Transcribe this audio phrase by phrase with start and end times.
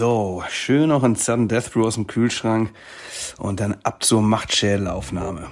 [0.00, 2.72] So, schön noch ein Sudden Death Brew aus dem Kühlschrank
[3.36, 5.46] und dann ab zur Machtschädelaufnahme.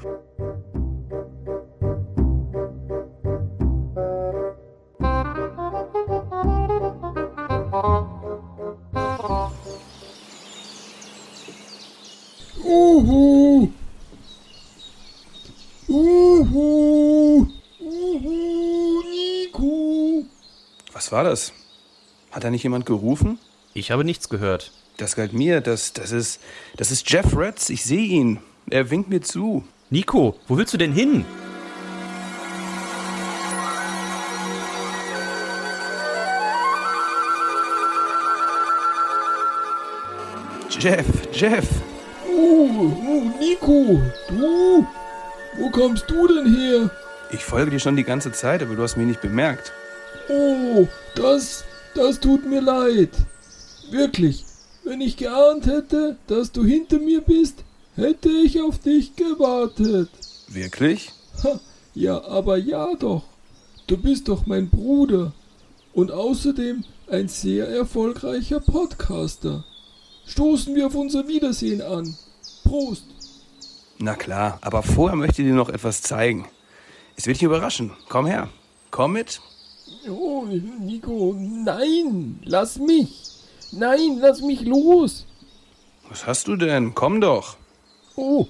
[12.65, 13.69] Uhu.
[15.89, 17.47] Uhu.
[17.79, 20.25] Uhu, Nico.
[20.95, 21.53] Was war das?
[22.31, 23.39] Hat da nicht jemand gerufen?
[23.75, 24.73] Ich habe nichts gehört.
[24.97, 26.41] Das galt mir, das, das ist,
[26.77, 28.41] das ist Jeff Retz, ich sehe ihn.
[28.71, 29.65] Er winkt mir zu.
[29.91, 31.25] Nico, wo willst du denn hin?
[40.81, 41.69] Jeff, Jeff.
[42.31, 42.69] Oh,
[43.07, 44.87] oh, Nico, du?
[45.57, 46.91] Wo kommst du denn her?
[47.31, 49.73] Ich folge dir schon die ganze Zeit, aber du hast mich nicht bemerkt.
[50.29, 53.11] Oh, das, das tut mir leid.
[53.91, 54.45] Wirklich,
[54.85, 60.11] wenn ich geahnt hätte, dass du hinter mir bist, hätte ich auf dich gewartet.
[60.49, 61.13] Wirklich?
[61.43, 61.61] Ha,
[61.95, 63.25] ja, aber ja doch.
[63.87, 65.33] Du bist doch mein Bruder.
[65.93, 69.65] Und außerdem ein sehr erfolgreicher Podcaster.
[70.27, 72.15] Stoßen wir auf unser Wiedersehen an.
[72.65, 73.05] Prost.
[73.99, 76.47] Na klar, aber vorher möchte ich dir noch etwas zeigen.
[77.17, 77.93] Es wird dich überraschen.
[78.09, 78.49] Komm her.
[78.91, 79.41] Komm mit.
[80.09, 83.38] Oh, Nico, nein, lass mich.
[83.73, 85.27] Nein, lass mich los.
[86.09, 86.95] Was hast du denn?
[86.95, 87.57] Komm doch.
[88.17, 88.47] Oh,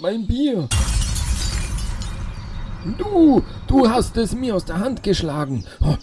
[0.00, 0.68] mein Bier.
[2.98, 5.64] Du, du hast es mir aus der Hand geschlagen.
[5.80, 5.96] Oh,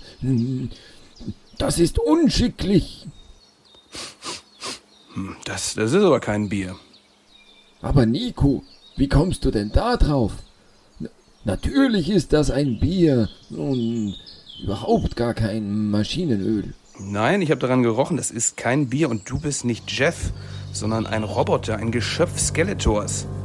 [1.57, 3.07] Das ist unschicklich.
[5.13, 6.75] Hm, Das, das ist aber kein Bier.
[7.81, 8.63] Aber Nico,
[8.95, 10.33] wie kommst du denn da drauf?
[10.99, 11.09] N
[11.45, 14.15] natürlich ist das ein Bier und
[14.63, 16.73] überhaupt gar kein Maschinenöl.
[16.99, 18.17] Nein, ich habe daran gerochen.
[18.17, 20.31] Das ist kein Bier und du bist nicht Jeff,
[20.71, 23.27] sondern ein Roboter, ein Geschöpf Skeletors.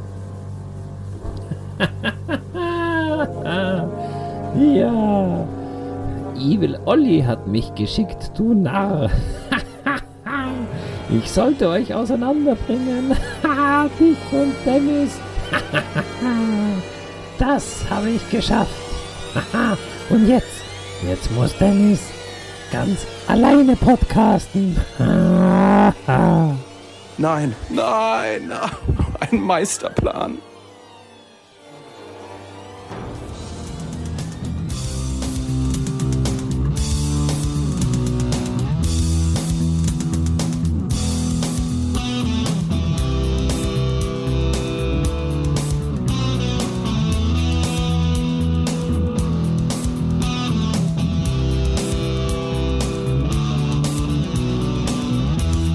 [4.55, 5.47] Ja.
[6.35, 9.09] Evil Olli hat mich geschickt, du Narr.
[11.09, 13.11] ich sollte euch auseinanderbringen.
[13.99, 15.17] Dich und Dennis.
[17.39, 18.69] das habe ich geschafft.
[20.09, 20.61] und jetzt,
[21.07, 21.99] jetzt muss Dennis
[22.73, 24.75] ganz alleine podcasten.
[24.97, 26.57] Nein,
[27.17, 28.47] nein, nein,
[29.19, 30.39] ein Meisterplan.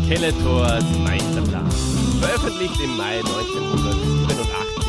[0.08, 1.70] Skeletors Meisterplan.
[2.18, 4.88] Veröffentlicht im Mai 1987.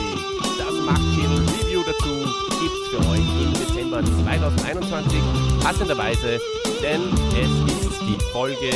[0.58, 2.24] Das Machtschädel Review dazu
[2.62, 5.20] gibt's für euch im Dezember 2021.
[5.62, 6.40] Passenderweise,
[6.82, 7.02] denn
[7.36, 7.52] es
[7.86, 8.72] ist die Folge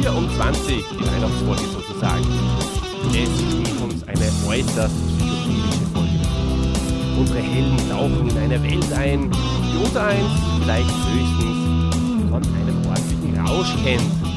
[0.00, 2.28] 24, die Weihnachtsfolge sozusagen.
[3.08, 6.20] Es steht uns eine äußerst psychedelische Folge.
[7.18, 13.44] Unsere Helden tauchen in eine Welt ein, die unser eins vielleicht höchstens von einem ordentlichen
[13.44, 14.27] Rausch kennt.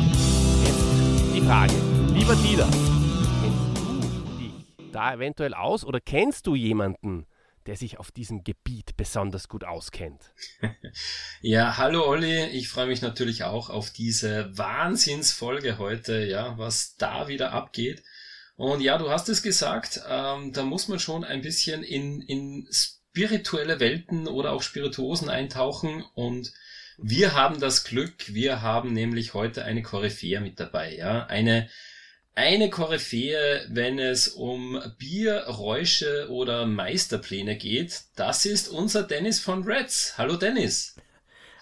[1.51, 1.73] Frage,
[2.13, 4.53] lieber Dieter, kennst du dich
[4.93, 7.27] da eventuell aus oder kennst du jemanden,
[7.65, 10.33] der sich auf diesem Gebiet besonders gut auskennt?
[11.41, 17.27] Ja, hallo Olli, ich freue mich natürlich auch auf diese Wahnsinnsfolge heute, ja, was da
[17.27, 18.01] wieder abgeht.
[18.55, 22.65] Und ja, du hast es gesagt, ähm, da muss man schon ein bisschen in, in
[22.71, 26.53] spirituelle Welten oder auch Spirituosen eintauchen und
[27.01, 31.69] wir haben das Glück, wir haben nämlich heute eine Koryphäe mit dabei, ja, eine
[32.33, 39.63] eine Koryphäe, wenn es um Bier, Räusche oder Meisterpläne geht, das ist unser Dennis von
[39.63, 40.17] Reds.
[40.17, 40.95] Hallo Dennis.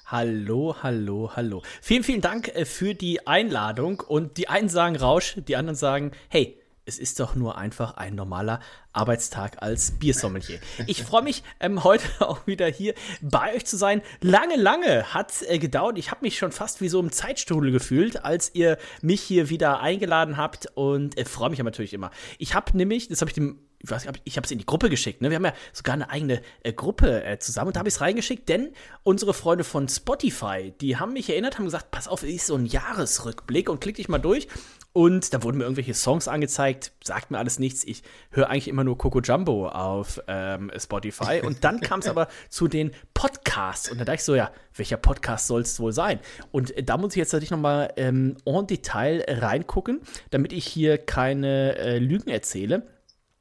[0.06, 1.64] Hallo, hallo, hallo.
[1.82, 4.00] Vielen, vielen Dank äh, für die Einladung.
[4.00, 6.59] Und die einen sagen Rausch, die anderen sagen, hey,
[6.90, 8.60] es ist doch nur einfach ein normaler
[8.94, 10.60] Arbeitstag als Biersommelier.
[10.88, 14.02] Ich freue mich, ähm, heute auch wieder hier bei euch zu sein.
[14.22, 16.00] Lange, lange hat es äh, gedauert.
[16.00, 19.82] Ich habe mich schon fast wie so im Zeitstrudel gefühlt, als ihr mich hier wieder
[19.82, 22.10] eingeladen habt und äh, freue mich aber natürlich immer.
[22.40, 23.90] Ich habe nämlich, das habe ich dem ich
[24.26, 25.22] ich habe es in die Gruppe geschickt.
[25.22, 25.30] Ne?
[25.30, 28.02] Wir haben ja sogar eine eigene äh, Gruppe äh, zusammen und da habe ich es
[28.02, 32.48] reingeschickt, denn unsere Freunde von Spotify, die haben mich erinnert, haben gesagt, pass auf, ist
[32.48, 34.48] so ein Jahresrückblick und klick dich mal durch.
[34.92, 37.84] Und da wurden mir irgendwelche Songs angezeigt, sagt mir alles nichts.
[37.84, 38.02] Ich
[38.32, 41.42] höre eigentlich immer nur Coco Jumbo auf ähm, Spotify.
[41.44, 43.92] Und dann kam es aber zu den Podcasts.
[43.92, 46.20] Und da dachte ich so, ja, welcher Podcast soll es wohl sein?
[46.52, 50.02] Und äh, da muss ich jetzt natürlich nochmal ähm, en Detail reingucken,
[50.32, 52.88] damit ich hier keine äh, Lügen erzähle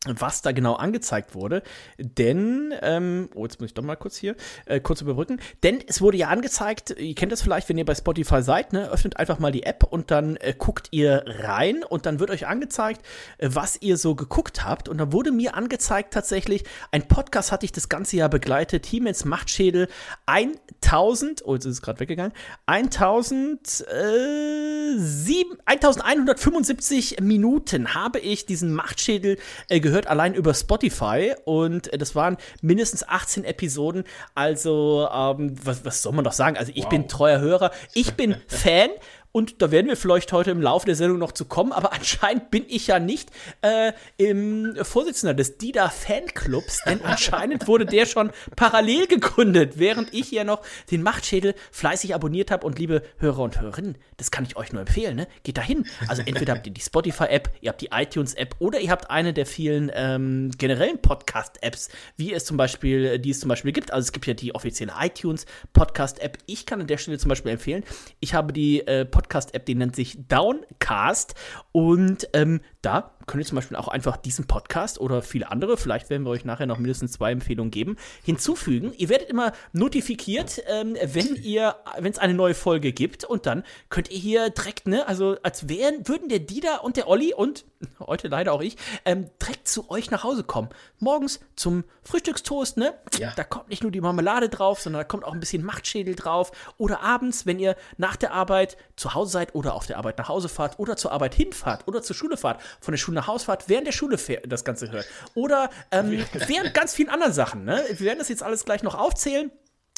[0.06, 1.62] was da genau angezeigt wurde.
[1.98, 4.36] Denn, ähm, oh, jetzt muss ich doch mal kurz hier,
[4.66, 5.40] äh, kurz überbrücken.
[5.64, 8.88] Denn es wurde ja angezeigt, ihr kennt das vielleicht, wenn ihr bei Spotify seid, ne,
[8.90, 12.46] öffnet einfach mal die App und dann äh, guckt ihr rein und dann wird euch
[12.46, 13.04] angezeigt,
[13.38, 14.88] äh, was ihr so geguckt habt.
[14.88, 16.62] Und dann wurde mir angezeigt tatsächlich,
[16.92, 19.88] ein Podcast hatte ich das ganze Jahr begleitet, Hiemens Machtschädel,
[20.26, 22.32] 1000, oh, jetzt ist es gerade weggegangen,
[22.66, 31.34] 1000, äh, 7, 1175 Minuten habe ich diesen Machtschädel äh, gehört, allein über Spotify.
[31.44, 34.04] Und äh, das waren mindestens 18 Episoden.
[34.34, 36.56] Also, ähm, was, was soll man doch sagen?
[36.56, 36.90] Also, ich wow.
[36.90, 37.70] bin treuer Hörer.
[37.94, 38.90] Ich bin Fan
[39.32, 42.50] und da werden wir vielleicht heute im Laufe der Sendung noch zu kommen, aber anscheinend
[42.50, 43.30] bin ich ja nicht
[43.62, 50.30] äh, im Vorsitzender des DIDA Fanclubs, denn anscheinend wurde der schon parallel gegründet, während ich
[50.30, 52.66] ja noch den Machtschädel fleißig abonniert habe.
[52.66, 55.28] Und liebe Hörer und Hörerinnen, das kann ich euch nur empfehlen, ne?
[55.42, 55.86] Geht da hin.
[56.08, 59.46] Also entweder habt ihr die Spotify-App, ihr habt die iTunes-App oder ihr habt eine der
[59.46, 63.92] vielen ähm, generellen Podcast-Apps, wie es zum Beispiel, die es zum Beispiel gibt.
[63.92, 66.38] Also es gibt ja die offizielle iTunes Podcast-App.
[66.46, 67.84] Ich kann an der Stelle zum Beispiel empfehlen,
[68.20, 71.34] ich habe die äh, Podcast-App, die nennt sich Downcast.
[71.72, 76.08] Und ähm, da könnt ihr zum Beispiel auch einfach diesen Podcast oder viele andere, vielleicht
[76.08, 78.92] werden wir euch nachher noch mindestens zwei Empfehlungen geben, hinzufügen.
[78.96, 83.24] Ihr werdet immer notifiziert, ähm, wenn ihr, wenn es eine neue Folge gibt.
[83.24, 87.08] Und dann könnt ihr hier direkt, ne, also als wären, würden der Dida und der
[87.08, 87.64] Olli und
[88.00, 90.68] heute leider auch ich, ähm, direkt zu euch nach Hause kommen.
[90.98, 92.94] Morgens zum Frühstückstoast, ne?
[93.18, 93.32] Ja.
[93.36, 96.52] Da kommt nicht nur die Marmelade drauf, sondern da kommt auch ein bisschen Machtschädel drauf.
[96.78, 100.28] Oder abends, wenn ihr nach der Arbeit zu Hause seid oder auf der Arbeit nach
[100.28, 103.46] Hause fahrt oder zur Arbeit hinfahrt oder zur Schule fahrt, von der Schule nach Hause
[103.46, 105.06] fahrt, während der Schule das Ganze hört.
[105.34, 107.84] Oder ähm, während ganz vielen anderen Sachen, ne?
[107.88, 109.50] Wir werden das jetzt alles gleich noch aufzählen.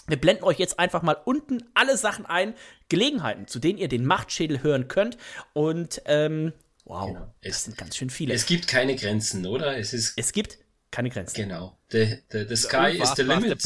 [0.07, 2.55] Wir blenden euch jetzt einfach mal unten alle Sachen ein,
[2.89, 5.17] Gelegenheiten, zu denen ihr den Machtschädel hören könnt.
[5.53, 6.53] Und ähm,
[6.85, 7.35] wow, genau.
[7.43, 8.35] es, sind ganz schön viele.
[8.35, 9.77] Es gibt keine Grenzen, oder?
[9.77, 10.59] Es, ist es gibt
[10.91, 11.35] keine Grenzen.
[11.37, 11.77] Genau.
[11.91, 13.65] The, the, the sky is the limit.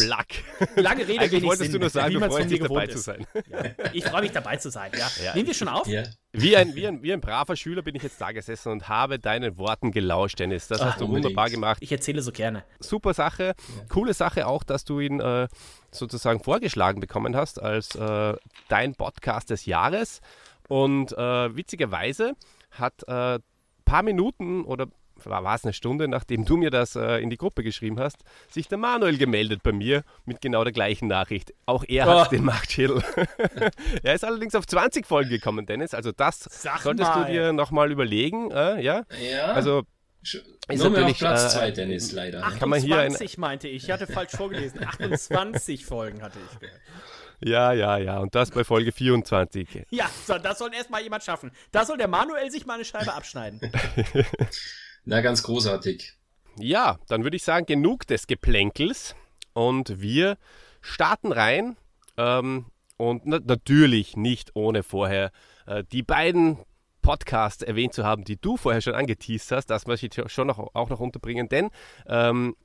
[0.76, 3.26] Lange Rede, wenig wolltest Sinn, du nur sagen, du freust dich dabei zu sein.
[3.50, 3.64] Ja.
[3.92, 5.08] Ich freue mich dabei zu sein, ja.
[5.22, 5.34] ja.
[5.34, 5.86] Nehmen wir schon auf?
[5.86, 6.02] Ja.
[6.32, 9.18] Wie, ein, wie, ein, wie ein braver Schüler bin ich jetzt da gesessen und habe
[9.18, 10.68] deinen Worten gelauscht, Dennis.
[10.68, 11.26] Das Ach, hast du unbedingt.
[11.26, 11.78] wunderbar gemacht.
[11.80, 12.64] Ich erzähle so gerne.
[12.80, 13.54] Super Sache.
[13.88, 15.48] Coole Sache auch, dass du ihn äh,
[15.90, 18.34] sozusagen vorgeschlagen bekommen hast als äh,
[18.68, 20.20] dein Podcast des Jahres.
[20.68, 22.34] Und äh, witzigerweise
[22.70, 23.40] hat ein äh,
[23.84, 24.88] paar Minuten oder
[25.26, 28.18] war es eine Stunde, nachdem du mir das äh, in die Gruppe geschrieben hast,
[28.50, 31.52] sich der Manuel gemeldet bei mir mit genau der gleichen Nachricht.
[31.66, 32.30] Auch er hat oh.
[32.30, 33.02] den Machtschädel.
[34.02, 35.94] er ist allerdings auf 20 Folgen gekommen, Dennis.
[35.94, 37.24] Also das Sag solltest mal.
[37.24, 38.50] du dir nochmal überlegen.
[38.50, 39.04] Äh, ja?
[39.20, 39.46] ja.
[39.46, 39.84] Also
[40.22, 42.38] ist natürlich auf Platz 2, äh, Dennis, leider.
[42.38, 43.84] 28 kann man hier ein, meinte ich.
[43.84, 44.84] Ich hatte falsch vorgelesen.
[44.84, 46.80] 28 Folgen hatte ich gehört.
[47.40, 48.18] Ja, ja, ja.
[48.18, 49.86] Und das bei Folge 24.
[49.90, 51.50] Ja, so, das soll erstmal jemand schaffen.
[51.72, 53.60] Da soll der Manuel sich mal eine Scheibe abschneiden.
[55.04, 56.14] Na, ganz großartig.
[56.58, 59.14] Ja, dann würde ich sagen, genug des Geplänkels
[59.52, 60.38] und wir
[60.80, 61.76] starten rein.
[62.16, 62.66] Ähm,
[62.96, 65.32] und na natürlich nicht ohne vorher
[65.66, 66.58] äh, die beiden
[67.02, 69.66] Podcasts erwähnt zu haben, die du vorher schon angeteased hast.
[69.66, 71.70] Das möchte ich schon noch, auch noch unterbringen, denn
[72.06, 72.56] ähm,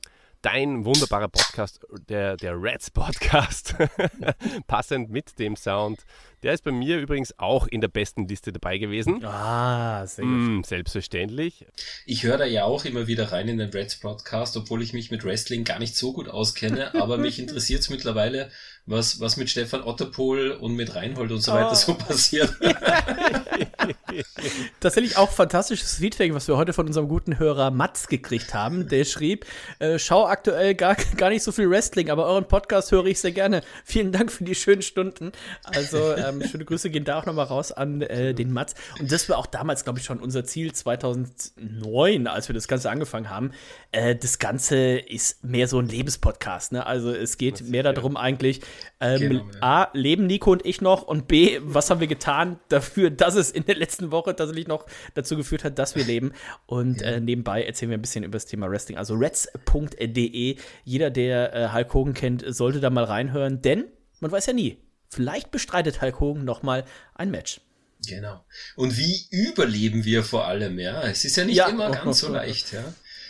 [0.42, 3.76] dein wunderbarer Podcast, der, der Reds Podcast,
[4.68, 6.06] passend mit dem Sound
[6.44, 9.26] der ist bei mir übrigens auch in der besten Liste dabei gewesen.
[9.26, 10.24] Ah, sehr.
[10.24, 11.66] Mm, selbstverständlich.
[12.06, 15.12] Ich höre da ja auch immer wieder rein in den Reds Podcast, obwohl ich mich
[15.12, 18.50] mit Wrestling gar nicht so gut auskenne, aber mich interessiert es mittlerweile,
[18.86, 21.76] was, was mit Stefan Otterpohl und mit Reinhold und so weiter oh.
[21.76, 22.54] so passiert.
[24.80, 28.88] Tatsächlich auch fantastisches Feedback, was wir heute von unserem guten Hörer Mats gekriegt haben.
[28.88, 29.46] Der schrieb,
[29.80, 33.32] äh, schau aktuell gar, gar nicht so viel Wrestling, aber euren Podcast höre ich sehr
[33.32, 33.62] gerne.
[33.84, 35.32] Vielen Dank für die schönen Stunden.
[35.64, 38.76] Also ähm, schöne Grüße gehen da auch nochmal raus an äh, den Mats.
[39.00, 42.90] Und das war auch damals, glaube ich, schon unser Ziel 2009, als wir das Ganze
[42.90, 43.52] angefangen haben.
[43.92, 46.74] Äh, das Ganze ist mehr so ein Lebenspodcast.
[46.74, 46.86] Ne?
[46.86, 48.62] Also es geht mehr darum eigentlich,
[49.00, 49.62] ähm, genau, ja.
[49.62, 53.52] A, leben Nico und ich noch und B, was haben wir getan dafür, dass es
[53.52, 56.34] in der letzten Woche tatsächlich noch dazu geführt hat, dass wir leben.
[56.66, 58.98] Und äh, nebenbei erzählen wir ein bisschen über das Thema Wrestling.
[58.98, 60.58] Also reds.de.
[60.84, 63.86] Jeder, der äh, Hulk Hogan kennt, sollte da mal reinhören, denn
[64.20, 64.78] man weiß ja nie.
[65.10, 66.86] Vielleicht bestreitet Hulk Hogan nochmal
[67.16, 67.62] ein Match.
[68.08, 68.44] Genau.
[68.76, 71.02] Und wie überleben wir vor allem, ja?
[71.04, 71.68] Es ist ja nicht ja.
[71.68, 72.84] immer ganz so leicht, ja.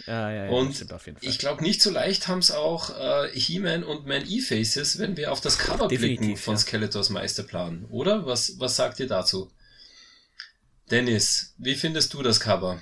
[0.08, 0.86] Ja, ja, ja, und
[1.22, 5.32] ich glaube, nicht so leicht haben es auch äh, He-Man und Man E-Faces, wenn wir
[5.32, 6.60] auf das Cover blicken Definitiv, von ja.
[6.60, 8.26] Skeletors Meisterplan, oder?
[8.26, 9.52] Was, was sagt ihr dazu?
[10.92, 12.80] Dennis, wie findest du das Cover?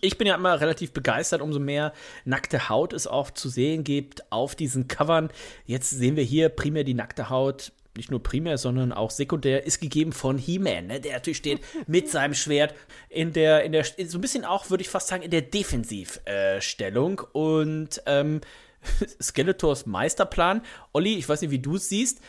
[0.00, 1.92] Ich bin ja immer relativ begeistert, umso mehr
[2.24, 5.30] nackte Haut es auch zu sehen gibt auf diesen Covern.
[5.66, 7.72] Jetzt sehen wir hier primär die nackte Haut.
[7.96, 11.00] Nicht nur primär, sondern auch sekundär ist gegeben von He-Man, ne?
[11.00, 12.74] der natürlich steht mit seinem Schwert
[13.08, 17.20] in der, in der, so ein bisschen auch, würde ich fast sagen, in der Defensivstellung.
[17.32, 18.40] und ähm,
[19.20, 20.62] Skeletors Meisterplan.
[20.92, 22.20] Olli, ich weiß nicht, wie du es siehst.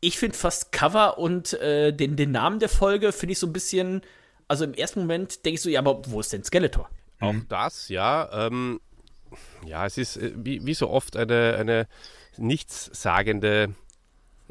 [0.00, 3.52] Ich finde fast Cover und äh, den, den Namen der Folge finde ich so ein
[3.52, 4.00] bisschen,
[4.48, 6.88] also im ersten Moment denke ich so, ja, aber wo ist denn Skeletor?
[7.20, 8.46] Auch das, ja.
[8.46, 8.80] Ähm,
[9.66, 11.86] ja, es ist äh, wie, wie so oft eine, eine
[12.38, 13.74] nichtssagende,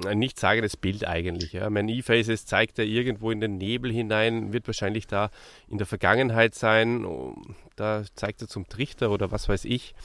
[0.05, 1.53] ein nichtssagendes Bild eigentlich.
[1.53, 1.69] Ja.
[1.69, 5.31] Mein E-Faces zeigt er irgendwo in den Nebel hinein, wird wahrscheinlich da
[5.67, 7.05] in der Vergangenheit sein.
[7.05, 7.35] Oh,
[7.75, 9.95] Da zeigt er zum Trichter oder was weiß ich.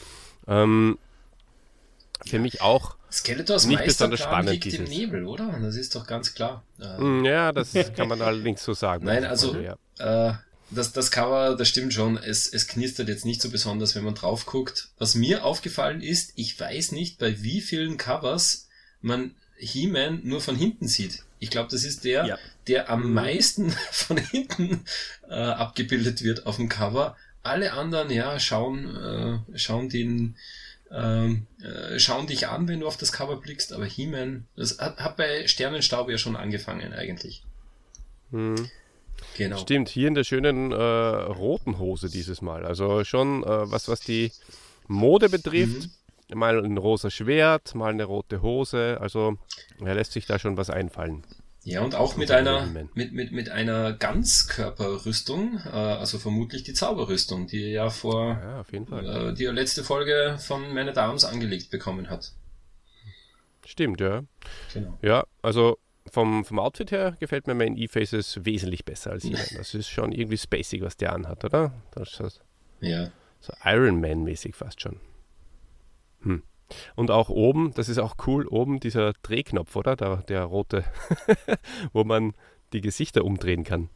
[0.49, 0.99] Ähm,
[2.27, 2.97] für mich auch.
[3.11, 4.85] Skeletors Nicht besonders Meisterplan spannend, liegt im.
[4.85, 5.57] Nebel, oder?
[5.63, 6.63] Das ist doch ganz klar.
[6.81, 9.05] Äh, Mm, Ja, das kann man allerdings so sagen.
[9.07, 9.77] Nein, also ja.
[9.99, 10.35] äh,
[10.71, 14.15] das, das Cover, das stimmt schon, es, es knistert jetzt nicht so besonders, wenn man
[14.15, 14.89] drauf guckt.
[14.99, 18.69] Was mir aufgefallen ist, ich weiß nicht, bei wie vielen Covers
[19.01, 21.23] man He-Man nur von hinten sieht.
[21.39, 22.39] Ich glaube, das ist der, Ja.
[22.67, 24.85] der am meisten von hinten
[25.29, 27.17] äh, abgebildet wird auf dem Cover.
[27.45, 30.37] Alle anderen, ja, schauen, äh, schauen den,
[30.95, 34.99] ähm, äh, schauen dich an, wenn du auf das Cover blickst, aber He-Man, das hat,
[34.99, 37.43] hat bei Sternenstaub ja schon angefangen eigentlich.
[38.31, 38.71] Mhm.
[39.37, 39.57] Genau.
[39.59, 42.65] Stimmt, hier in der schönen äh, roten Hose dieses Mal.
[42.65, 44.33] Also schon äh, was, was die
[44.87, 45.89] Mode betrifft.
[46.33, 48.99] Mal ein rosa Schwert, mal eine rote Hose.
[49.01, 49.37] Also
[49.85, 51.23] er lässt sich da schon was einfallen.
[51.67, 57.47] Ja, und auch mit einer, mit, mit, mit einer Ganzkörperrüstung, äh, also vermutlich die Zauberrüstung,
[57.47, 59.31] die er ja vor, Ja, auf jeden Fall.
[59.31, 62.33] äh, die letzte Folge von Man at Arms angelegt bekommen hat.
[63.65, 64.25] Stimmt, ja.
[64.75, 64.99] Genau.
[65.01, 65.79] Ja, also
[66.13, 69.39] vom, vom Outfit her gefällt mir mein E-Faces wesentlich besser als hier.
[69.57, 71.73] Das ist schon irgendwie spacig, was der anhat, oder?
[71.93, 72.29] Das ist so-
[72.87, 73.11] Ja.
[73.41, 75.01] so Iron Man-mäßig fast schon.
[76.25, 76.43] Hm.
[76.97, 79.97] Und auch oben, das ist auch cool, oben dieser Drehknopf, oder?
[79.97, 80.85] Der, der rote,
[81.93, 82.33] wo man
[82.73, 83.89] die Gesichter umdrehen kann.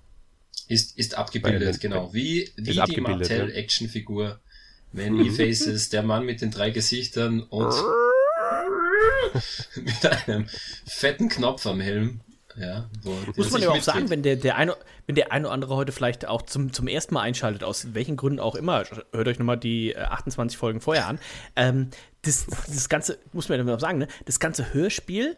[0.68, 2.12] Ist, ist abgebildet, Bei- genau.
[2.12, 3.38] Wie, wie die abgebildet, ja.
[3.38, 4.40] Mattel-Actionfigur.
[4.92, 7.73] Man E-Faces, der Mann mit den drei Gesichtern und
[9.76, 10.47] mit einem
[10.87, 12.20] fetten Knopf am Helm.
[12.60, 12.88] Ja,
[13.36, 15.92] Muss man ja auch sagen, wenn der, der, eine, wenn der eine oder andere heute
[15.92, 19.58] vielleicht auch zum, zum ersten Mal einschaltet, aus welchen Gründen auch immer, hört euch nochmal
[19.58, 21.18] die äh, 28 Folgen vorher an.
[21.56, 21.90] Ähm,
[22.22, 24.08] das, das Ganze, muss man ja noch sagen, ne?
[24.24, 25.36] das ganze Hörspiel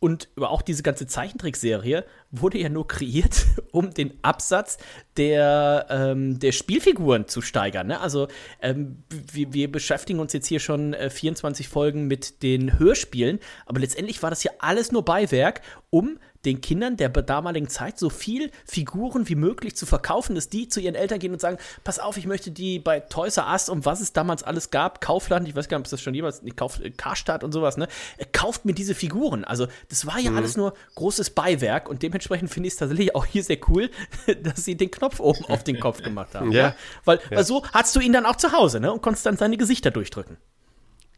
[0.00, 4.78] und über auch diese ganze Zeichentrickserie wurde ja nur kreiert, um den Absatz
[5.16, 7.86] der, ähm, der Spielfiguren zu steigern.
[7.86, 8.00] Ne?
[8.00, 8.28] Also
[8.60, 13.80] ähm, wir, wir beschäftigen uns jetzt hier schon äh, 24 Folgen mit den Hörspielen, aber
[13.80, 15.60] letztendlich war das ja alles nur Beiwerk,
[15.90, 20.68] um den Kindern der damaligen Zeit so viel Figuren wie möglich zu verkaufen, dass die
[20.68, 23.68] zu ihren Eltern gehen und sagen, pass auf, ich möchte die bei Toys R Us
[23.68, 26.42] und was es damals alles gab, Kaufland, ich weiß gar nicht, ob das schon jemals,
[26.42, 27.86] nicht Kauf, Karstadt und sowas, ne,
[28.32, 29.44] kauft mir diese Figuren.
[29.44, 33.26] Also das war ja alles nur großes Beiwerk und dementsprechend finde ich es tatsächlich auch
[33.26, 33.90] hier sehr cool,
[34.42, 36.52] dass sie den Knopf oben auf den Kopf gemacht haben.
[36.52, 36.74] Ja.
[37.04, 39.56] Weil, weil so hattest du ihn dann auch zu Hause, ne, und konntest dann seine
[39.56, 40.36] Gesichter durchdrücken.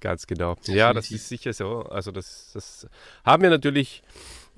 [0.00, 0.56] Ganz genau.
[0.66, 1.80] Ja, das ist sicher so.
[1.82, 2.87] Also das, das
[3.25, 4.02] haben wir natürlich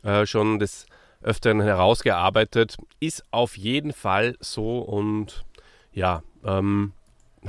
[0.02, 0.86] äh, schon des
[1.22, 2.76] Öfteren herausgearbeitet.
[2.98, 5.44] Ist auf jeden Fall so und
[5.92, 6.92] ja, ähm,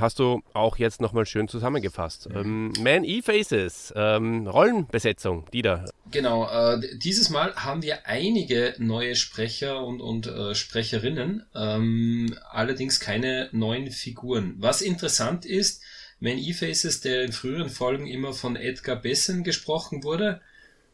[0.01, 2.27] hast du auch jetzt nochmal schön zusammengefasst.
[2.33, 5.85] Ähm, Man E-Faces, ähm, Rollenbesetzung, Dieter.
[6.11, 12.99] Genau, äh, dieses Mal haben wir einige neue Sprecher und, und äh, Sprecherinnen, ähm, allerdings
[12.99, 14.55] keine neuen Figuren.
[14.57, 15.81] Was interessant ist,
[16.19, 20.41] Man E-Faces, der in früheren Folgen immer von Edgar Bessen gesprochen wurde,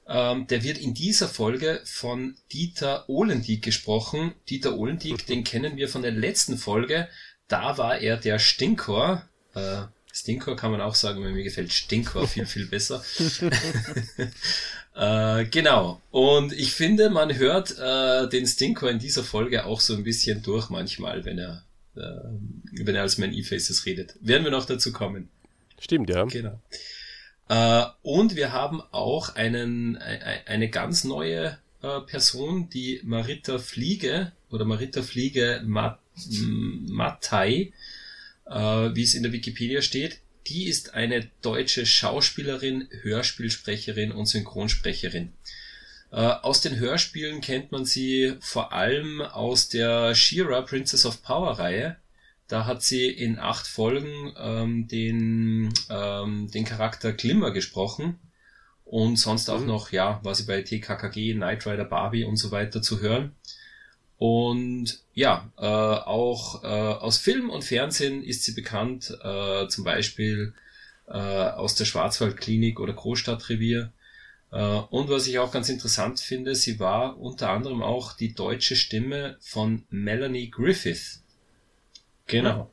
[0.07, 4.33] ähm, der wird in dieser Folge von Dieter Ohlendieck gesprochen.
[4.49, 7.07] Dieter Ohlendieck, den kennen wir von der letzten Folge.
[7.47, 9.27] Da war er der Stinkor.
[9.53, 13.03] Äh, Stinkor kann man auch sagen, mir gefällt Stinkor viel, viel besser.
[14.95, 15.99] Äh, genau.
[16.11, 20.43] Und ich finde, man hört äh, den Stinkor in dieser Folge auch so ein bisschen
[20.43, 21.63] durch manchmal, wenn er,
[21.95, 22.01] äh,
[22.73, 24.13] wenn er als Man E-Faces redet.
[24.21, 25.29] Werden wir noch dazu kommen.
[25.79, 26.25] Stimmt, ja.
[26.25, 26.59] Genau.
[27.49, 29.99] Äh, und wir haben auch einen, e-
[30.45, 36.02] eine ganz neue äh, Person, die Marita Fliege oder Marita Fliege Mat M-
[36.37, 37.73] Mattei,
[38.45, 40.19] äh, wie es in der Wikipedia steht.
[40.47, 45.33] Die ist eine deutsche Schauspielerin, Hörspielsprecherin und Synchronsprecherin.
[46.11, 51.57] Äh, aus den Hörspielen kennt man sie vor allem aus der She-Ra Princess of Power
[51.57, 51.97] Reihe.
[52.47, 58.19] Da hat sie in acht Folgen ähm, den, ähm, den Charakter Glimmer gesprochen.
[58.83, 59.67] Und sonst auch mhm.
[59.67, 63.35] noch, ja, war sie bei TKKG, Knight Rider, Barbie und so weiter zu hören.
[64.17, 70.53] Und ja, äh, auch äh, aus Film und Fernsehen ist sie bekannt, äh, zum Beispiel
[71.07, 73.91] äh, aus der Schwarzwaldklinik oder Großstadtrevier.
[74.51, 78.75] Äh, und was ich auch ganz interessant finde, sie war unter anderem auch die deutsche
[78.75, 81.21] Stimme von Melanie Griffith.
[82.27, 82.69] Genau.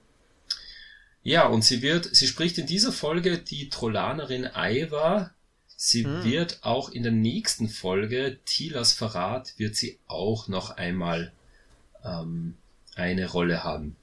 [1.22, 5.34] Ja, und sie wird, sie spricht in dieser Folge die Trollanerin Aiva.
[5.82, 6.24] Sie hm.
[6.24, 11.32] wird auch in der nächsten Folge, Tilas Verrat, wird sie auch noch einmal
[12.04, 12.58] ähm,
[12.96, 13.96] eine Rolle haben.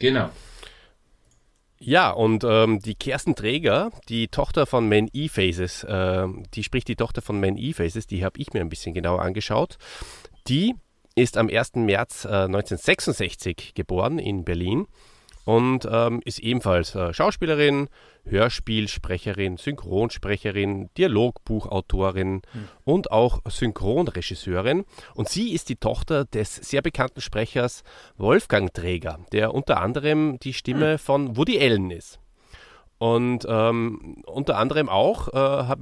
[0.00, 0.30] Genau.
[1.78, 6.96] Ja, und ähm, die Kersten Träger, die Tochter von Man E-Faces, äh, die spricht die
[6.96, 9.78] Tochter von Man E-Faces, die habe ich mir ein bisschen genauer angeschaut.
[10.48, 10.74] Die
[11.14, 11.76] ist am 1.
[11.76, 14.88] März äh, 1966 geboren in Berlin
[15.44, 17.88] und ähm, ist ebenfalls äh, Schauspielerin,
[18.24, 22.68] Hörspielsprecherin, Synchronsprecherin, Dialogbuchautorin hm.
[22.84, 24.84] und auch Synchronregisseurin.
[25.14, 27.82] Und sie ist die Tochter des sehr bekannten Sprechers
[28.16, 30.98] Wolfgang Träger, der unter anderem die Stimme hm.
[30.98, 32.20] von Woody Allen ist.
[33.00, 35.74] Und ähm, unter anderem auch äh,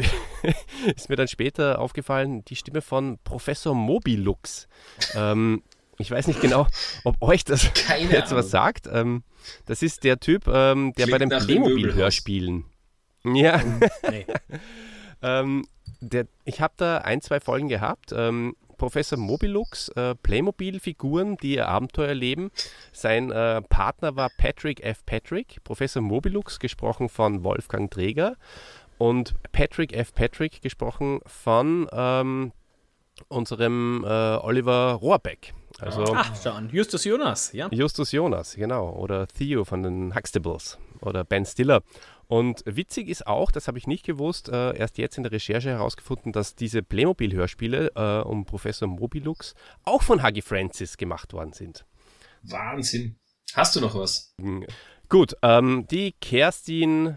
[0.94, 4.68] ist mir dann später aufgefallen die Stimme von Professor Mobilux.
[5.16, 5.64] Ähm,
[5.98, 6.66] ich weiß nicht genau,
[7.04, 8.38] ob euch das Keine jetzt Ahnung.
[8.38, 8.88] was sagt.
[8.90, 9.22] Ähm,
[9.66, 12.64] das ist der Typ, ähm, der Klingt bei den Playmobil-Hörspielen.
[13.24, 13.60] Ja.
[14.08, 14.26] Nee.
[15.22, 15.66] ähm,
[16.00, 18.12] der, ich habe da ein, zwei Folgen gehabt.
[18.12, 22.50] Ähm, Professor Mobilux, äh, Playmobil-Figuren, die ihr Abenteuer erleben.
[22.92, 25.04] Sein äh, Partner war Patrick F.
[25.04, 25.62] Patrick.
[25.64, 28.36] Professor Mobilux, gesprochen von Wolfgang Träger.
[28.96, 30.14] Und Patrick F.
[30.14, 32.52] Patrick, gesprochen von ähm,
[33.28, 35.54] unserem äh, Oliver Rohrbeck.
[35.78, 36.70] Also, Ach, schon.
[36.70, 37.68] Justus Jonas, ja.
[37.70, 38.90] Justus Jonas, genau.
[38.90, 40.78] Oder Theo von den Huxtables.
[41.00, 41.82] Oder Ben Stiller.
[42.26, 45.70] Und witzig ist auch, das habe ich nicht gewusst, äh, erst jetzt in der Recherche
[45.70, 51.86] herausgefunden, dass diese Playmobil-Hörspiele äh, um Professor Mobilux auch von Huggy Francis gemacht worden sind.
[52.42, 53.16] Wahnsinn.
[53.54, 54.34] Hast du noch was?
[54.40, 54.66] Hm.
[55.08, 57.16] Gut, ähm, die Kerstin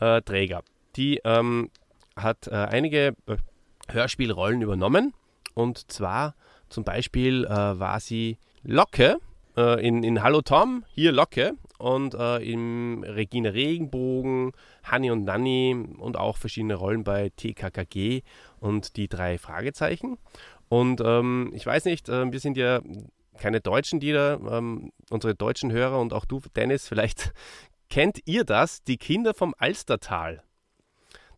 [0.00, 0.62] äh, Träger,
[0.96, 1.70] die ähm,
[2.16, 3.36] hat äh, einige äh,
[3.88, 5.12] Hörspielrollen übernommen.
[5.58, 6.36] Und zwar
[6.68, 9.18] zum Beispiel äh, war sie Locke
[9.56, 11.54] äh, in, in Hallo Tom, hier Locke.
[11.80, 14.52] Und äh, im Regine Regenbogen,
[14.84, 18.22] Hanni und Nanni und auch verschiedene Rollen bei TKKG
[18.60, 20.16] und die drei Fragezeichen.
[20.68, 22.80] Und ähm, ich weiß nicht, äh, wir sind ja
[23.36, 27.32] keine Deutschen, die da, ähm, unsere deutschen Hörer und auch du, Dennis, vielleicht
[27.90, 30.44] kennt ihr das, die Kinder vom Alstertal.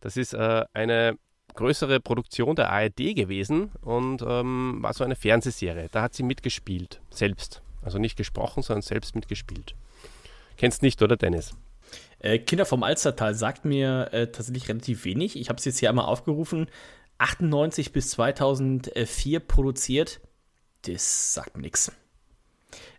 [0.01, 1.17] Das ist äh, eine
[1.55, 5.89] größere Produktion der ARD gewesen und ähm, war so eine Fernsehserie.
[5.91, 7.63] Da hat sie mitgespielt, selbst.
[7.83, 9.75] Also nicht gesprochen, sondern selbst mitgespielt.
[10.57, 11.55] Kennst nicht, oder Dennis?
[12.19, 15.39] Äh, Kinder vom Alstertal sagt mir äh, tatsächlich relativ wenig.
[15.39, 16.69] Ich habe es jetzt hier einmal aufgerufen.
[17.19, 20.21] 98 bis 2004 produziert.
[20.83, 21.93] Das sagt mir nichts.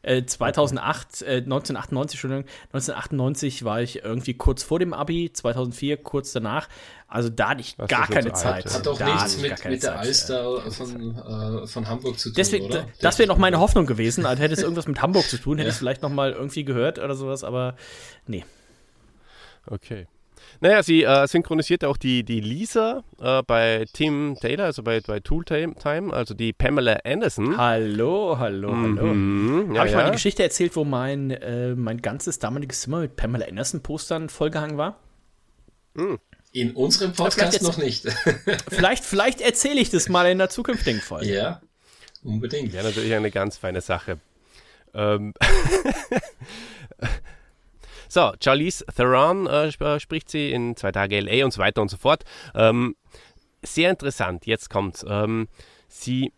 [0.03, 6.69] 2008, äh, 1998, Entschuldigung, 1998 war ich irgendwie kurz vor dem Abi, 2004 kurz danach.
[7.07, 8.73] Also da hatte ich gar keine Zeit.
[8.73, 12.65] Hat doch da nichts mit, mit der Alster von, äh, von Hamburg zu tun, Deswegen,
[12.65, 12.87] oder?
[13.01, 14.25] Das wäre noch meine Hoffnung gewesen.
[14.25, 16.63] Also hätte es irgendwas mit Hamburg zu tun, hätte ich es vielleicht noch mal irgendwie
[16.63, 17.75] gehört oder sowas, aber
[18.27, 18.45] nee.
[19.67, 20.07] Okay.
[20.59, 25.19] Naja, sie äh, synchronisiert auch die, die Lisa äh, bei Tim Taylor, also bei, bei
[25.19, 27.57] Tool Time, also die Pamela Anderson.
[27.57, 28.99] Hallo, hallo, mhm.
[28.99, 29.73] hallo.
[29.73, 29.97] Ja, Habe ich ja.
[29.97, 34.77] mal eine Geschichte erzählt, wo mein, äh, mein ganzes damaliges Zimmer mit Pamela Anderson-Postern vollgehangen
[34.77, 34.99] war?
[35.93, 36.19] Mhm.
[36.53, 38.03] In unserem Podcast noch nicht.
[38.69, 41.33] vielleicht vielleicht erzähle ich das mal in der zukünftigen Folge.
[41.33, 41.61] Ja,
[42.23, 42.73] unbedingt.
[42.73, 44.19] Ja, natürlich eine ganz feine Sache.
[44.93, 45.33] Ähm
[48.11, 51.89] So, Charlize Theron äh, äh, spricht sie in zwei Tage LA und so weiter und
[51.89, 52.25] so fort.
[52.53, 52.97] Ähm,
[53.63, 55.05] sehr interessant, jetzt kommt.
[55.07, 55.47] Ähm,
[55.87, 56.33] sie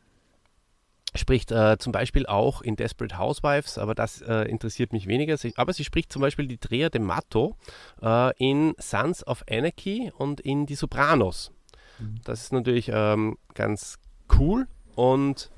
[1.15, 5.35] spricht äh, zum Beispiel auch in Desperate Housewives, aber das äh, interessiert mich weniger.
[5.35, 7.57] Sie, aber sie spricht zum Beispiel die Dreher de Mato
[8.03, 11.51] äh, in Sons of Anarchy und in Die Sopranos.
[11.97, 12.21] Mhm.
[12.23, 13.97] Das ist natürlich ähm, ganz
[14.37, 15.49] cool und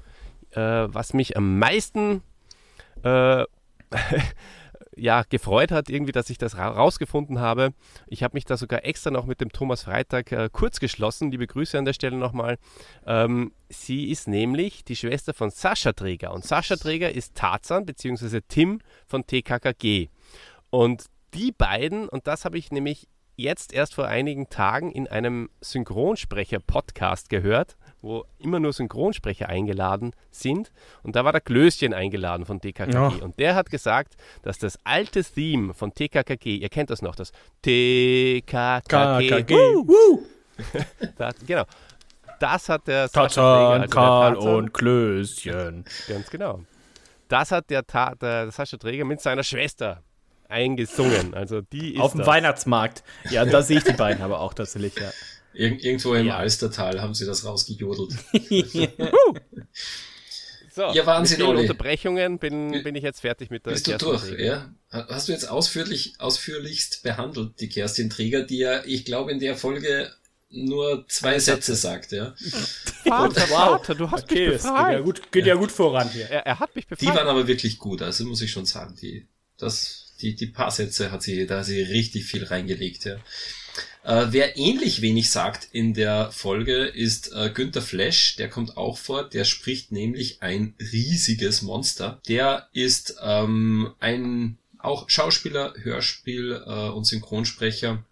[0.51, 2.21] äh, was mich am meisten
[4.95, 7.73] ja, gefreut hat, irgendwie, dass ich das rausgefunden habe.
[8.07, 11.31] Ich habe mich da sogar extra noch mit dem Thomas Freitag äh, kurz geschlossen.
[11.31, 12.57] Liebe Grüße an der Stelle nochmal.
[13.05, 16.33] Ähm, sie ist nämlich die Schwester von Sascha Träger.
[16.33, 18.41] Und Sascha Träger ist Tarzan bzw.
[18.47, 20.09] Tim von TKKG.
[20.69, 25.49] Und die beiden, und das habe ich nämlich jetzt erst vor einigen Tagen in einem
[25.61, 30.71] Synchronsprecher-Podcast gehört, wo immer nur Synchronsprecher eingeladen sind.
[31.03, 32.93] Und da war der Klößchen eingeladen von TKKG.
[32.93, 33.07] Ja.
[33.07, 34.13] Und der hat gesagt,
[34.43, 37.31] dass das alte Theme von TKKG, ihr kennt das noch, das
[37.63, 38.45] TKKG,
[41.17, 41.63] das, genau.
[42.39, 45.85] Das hat der Tarzan, also Karl Tarzan, und Klößchen.
[46.07, 46.61] Ganz genau.
[47.27, 50.03] Das hat der, Ta der Sascha Träger mit seiner Schwester
[50.47, 51.33] eingesungen.
[51.33, 52.27] Also die Auf dem das.
[52.27, 53.03] Weihnachtsmarkt.
[53.31, 55.09] Ja, da sehe ich die beiden aber auch tatsächlich, ja.
[55.55, 56.37] Irg irgendwo im Ja.
[56.37, 58.13] Alstertal haben sie das rausgejodelt.
[60.71, 61.61] So, Ja, Wahnsinn, mit Olli.
[61.61, 64.43] Unterbrechungen bin, Bi- bin ich jetzt fertig mit der Bist du durch, Träger.
[64.43, 64.75] ja?
[65.07, 69.55] Hast du jetzt ausführlich, ausführlichst behandelt, die Kerstin Träger, die ja, ich glaube, in der
[69.55, 70.11] Folge
[70.49, 72.35] nur zwei Sätze sagt, ja?
[73.05, 73.49] Vater, Wow.
[73.79, 74.93] Vater, du hast Okay, mich es geht befreit.
[74.93, 76.25] ja gut, geht ja gut voran hier.
[76.29, 77.15] Er, er hat mich Die befreit.
[77.15, 81.09] waren aber wirklich gut, also muss ich schon sagen, die, das, die, die paar Sätze
[81.09, 83.15] hat sie, da hat sie richtig viel reingelegt, ja.
[84.05, 88.99] Äh, wer ähnlich wenig sagt in der Folge ist äh, Günther Flash, der kommt auch
[88.99, 92.21] vor, der spricht nämlich ein riesiges Monster.
[92.27, 98.03] Der ist ähm, ein auch Schauspieler, Hörspiel äh, und Synchronsprecher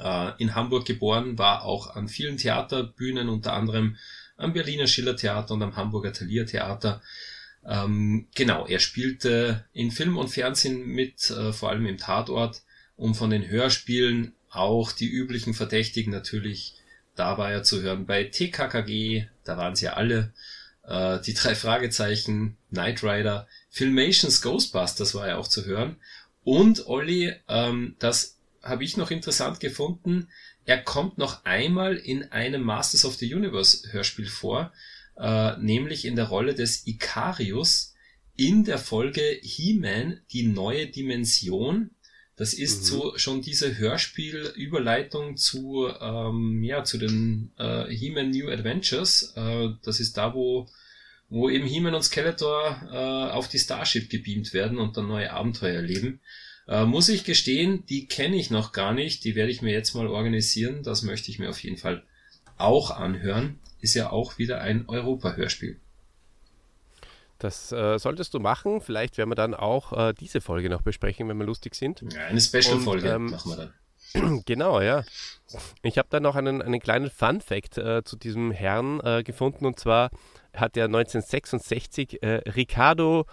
[0.00, 3.98] äh, in Hamburg geboren, war auch an vielen Theaterbühnen, unter anderem
[4.36, 7.02] am Berliner Schillertheater und am Hamburger Thalia Theater.
[7.64, 12.62] Ähm, genau, er spielte in Film und Fernsehen mit, äh, vor allem im Tatort
[12.96, 16.74] und von den Hörspielen auch die üblichen Verdächtigen natürlich.
[17.14, 20.32] Da war er zu hören bei TKKG, da waren sie ja alle.
[20.84, 25.96] Äh, die drei Fragezeichen, Knight Rider, Filmations Ghostbusters war er auch zu hören.
[26.42, 30.28] Und Olli, ähm, das habe ich noch interessant gefunden,
[30.64, 34.72] er kommt noch einmal in einem Masters of the Universe Hörspiel vor,
[35.16, 37.94] äh, nämlich in der Rolle des Ikarius
[38.36, 41.90] in der Folge He-Man, die neue Dimension.
[42.40, 42.86] Das ist Mhm.
[42.86, 49.34] so schon diese Hörspielüberleitung zu, ähm, ja, zu den äh, He-Man New Adventures.
[49.36, 50.66] Äh, das ist da, wo,
[51.28, 52.96] wo eben He-Man und Skeletor äh,
[53.36, 56.20] auf die Starship gebeamt werden und dann neue Abenteuer erleben.
[56.66, 59.22] Äh, muss ich gestehen, die kenne ich noch gar nicht.
[59.24, 60.82] Die werde ich mir jetzt mal organisieren.
[60.82, 62.04] Das möchte ich mir auf jeden Fall
[62.56, 63.58] auch anhören.
[63.82, 65.78] Ist ja auch wieder ein Europa-Hörspiel.
[67.40, 68.80] Das äh, solltest du machen.
[68.80, 72.04] Vielleicht werden wir dann auch äh, diese Folge noch besprechen, wenn wir lustig sind.
[72.12, 73.72] Ja, eine Special-Folge ähm, machen wir dann.
[74.44, 75.04] Genau, ja.
[75.82, 79.66] Ich habe da noch einen, einen kleinen Fun-Fact äh, zu diesem Herrn äh, gefunden.
[79.66, 80.10] Und zwar
[80.54, 83.26] hat er 1966 äh, Riccardo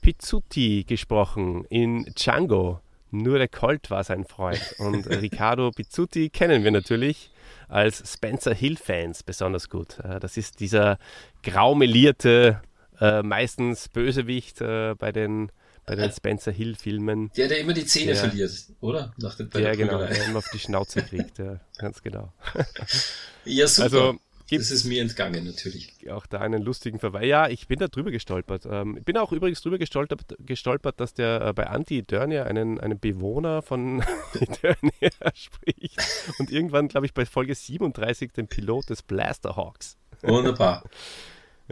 [0.00, 2.80] Pizzuti gesprochen in Django.
[3.10, 4.74] Nur der Colt war sein Freund.
[4.78, 7.30] Und Riccardo Pizzuti kennen wir natürlich
[7.68, 9.98] als Spencer Hill-Fans besonders gut.
[10.00, 10.98] Äh, das ist dieser
[11.42, 12.60] graumelierte,
[13.02, 15.50] äh, meistens Bösewicht äh, bei den,
[15.86, 17.30] bei den Spencer Hill-Filmen.
[17.36, 18.18] Der, der immer die Zähne Ja.
[18.18, 19.12] verliert, oder?
[19.18, 22.32] Nach der, bei Ja, der genau, der immer auf die Schnauze kriegt, ja, ganz genau.
[23.44, 23.84] Ja, super.
[23.84, 24.18] Also
[24.50, 25.94] das ist mir entgangen, natürlich.
[26.10, 27.26] auch da einen lustigen Verweis.
[27.26, 28.66] Ja, ich bin da drüber gestolpert.
[28.70, 32.78] Ähm, ich bin auch übrigens drüber gestolpert, gestolpert dass der äh, bei Anti Eternia einen,
[32.78, 35.98] einen Bewohner von Eternia spricht
[36.38, 39.96] und irgendwann, glaube ich, bei Folge 37 den Pilot des Blasterhawks.
[40.22, 40.84] Wunderbar.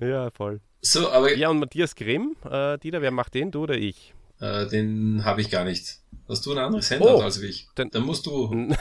[0.01, 0.61] Ja, voll.
[0.83, 4.14] So, aber Ja, und Matthias Grimm, äh, Dieter, wer macht den, du oder ich?
[4.40, 5.99] äh, den habe ich gar nicht.
[6.29, 7.69] Hast du ein anderes Handout Oh, als ich?
[7.75, 8.51] dann- Dann musst du.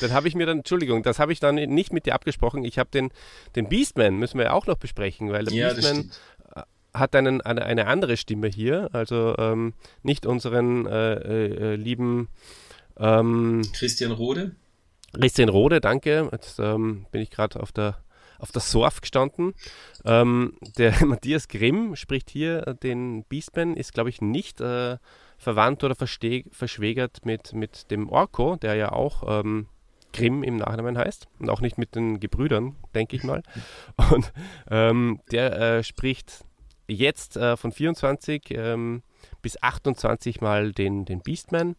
[0.00, 2.64] Dann habe ich mir dann, Entschuldigung, das habe ich dann nicht mit dir abgesprochen.
[2.64, 3.10] Ich habe den,
[3.54, 6.10] den Beastman, müssen wir ja auch noch besprechen, weil der Ja, Beastman
[6.94, 12.28] hat einen, eine, eine andere Stimme hier, also ähm, nicht unseren äh, äh, äh, lieben
[12.98, 14.54] ähm, Christian Rode.
[15.12, 16.30] Christian Rode, danke.
[16.32, 17.98] Jetzt ähm, bin ich gerade auf der
[18.40, 19.54] auf der Sorf gestanden.
[20.04, 24.98] Ähm, der Matthias Grimm spricht hier äh, den Beastman, ist glaube ich nicht äh,
[25.38, 29.66] verwandt oder verschwägert mit, mit dem Orko, der ja auch ähm,
[30.12, 33.42] Grimm im Nachnamen heißt und auch nicht mit den Gebrüdern, denke ich mal.
[34.10, 34.32] Und
[34.70, 36.44] ähm, der äh, spricht
[36.88, 39.02] jetzt äh, von 24 ähm,
[39.42, 41.76] bis 28 Mal den, den Beastman.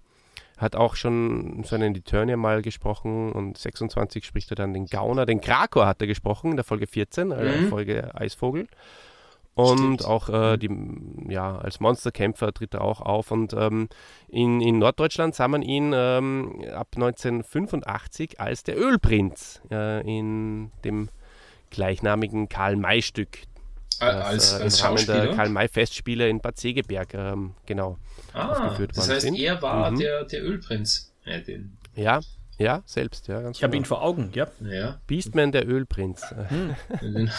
[0.61, 5.25] Hat auch schon so einen Eternia mal gesprochen und 26 spricht er dann den Gauner.
[5.25, 7.69] Den Krakor hat er gesprochen in der Folge 14, äh, Mhm.
[7.69, 8.67] Folge Eisvogel.
[9.53, 10.05] Und Stimmt.
[10.05, 10.69] auch äh, die,
[11.27, 13.31] ja, als Monsterkämpfer tritt er auch auf.
[13.31, 13.89] Und ähm,
[14.29, 21.09] in, in Norddeutschland sah man ihn ähm, ab 1985 als der Ölprinz äh, in dem
[21.69, 23.39] gleichnamigen Karl-May-Stück.
[24.01, 25.35] Äh, als, äh, als im Rahmen der Schauspieler.
[25.35, 27.97] Karl-May-Festspiele in Bad Segeberg, ähm, genau.
[28.33, 29.35] ah, das heißt, sind.
[29.35, 29.99] er war Mhm.
[29.99, 31.13] der, der Ölprinz.
[31.25, 31.77] Ja, den.
[31.95, 32.19] Ja,
[32.61, 33.41] Ja, selbst, ja.
[33.41, 33.81] Ganz Ich habe genau.
[33.83, 34.47] ihn vor Augen, ja.
[34.61, 34.99] Ja.
[35.07, 36.21] Beastman, der Ölprinz.
[37.01, 37.29] Den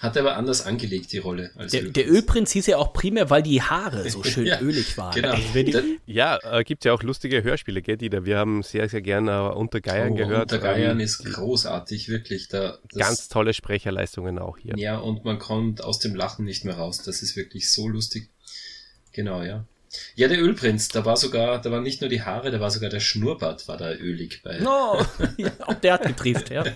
[0.00, 1.50] Hat er aber anders angelegt, die Rolle.
[1.56, 1.94] Als Der, Ölprinz.
[1.94, 5.14] der Ölprinz hieß ja auch primär, weil die Haare so schön Ja, ölig waren.
[5.14, 5.32] Genau.
[5.32, 8.24] Also die, Ja, äh, gibt ja auch lustige Hörspiele, gell, die da.
[8.24, 10.52] Wir haben sehr, sehr gern äh, unter Geiern Oh, gehört.
[10.52, 12.48] Unter Geiern Ähm, ist großartig, wirklich.
[12.48, 14.74] Da, das, ganz tolle Sprecherleistungen auch hier.
[14.76, 17.02] Ja, und man kommt aus dem Lachen nicht mehr raus.
[17.02, 18.28] Das ist wirklich so lustig.
[19.12, 19.64] Genau, ja.
[20.14, 22.90] Ja, der Ölprinz, da war sogar, da waren nicht nur die Haare, da war sogar
[22.90, 24.58] der Schnurrbart, war da ölig bei.
[24.58, 25.04] no,
[25.36, 26.64] ja, auch der hat getrieft, ja.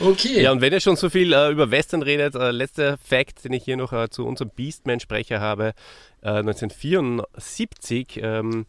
[0.00, 0.42] Okay.
[0.42, 3.52] Ja, und wenn ihr schon so viel äh, über Western redet, äh, letzter Fact, den
[3.52, 5.74] ich hier noch äh, zu unserem Beastman-Sprecher habe.
[6.22, 8.64] Äh, 1974 ähm,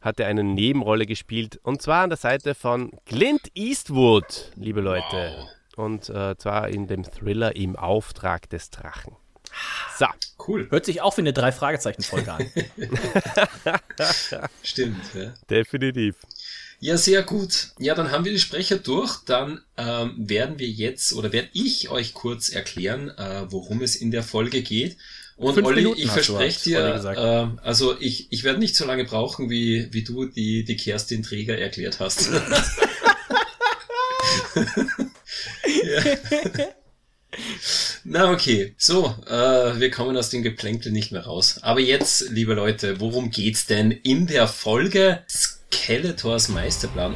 [0.00, 5.34] hat er eine Nebenrolle gespielt und zwar an der Seite von Clint Eastwood, liebe Leute.
[5.36, 5.48] Wow.
[5.76, 9.16] Und äh, zwar in dem Thriller Im Auftrag des Drachen.
[9.98, 10.06] So,
[10.46, 10.68] Cool.
[10.70, 12.46] Hört sich auch wie eine Drei-Fragezeichen-Folge an.
[14.62, 15.34] Stimmt, ja.
[15.48, 16.16] definitiv.
[16.80, 17.68] Ja, sehr gut.
[17.78, 19.18] Ja, dann haben wir die Sprecher durch.
[19.26, 24.10] Dann ähm, werden wir jetzt oder werde ich euch kurz erklären, äh, worum es in
[24.10, 24.96] der Folge geht.
[25.36, 29.04] Und Fünf Olli, Minuten ich verspreche dir, ähm, also ich, ich werde nicht so lange
[29.04, 32.30] brauchen, wie, wie du die, die Kerstin Träger erklärt hast.
[35.84, 36.02] ja.
[38.04, 41.58] Na okay, so, äh, wir kommen aus dem Geplänkel nicht mehr raus.
[41.60, 47.14] Aber jetzt, liebe Leute, worum geht's denn in der Folge Skeletors Meisterplan?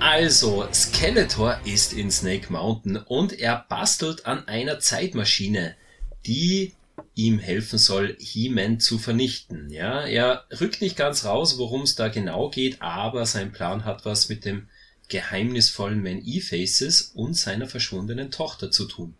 [0.00, 5.76] Also, Skeletor ist in Snake Mountain und er bastelt an einer Zeitmaschine,
[6.26, 6.72] die
[7.14, 9.70] ihm helfen soll, He-Man zu vernichten.
[9.70, 14.04] Ja, er rückt nicht ganz raus, worum es da genau geht, aber sein Plan hat
[14.04, 14.68] was mit dem
[15.08, 19.14] geheimnisvollen Man E-Faces und seiner verschwundenen Tochter zu tun.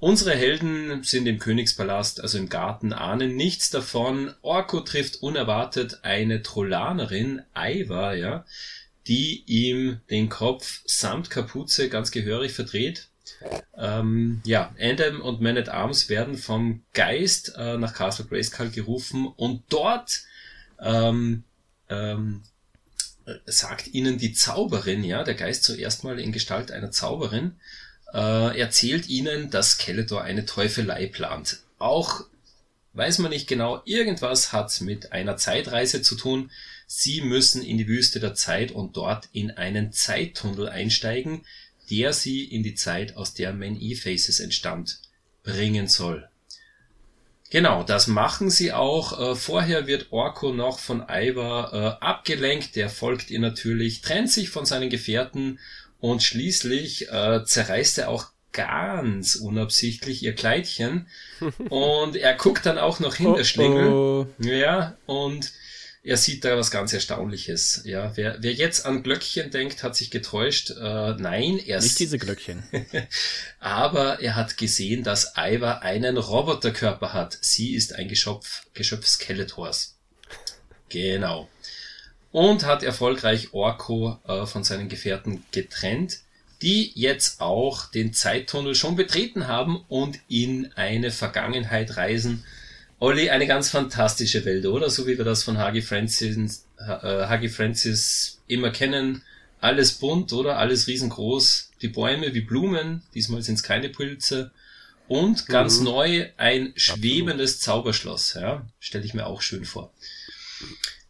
[0.00, 4.32] Unsere Helden sind im Königspalast, also im Garten, ahnen nichts davon.
[4.42, 8.46] Orko trifft unerwartet eine Trollanerin, Iva, ja,
[9.08, 13.07] die ihm den Kopf samt Kapuze ganz gehörig verdreht.
[13.76, 19.26] Ähm, ja, Andam und Man at Arms werden vom Geist äh, nach Castle Grayskull gerufen
[19.26, 20.22] und dort
[20.80, 21.44] ähm,
[21.88, 22.42] ähm,
[23.26, 27.56] äh, sagt ihnen die Zauberin, ja, der Geist zuerst mal in Gestalt einer Zauberin,
[28.12, 31.60] äh, erzählt ihnen, dass Skeletor eine Teufelei plant.
[31.78, 32.24] Auch
[32.94, 36.50] weiß man nicht genau, irgendwas hat mit einer Zeitreise zu tun.
[36.86, 41.44] Sie müssen in die Wüste der Zeit und dort in einen Zeittunnel einsteigen,
[41.90, 45.00] der sie in die Zeit, aus der Man E-Faces entstand,
[45.42, 46.28] bringen soll.
[47.50, 49.18] Genau, das machen sie auch.
[49.18, 52.76] Äh, vorher wird Orko noch von Ivar äh, abgelenkt.
[52.76, 55.58] Der folgt ihr natürlich, trennt sich von seinen Gefährten
[55.98, 61.06] und schließlich äh, zerreißt er auch ganz unabsichtlich ihr Kleidchen.
[61.70, 63.92] und er guckt dann auch noch hin, der Schlingel.
[63.92, 65.52] Oh, Ja, und
[66.02, 67.82] er sieht da was ganz Erstaunliches.
[67.84, 70.70] Ja, wer, wer jetzt an Glöckchen denkt, hat sich getäuscht.
[70.70, 72.62] Äh, nein, er Nicht diese Glöckchen.
[73.60, 77.36] aber er hat gesehen, dass Iva einen Roboterkörper hat.
[77.40, 79.96] Sie ist ein Geschöpf, Geschöpf Skeletors.
[80.88, 81.48] Genau.
[82.30, 86.20] Und hat erfolgreich Orko äh, von seinen Gefährten getrennt,
[86.62, 92.44] die jetzt auch den Zeittunnel schon betreten haben und in eine Vergangenheit reisen.
[93.00, 94.90] Olli, eine ganz fantastische Welt, oder?
[94.90, 96.82] So wie wir das von Hagi Francis, äh,
[97.26, 99.22] Hagi Francis immer kennen.
[99.60, 100.58] Alles bunt, oder?
[100.58, 101.70] Alles riesengroß.
[101.80, 103.02] Die Bäume wie Blumen.
[103.14, 104.50] Diesmal sind es keine Pilze.
[105.06, 105.84] Und ganz Mhm.
[105.84, 108.34] neu ein schwebendes Zauberschloss.
[108.34, 109.92] Ja, stelle ich mir auch schön vor.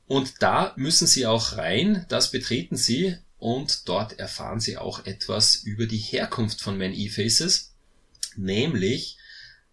[0.07, 2.05] Und da müssen sie auch rein.
[2.09, 3.17] Das betreten sie.
[3.39, 7.73] Und dort erfahren sie auch etwas über die Herkunft von Man E-Faces.
[8.37, 9.17] Nämlich,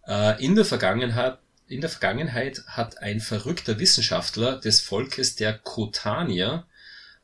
[0.06, 6.66] äh, in der Vergangenheit in der Vergangenheit hat ein verrückter Wissenschaftler des Volkes der Kotanier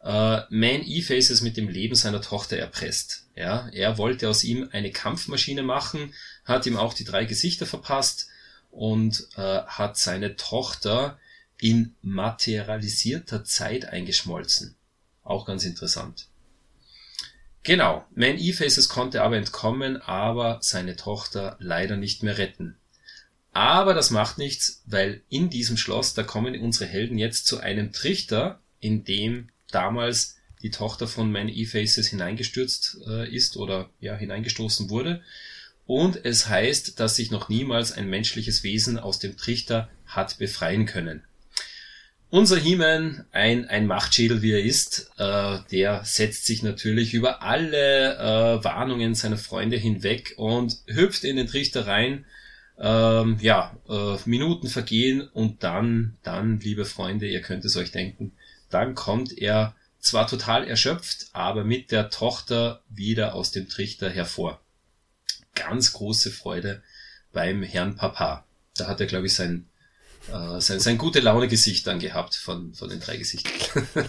[0.02, 3.26] äh, Man E-Faces mit dem Leben seiner Tochter erpresst.
[3.34, 6.12] Ja, er wollte aus ihm eine Kampfmaschine machen,
[6.44, 8.28] hat ihm auch die drei Gesichter verpasst
[8.70, 11.18] und äh, hat seine Tochter
[11.58, 14.76] in materialisierter Zeit eingeschmolzen.
[15.22, 16.26] Auch ganz interessant.
[17.62, 22.76] Genau, Man E-Faces konnte aber entkommen, aber seine Tochter leider nicht mehr retten.
[23.52, 27.92] Aber das macht nichts, weil in diesem Schloss, da kommen unsere Helden jetzt zu einem
[27.92, 34.88] Trichter, in dem damals die Tochter von Man E-Faces hineingestürzt äh, ist oder ja hineingestoßen
[34.88, 35.22] wurde.
[35.86, 40.86] Und es heißt, dass sich noch niemals ein menschliches Wesen aus dem Trichter hat befreien
[40.86, 41.22] können.
[42.30, 48.14] Unser He-Man, ein, ein Machtschädel wie er ist, äh, der setzt sich natürlich über alle
[48.16, 52.24] äh, Warnungen seiner Freunde hinweg und hüpft in den Trichter rein,
[52.84, 58.32] Ähm, ja, äh, Minuten vergehen und dann, dann, liebe Freunde, ihr könnt es euch denken,
[58.70, 64.60] dann kommt er zwar total erschöpft, aber mit der Tochter wieder aus dem Trichter hervor.
[65.54, 66.82] Ganz große Freude
[67.32, 68.44] beim Herrn Papa.
[68.74, 69.68] Da hat er, glaube ich, sein,
[70.32, 73.86] äh, sein, sein gute Laune-Gesicht dann gehabt von, von den drei Gesichtern.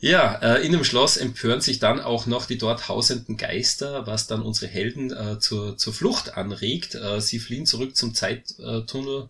[0.00, 4.26] ja, äh, in dem Schloss empören sich dann auch noch die dort hausenden Geister, was
[4.26, 6.94] dann unsere Helden äh, zur, zur Flucht anregt.
[6.94, 9.28] Äh, sie fliehen zurück zum Zeittunnel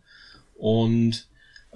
[0.54, 1.26] und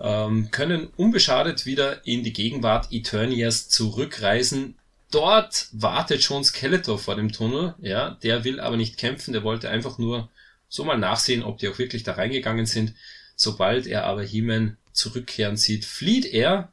[0.00, 4.76] ähm, können unbeschadet wieder in die Gegenwart Eternias zurückreisen.
[5.10, 9.70] Dort wartet schon Skeletor vor dem Tunnel, ja, der will aber nicht kämpfen, der wollte
[9.70, 10.28] einfach nur
[10.68, 12.94] so mal nachsehen, ob die auch wirklich da reingegangen sind.
[13.36, 16.72] Sobald er aber He-Man zurückkehren sieht, flieht er,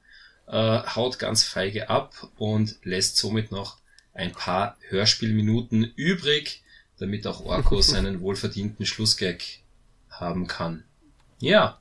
[0.52, 3.78] äh, haut ganz feige ab und lässt somit noch
[4.14, 6.62] ein paar Hörspielminuten übrig,
[7.00, 9.42] damit auch Orko seinen wohlverdienten Schlussgag
[10.10, 10.84] haben kann.
[11.40, 11.80] Ja,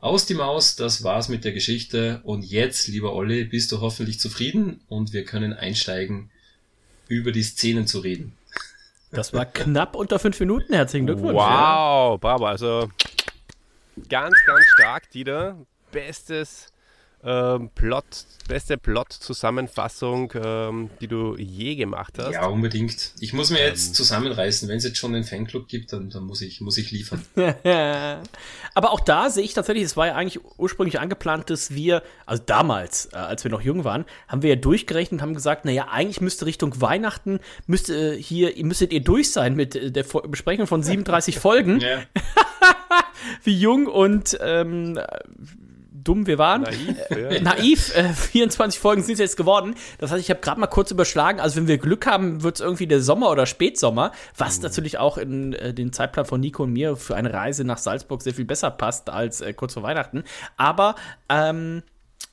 [0.00, 2.20] aus die Maus, das war's mit der Geschichte.
[2.24, 6.30] Und jetzt, lieber Olli, bist du hoffentlich zufrieden und wir können einsteigen,
[7.08, 8.32] über die Szenen zu reden.
[9.10, 10.72] Das war knapp unter fünf Minuten.
[10.72, 11.34] Herzlichen Glückwunsch.
[11.34, 12.46] Wow, bravo.
[12.46, 12.88] Also
[14.08, 15.58] ganz, ganz stark, Dieter.
[15.92, 16.71] Bestes
[17.24, 18.04] ähm, Plot,
[18.48, 22.32] beste Plot-Zusammenfassung, ähm, die du je gemacht hast.
[22.32, 23.12] Ja, unbedingt.
[23.20, 24.68] Ich muss mir jetzt ähm, zusammenreißen.
[24.68, 27.24] Wenn es jetzt schon einen Fanclub gibt, dann, dann muss, ich, muss ich liefern.
[28.74, 32.42] Aber auch da sehe ich tatsächlich, es war ja eigentlich ursprünglich angeplant, dass wir, also
[32.44, 35.88] damals, äh, als wir noch jung waren, haben wir ja durchgerechnet und haben gesagt, naja,
[35.90, 40.66] eigentlich müsste Richtung Weihnachten, müsste äh, hier, müsstet ihr durch sein mit äh, der Besprechung
[40.66, 41.80] von 37 Folgen.
[41.80, 42.02] Ja.
[43.44, 44.98] Wie jung und ähm,
[46.04, 46.62] dumm wir waren.
[46.62, 47.40] Naiv, ja.
[47.40, 49.74] Naiv äh, 24 Folgen sind es jetzt geworden.
[49.98, 51.40] Das heißt, ich habe gerade mal kurz überschlagen.
[51.40, 54.64] Also, wenn wir Glück haben, wird es irgendwie der Sommer oder Spätsommer, was mhm.
[54.64, 58.22] natürlich auch in äh, den Zeitplan von Nico und mir für eine Reise nach Salzburg
[58.22, 60.24] sehr viel besser passt als äh, kurz vor Weihnachten.
[60.56, 60.94] Aber
[61.28, 61.82] ähm,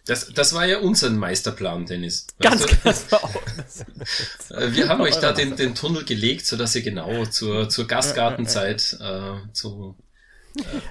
[0.06, 2.28] das, das war ja unser Meisterplan, Dennis.
[2.40, 2.80] Ganz genau.
[4.50, 8.98] Äh, wir haben euch da den, den Tunnel gelegt, sodass ihr genau zur, zur Gastgartenzeit
[9.00, 9.96] äh, zu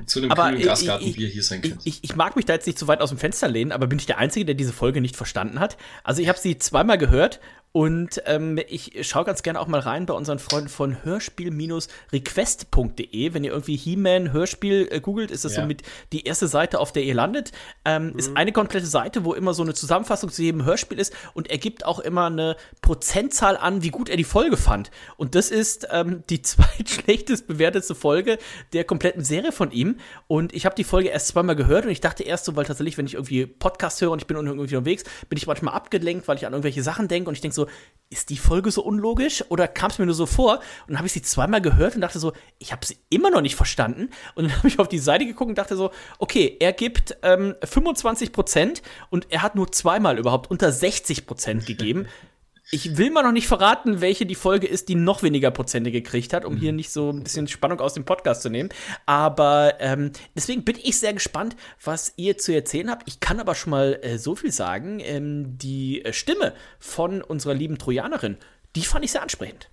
[0.06, 1.78] zu einem aber kühlen Gasgartenbier hier sein könnte.
[1.84, 3.98] Ich, ich, mag mich da jetzt nicht zu weit aus dem Fenster lehnen, aber bin
[3.98, 5.76] ich der Einzige, der diese Folge nicht verstanden hat?
[6.04, 7.40] Also ich habe sie zweimal gehört
[7.72, 13.34] und ähm, ich schaue ganz gerne auch mal rein bei unseren Freunden von hörspiel-request.de.
[13.34, 15.60] Wenn ihr irgendwie He-Man Hörspiel äh, googelt, ist das ja.
[15.62, 17.52] so mit die erste Seite, auf der ihr landet.
[17.84, 18.18] Ähm, mhm.
[18.18, 21.58] Ist eine komplette Seite, wo immer so eine Zusammenfassung zu jedem Hörspiel ist und er
[21.58, 24.90] gibt auch immer eine Prozentzahl an, wie gut er die Folge fand.
[25.16, 28.38] Und das ist ähm, die zweitschlechtest bewertete Folge
[28.72, 29.98] der kompletten Serie von ihm.
[30.26, 32.96] Und ich habe die Folge erst zweimal gehört und ich dachte erst so, weil tatsächlich,
[32.96, 36.36] wenn ich irgendwie Podcast höre und ich bin irgendwie unterwegs, bin ich manchmal abgelenkt, weil
[36.36, 37.57] ich an irgendwelche Sachen denke und ich denke so,
[38.10, 40.56] ist die Folge so unlogisch oder kam es mir nur so vor?
[40.56, 43.42] Und dann habe ich sie zweimal gehört und dachte so, ich habe sie immer noch
[43.42, 44.10] nicht verstanden.
[44.34, 47.54] Und dann habe ich auf die Seite geguckt und dachte so, okay, er gibt ähm,
[47.62, 52.06] 25 Prozent und er hat nur zweimal überhaupt unter 60 Prozent gegeben.
[52.70, 56.34] Ich will mal noch nicht verraten, welche die Folge ist, die noch weniger Prozente gekriegt
[56.34, 56.58] hat, um mhm.
[56.58, 58.68] hier nicht so ein bisschen Spannung aus dem Podcast zu nehmen.
[59.06, 63.08] Aber ähm, deswegen bin ich sehr gespannt, was ihr zu erzählen habt.
[63.08, 65.00] Ich kann aber schon mal äh, so viel sagen.
[65.00, 68.36] Ähm, die äh, Stimme von unserer lieben Trojanerin,
[68.76, 69.70] die fand ich sehr ansprechend.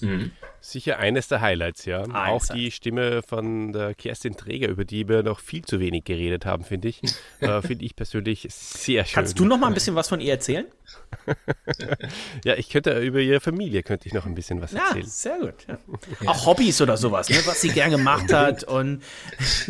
[0.00, 0.32] Mhm.
[0.60, 2.02] Sicher eines der Highlights, ja.
[2.02, 2.14] Eins.
[2.14, 6.46] Auch die Stimme von der Kerstin Träger, über die wir noch viel zu wenig geredet
[6.46, 7.00] haben, finde ich.
[7.40, 9.14] äh, finde ich persönlich sehr schön.
[9.14, 10.66] Kannst du noch mal ein bisschen was von ihr erzählen?
[12.44, 15.04] ja, ich könnte über ihre Familie könnte ich noch ein bisschen was erzählen.
[15.04, 15.54] Ja, sehr gut.
[15.68, 15.78] Ja.
[16.20, 16.30] Ja.
[16.30, 19.02] Auch Hobbys oder sowas, ne, was sie gern gemacht hat und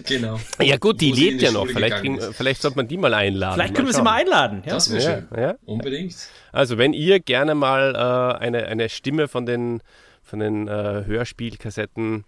[0.06, 0.38] genau.
[0.60, 1.66] Ja gut, die lebt ja noch.
[1.66, 3.54] Vielleicht, kriegen, vielleicht sollte man die mal einladen.
[3.54, 4.62] Vielleicht können wir sie mal einladen.
[4.64, 4.74] Ja?
[4.74, 5.40] Das wäre schön.
[5.40, 6.16] Ja, Unbedingt.
[6.52, 9.82] Also wenn ihr gerne mal äh, eine, eine Stimme von den
[10.28, 12.24] von den äh, Hörspielkassetten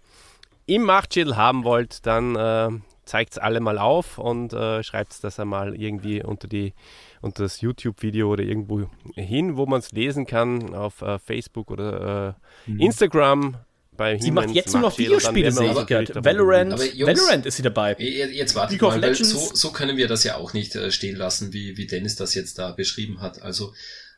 [0.65, 2.69] im Machtschädel haben wollt, dann äh,
[3.05, 6.73] zeigt es alle mal auf und äh, schreibt das einmal irgendwie unter, die,
[7.21, 12.35] unter das YouTube-Video oder irgendwo hin, wo man es lesen kann, auf äh, Facebook oder
[12.67, 12.79] äh, mhm.
[12.79, 13.57] Instagram.
[13.97, 16.23] Bei sie macht jetzt nur noch Videospiele, sehe ich gerade.
[16.23, 17.95] Valorant, Jungs, Valorant ist sie dabei.
[17.99, 21.51] Jetzt wartet mal, weil so, so können wir das ja auch nicht äh, stehen lassen,
[21.51, 23.41] wie, wie Dennis das jetzt da beschrieben hat.
[23.41, 23.73] Also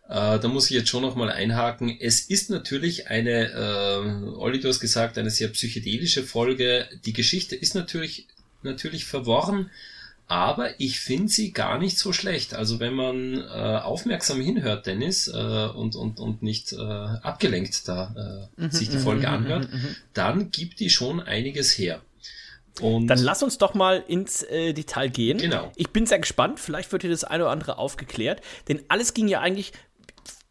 [0.09, 1.97] äh, da muss ich jetzt schon nochmal einhaken.
[1.99, 6.87] Es ist natürlich eine, äh, Olli, du hast gesagt, eine sehr psychedelische Folge.
[7.05, 8.27] Die Geschichte ist natürlich,
[8.63, 9.69] natürlich verworren,
[10.27, 12.53] aber ich finde sie gar nicht so schlecht.
[12.53, 18.49] Also wenn man äh, aufmerksam hinhört, Dennis, äh, und, und, und nicht äh, abgelenkt da
[18.57, 22.01] äh, mhm, sich die Folge mhm, anhört, mhm, dann gibt die schon einiges her.
[22.81, 25.37] Und Dann lass uns doch mal ins äh, Detail gehen.
[25.37, 25.71] Genau.
[25.75, 26.59] Ich bin sehr gespannt.
[26.59, 28.41] Vielleicht wird hier das eine oder andere aufgeklärt.
[28.67, 29.73] Denn alles ging ja eigentlich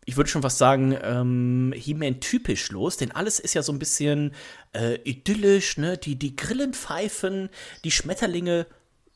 [0.04, 3.78] ich würde schon fast sagen, ähm, He-Man typisch los, denn alles ist ja so ein
[3.78, 4.32] bisschen
[4.72, 5.96] äh, idyllisch, ne?
[5.96, 7.50] Die, die Grillen pfeifen,
[7.84, 8.66] die Schmetterlinge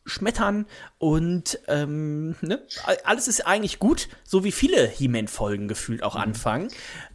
[0.07, 0.67] schmettern
[0.99, 2.63] und ähm, ne?
[3.05, 6.69] alles ist eigentlich gut, so wie viele He-Man-Folgen gefühlt auch anfangen.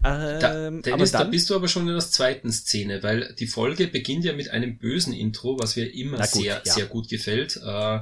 [0.03, 3.33] Da, Ähm, Dennis, aber da dann, bist du aber schon in der zweiten Szene, weil
[3.39, 6.73] die Folge beginnt ja mit einem bösen Intro, was mir immer gut, sehr, ja.
[6.73, 7.55] sehr gut gefällt.
[7.63, 7.99] Äh,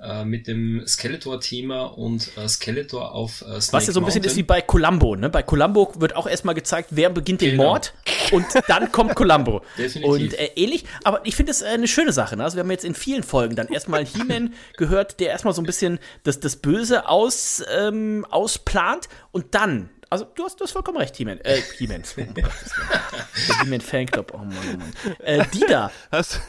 [0.00, 4.20] äh, mit dem Skeletor-Thema und äh, Skeletor auf äh, Snake was ja so ein bisschen
[4.20, 4.24] Mountain.
[4.24, 5.28] ist wie bei Columbo, ne?
[5.28, 7.64] Bei Columbo wird auch erstmal gezeigt, wer beginnt den Genau.
[7.64, 7.94] Mord
[8.30, 9.62] und dann kommt Columbo.
[9.78, 10.10] Definitiv.
[10.10, 12.36] Und äh, ähnlich, aber ich finde es äh, eine schöne Sache.
[12.36, 12.44] Ne?
[12.44, 15.66] Also wir haben jetzt in vielen Folgen dann erstmal He-Man gehört, der erstmal so ein
[15.66, 19.90] bisschen das, das Böse aus, ähm, ausplant und dann.
[20.10, 21.38] Also, du hast, du hast vollkommen recht, He-Man.
[21.40, 22.02] Äh, He-Man.
[22.16, 22.22] Oh,
[23.64, 24.32] He-Man Fanclub.
[24.34, 25.16] Oh Mann, oh Mann.
[25.20, 25.90] Äh, Dida.
[26.10, 26.40] Hast,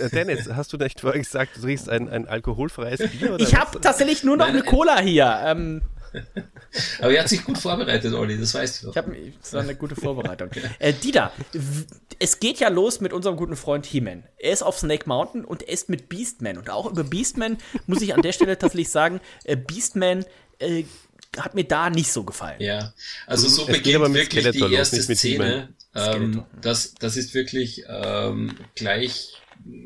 [0.00, 3.34] Äh, Dennis, hast du nicht vorher gesagt, du trinkst ein, ein alkoholfreies Bier?
[3.34, 4.70] Oder Ich habe tatsächlich nur noch Nein, eine nein.
[4.70, 5.38] Cola hier.
[5.44, 5.82] Ähm,
[7.00, 8.92] Aber er hat sich gut vorbereitet, Olli, das weißt du doch.
[8.92, 10.48] Ich habe das war eine gute Vorbereitung.
[10.78, 11.32] äh, Dida,
[12.18, 14.24] es geht ja los mit unserem guten Freund He-Man.
[14.38, 16.56] Er ist auf Snake Mountain und er ist mit Beastman.
[16.56, 20.24] Und auch über Beastman muss ich an der Stelle tatsächlich sagen, äh, Beastman
[20.58, 20.84] äh,
[21.36, 22.60] hat mir da nicht so gefallen.
[22.60, 22.94] Ja,
[23.26, 25.74] also so Es beginnt wirklich Skeletor die los, erste mit Szene.
[25.94, 29.34] Ähm, das, das ist wirklich ähm, gleich,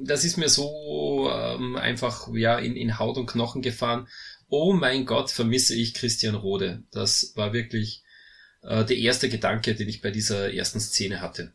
[0.05, 4.09] das ist mir so ähm, einfach ja in, in Haut und Knochen gefahren.
[4.49, 6.82] Oh mein Gott, vermisse ich Christian Rode.
[6.90, 8.03] Das war wirklich
[8.62, 11.53] äh, der erste Gedanke, den ich bei dieser ersten Szene hatte.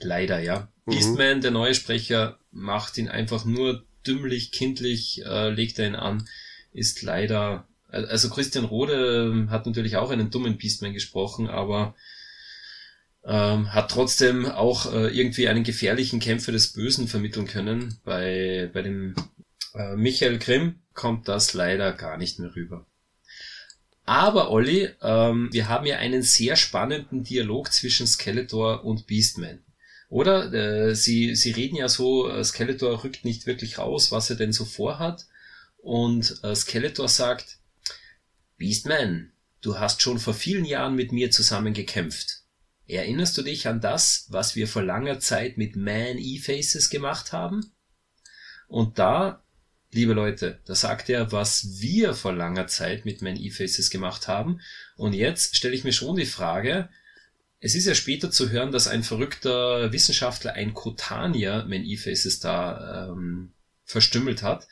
[0.00, 0.68] Leider, ja.
[0.84, 0.92] Mhm.
[0.92, 6.28] Beastman, der neue Sprecher, macht ihn einfach nur dümmlich, kindlich, äh, legt er ihn an,
[6.72, 11.94] ist leider, also Christian Rode hat natürlich auch einen dummen Beastman gesprochen, aber
[13.24, 17.98] ähm, hat trotzdem auch äh, irgendwie einen gefährlichen Kämpfer des Bösen vermitteln können.
[18.04, 19.14] Bei, bei dem
[19.74, 22.86] äh, Michael Grimm kommt das leider gar nicht mehr rüber.
[24.04, 29.64] Aber Olli, ähm, wir haben ja einen sehr spannenden Dialog zwischen Skeletor und Beastman.
[30.08, 30.52] Oder?
[30.52, 34.52] Äh, sie, sie reden ja so, äh, Skeletor rückt nicht wirklich raus, was er denn
[34.52, 35.26] so vorhat.
[35.78, 37.58] Und äh, Skeletor sagt,
[38.58, 42.42] Beastman, du hast schon vor vielen Jahren mit mir zusammen gekämpft.
[42.88, 47.72] Erinnerst du dich an das, was wir vor langer Zeit mit Man-E-Faces gemacht haben?
[48.68, 49.42] Und da,
[49.92, 54.60] liebe Leute, da sagt er, was wir vor langer Zeit mit Man-E-Faces gemacht haben.
[54.96, 56.88] Und jetzt stelle ich mir schon die Frage,
[57.58, 63.52] es ist ja später zu hören, dass ein verrückter Wissenschaftler, ein Kotanier, Man-E-Faces da ähm,
[63.84, 64.68] verstümmelt hat.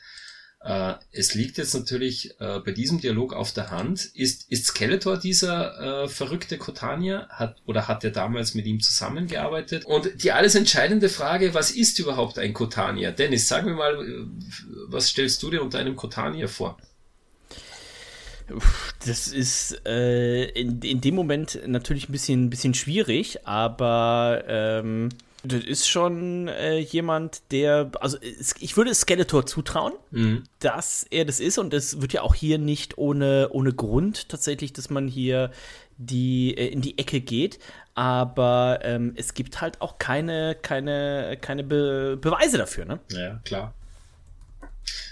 [0.65, 4.09] Äh, es liegt jetzt natürlich äh, bei diesem Dialog auf der Hand.
[4.15, 7.27] Ist, ist Skeletor dieser äh, verrückte Kotanier?
[7.29, 9.85] Hat, oder hat er damals mit ihm zusammengearbeitet?
[9.85, 13.11] Und die alles entscheidende Frage, was ist überhaupt ein Kotanier?
[13.11, 14.25] Dennis, sag mir mal, äh,
[14.87, 16.79] was stellst du dir unter einem Kotanier vor?
[19.05, 25.09] Das ist äh, in, in dem Moment natürlich ein bisschen, ein bisschen schwierig, aber ähm,
[25.45, 30.43] das ist schon äh, jemand, der, also ich würde Skeletor zutrauen, Mhm.
[30.59, 34.73] dass er das ist und es wird ja auch hier nicht ohne, ohne Grund tatsächlich,
[34.73, 35.51] dass man hier
[35.97, 37.59] die, äh, in die Ecke geht,
[37.93, 42.99] aber ähm, es gibt halt auch keine, keine, keine Be Beweise dafür, ne?
[43.11, 43.73] Ja, klar.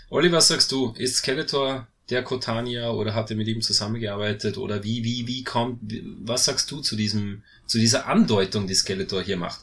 [0.10, 0.94] Olli, was sagst du?
[0.98, 5.80] Ist Skeletor der Kotanier oder hat er mit ihm zusammengearbeitet oder wie, wie, wie kommt,
[6.20, 9.62] was sagst du zu diesem, zu dieser Andeutung, die Skeletor hier macht?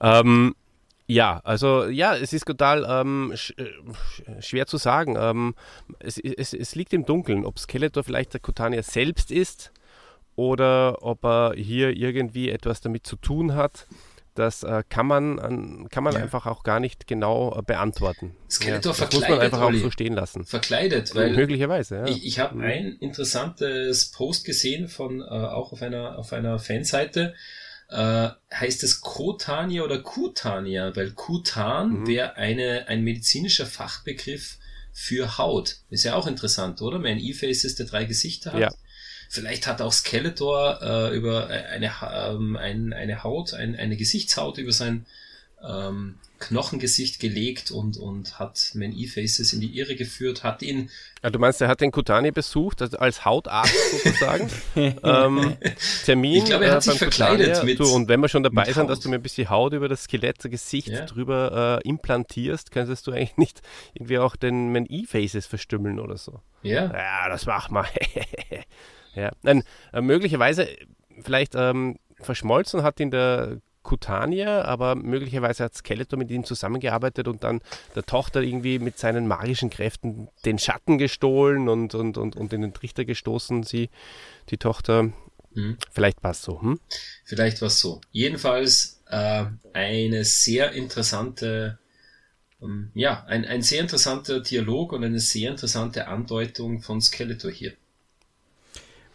[0.00, 0.54] Ähm,
[1.06, 5.16] ja, also ja, es ist total ähm, sch äh, sch- schwer zu sagen.
[5.18, 5.54] Ähm,
[5.98, 9.72] es, es, es liegt im Dunkeln, ob Skeletor vielleicht der Kotanier selbst ist
[10.36, 13.86] oder ob er hier irgendwie etwas damit zu tun hat.
[14.36, 16.20] Das äh, kann man, an- kann man Ja.
[16.20, 18.36] einfach auch gar nicht genau äh, beantworten.
[18.48, 19.80] Skeletor das muss man verkleidet, einfach auch Olli.
[19.80, 20.44] so stehen lassen.
[20.44, 22.04] Verkleidet, weil Möglicherweise, ja.
[22.06, 27.34] Ich, ich habe ein interessantes Post gesehen von äh, auch auf einer auf einer Fanseite.
[27.90, 30.94] Äh, heißt es Kotania oder Kutania?
[30.94, 32.06] Weil Kutan Mhm.
[32.06, 34.58] wäre eine ein medizinischer Fachbegriff
[34.92, 35.76] für Haut.
[35.90, 36.98] Ist ja auch interessant, oder?
[36.98, 38.60] Mein E-Faces, der drei Gesichter hat.
[38.60, 38.70] Ja.
[39.28, 44.58] Vielleicht hat auch Skeletor äh, über eine, Ha- ähm, ein, eine Haut, ein, eine Gesichtshaut
[44.58, 45.06] über sein
[45.62, 50.90] ähm, Knochengesicht gelegt und, und hat Man E-Faces in die Irre geführt, hat ihn
[51.22, 54.50] Ah, du meinst, er hat den Kutani besucht, also als Hautarzt sozusagen?
[54.76, 55.56] ähm,
[56.06, 58.72] Termin Ich glaube, er hat äh, sich verkleidet mit- du, Und wenn wir schon dabei
[58.72, 61.04] sind, dass du mir ein bisschen Haut über das Skelett, das Gesicht Ja.
[61.04, 63.60] drüber äh, implantierst, könntest du eigentlich nicht
[63.92, 66.40] irgendwie auch den Man E-Faces verstümmeln oder so?
[66.62, 67.86] Ja, Ja, das mach mal.
[69.14, 69.30] ja.
[69.42, 69.62] Nein,
[69.92, 70.68] äh, möglicherweise
[71.22, 73.58] vielleicht ähm, verschmolzen hat ihn der
[73.90, 77.60] Kutania, aber möglicherweise hat Skeletor mit ihm zusammengearbeitet und dann
[77.96, 82.62] der Tochter irgendwie mit seinen magischen Kräften den Schatten gestohlen und, und, und, und in
[82.62, 83.90] den Trichter gestoßen, sie,
[84.50, 85.10] die Tochter.
[85.54, 85.76] Mhm.
[85.90, 86.62] Vielleicht passt so.
[86.62, 86.78] Hm?
[87.24, 88.00] Vielleicht war es so.
[88.12, 91.80] Jedenfalls äh, eine sehr interessante,
[92.62, 97.72] ähm, ja, ein, ein sehr interessanter Dialog und eine sehr interessante Andeutung von Skeletor hier.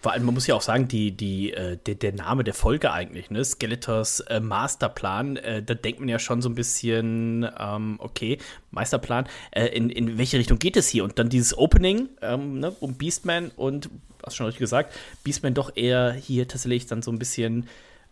[0.06, 2.92] Vor allem, man muss ja auch sagen, die, die, äh, der, der Name der Folge
[2.92, 3.44] eigentlich, ne?
[3.44, 8.38] Skeletors äh, Masterplan, äh, da denkt man ja schon so ein bisschen, ähm, okay,
[8.70, 11.04] Meisterplan, äh, in, in welche Richtung geht es hier?
[11.06, 13.90] Und dann dieses Opening ähm, ne, um Beastman und,
[14.24, 14.94] hast schon richtig gesagt,
[15.24, 17.68] Beastman doch eher hier tatsächlich dann so ein bisschen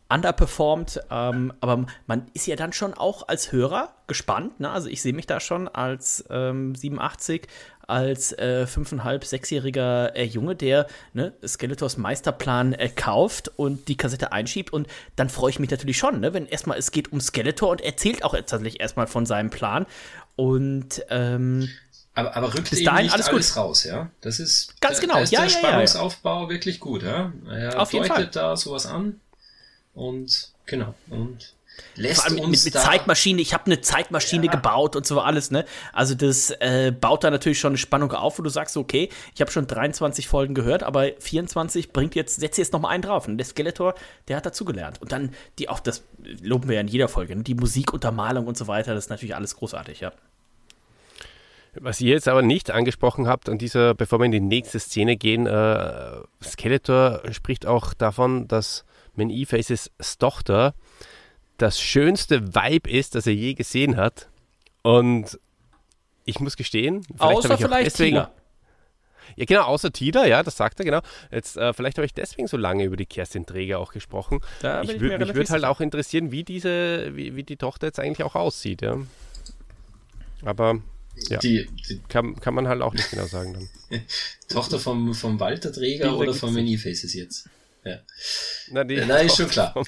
[0.09, 4.59] underperformed, ähm, aber man ist ja dann schon auch als Hörer gespannt.
[4.59, 4.69] Ne?
[4.69, 7.47] Also ich sehe mich da schon als ähm, 87,
[7.87, 14.31] als äh, fünfeinhalb, sechsjähriger äh, Junge, der ne, Skeletors Meisterplan äh, kauft und die Kassette
[14.31, 14.71] einschiebt.
[14.71, 17.81] Und dann freue ich mich natürlich schon, ne, wenn erstmal es geht um Skeletor und
[17.81, 19.85] erzählt auch tatsächlich erstmal von seinem Plan.
[20.35, 21.69] Und ähm,
[22.15, 23.57] aber, aber rückt Bis dahin alles alles, gut.
[23.57, 24.11] raus, ja?
[24.21, 25.13] Das ist Ganz da, genau.
[25.15, 25.67] Da ist Ja, der ja, ja, ja.
[25.69, 27.33] Spannungsaufbau wirklich gut, ja?
[27.49, 28.27] Er Auf jeden Fall.
[28.27, 29.19] da sowas an
[29.93, 31.53] und genau und
[31.95, 34.51] lässt Vor allem mit, uns mit, mit da Zeitmaschine, ich habe eine Zeitmaschine Ja.
[34.51, 35.65] gebaut und so alles, ne?
[35.91, 39.41] Also das äh, baut da natürlich schon eine Spannung auf, wo du sagst, okay, ich
[39.41, 43.27] habe schon 23 Folgen gehört, aber 24 bringt jetzt, setzt jetzt noch mal einen drauf.
[43.27, 43.95] Und der Skeletor,
[44.27, 45.01] der hat dazugelernt.
[45.01, 46.03] Und dann die auch, das
[46.41, 47.43] loben wir ja in jeder Folge, ne?
[47.43, 50.11] die Musikuntermalung und so weiter, das ist natürlich alles großartig, ja.
[51.75, 55.17] Was ihr jetzt aber nicht angesprochen habt, an dieser, bevor wir in die nächste Szene
[55.17, 58.85] gehen, äh, Skeletor spricht auch davon, dass
[59.16, 60.74] Man-E-Faces Tochter
[61.57, 64.28] das schönste Vibe ist, das er je gesehen hat.
[64.82, 65.39] Und
[66.26, 68.32] ich muss gestehen, vielleicht Außer habe ich auch vielleicht deswegen, Tila.
[69.36, 71.01] Ja, genau, außer Tida, ja, das sagt er, genau.
[71.32, 74.41] Jetzt, äh, vielleicht habe ich deswegen so lange über die Kerstin Träger auch gesprochen.
[74.61, 77.99] Da ich ich mich würde halt auch interessieren, wie diese, wie, wie die Tochter jetzt
[77.99, 78.97] eigentlich auch aussieht, ja.
[80.43, 80.82] Aber
[81.30, 81.39] ja.
[81.39, 84.01] die, die kann, kann man halt auch nicht genau sagen dann.
[84.49, 86.53] Tochter vom, vom Walter Träger oder von.
[86.53, 87.49] Many Faces jetzt.
[87.86, 87.99] Ja.
[88.71, 89.73] Na, die Ja, nein, ist schon klar.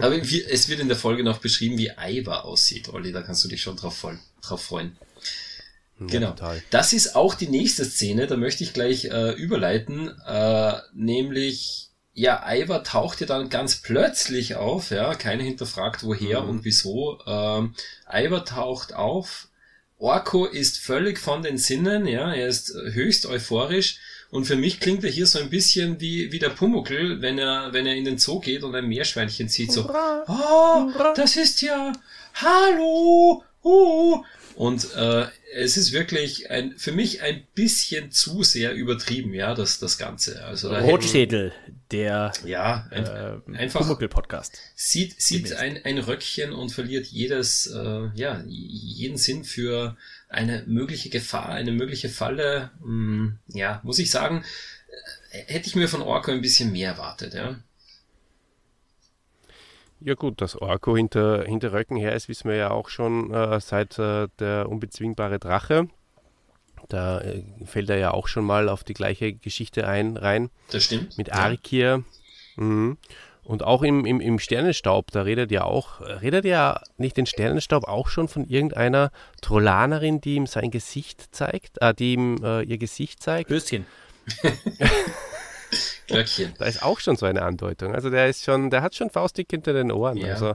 [0.00, 3.12] Aber wie, es wird in der Folge noch beschrieben, wie Aiva aussieht, Olli.
[3.12, 4.96] Da kannst du dich schon drauf, voll, drauf freuen.
[6.00, 6.30] Ja, Genau.
[6.30, 6.62] total.
[6.70, 12.42] Das ist auch die nächste Szene, da möchte ich gleich äh, überleiten, äh, nämlich, ja,
[12.42, 17.20] Aiva taucht ja dann ganz plötzlich auf, ja, keiner hinterfragt woher und wieso.
[17.26, 17.74] Ähm,
[18.06, 19.48] Aiva taucht auf,
[19.98, 23.98] Orko ist völlig von den Sinnen, ja, er ist höchst euphorisch
[24.30, 27.72] und für mich klingt er hier so ein bisschen wie, wie der Pumuckl, wenn er,
[27.72, 31.92] wenn er in den Zoo geht und ein Meerschweinchen sieht, so, oh, das ist ja,
[32.34, 34.22] hallo, uh.
[34.56, 39.78] Und äh, es ist wirklich ein, für mich ein bisschen zu sehr übertrieben, ja, das,
[39.78, 40.44] das Ganze.
[40.44, 41.52] Also da hätten- Rotschädel,
[41.90, 43.06] der ja, ein,
[43.54, 44.58] äh, einfach Pumuckl-Podcast.
[44.74, 49.96] sieht, sieht ein, ein Röckchen und verliert jedes, äh, ja, jeden Sinn für
[50.30, 52.70] eine mögliche Gefahr, eine mögliche Falle.
[52.80, 54.44] Hm, ja, muss ich sagen,
[55.32, 57.56] äh, hätte ich mir von Orko ein bisschen mehr erwartet, ja.
[60.02, 63.60] Ja gut, dass Orko hinter, hinter Röcken her ist, wissen wir ja auch schon äh,
[63.60, 65.88] seit äh, der unbezwingbare Drache.
[66.88, 70.48] Da äh, fällt er ja auch schon mal auf die gleiche Geschichte ein, rein.
[70.70, 71.18] Das stimmt.
[71.18, 71.34] mit ja.
[71.34, 72.04] Arkir.
[72.56, 72.96] Mhm.
[73.50, 77.82] Und auch im, im, im Sternenstaub, da redet ja auch, redet ja nicht den Sternenstaub
[77.88, 79.10] auch schon von irgendeiner
[79.42, 83.50] Trollanerin, die ihm sein Gesicht zeigt, äh, die ihm äh, ihr Gesicht zeigt.
[83.50, 83.86] Höschen.
[86.06, 86.54] Glöckchen.
[86.58, 87.92] Da ist auch schon so eine Andeutung.
[87.92, 90.16] Also der ist schon, der hat schon faustdick hinter den Ohren.
[90.16, 90.34] Ja.
[90.34, 90.54] Also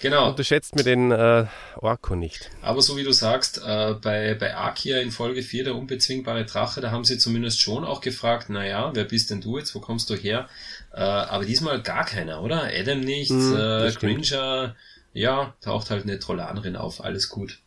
[0.00, 0.28] Genau.
[0.30, 2.50] unterschätzt mir den äh, Orko nicht.
[2.60, 6.80] Aber so wie du sagst, äh, bei, bei Akia in Folge 4, der unbezwingbare Drache,
[6.82, 10.10] da haben sie zumindest schon auch gefragt, naja, wer bist denn du jetzt, wo kommst
[10.10, 10.48] du her?
[10.92, 12.64] Äh, aber diesmal gar keiner, oder?
[12.64, 13.92] Adam nicht, Mhm, äh.
[13.92, 14.76] Cringer,
[15.14, 17.60] ja, taucht halt eine Trollanerin auf, alles gut.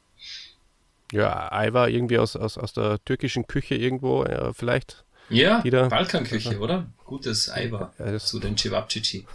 [1.12, 5.06] Ja, Aiva irgendwie aus, aus, aus der türkischen Küche irgendwo, äh, vielleicht.
[5.30, 6.88] Ja, Wieder- Balkanküche, oder?
[7.06, 9.26] Gutes Eiber Ja, zu den Cevapcici.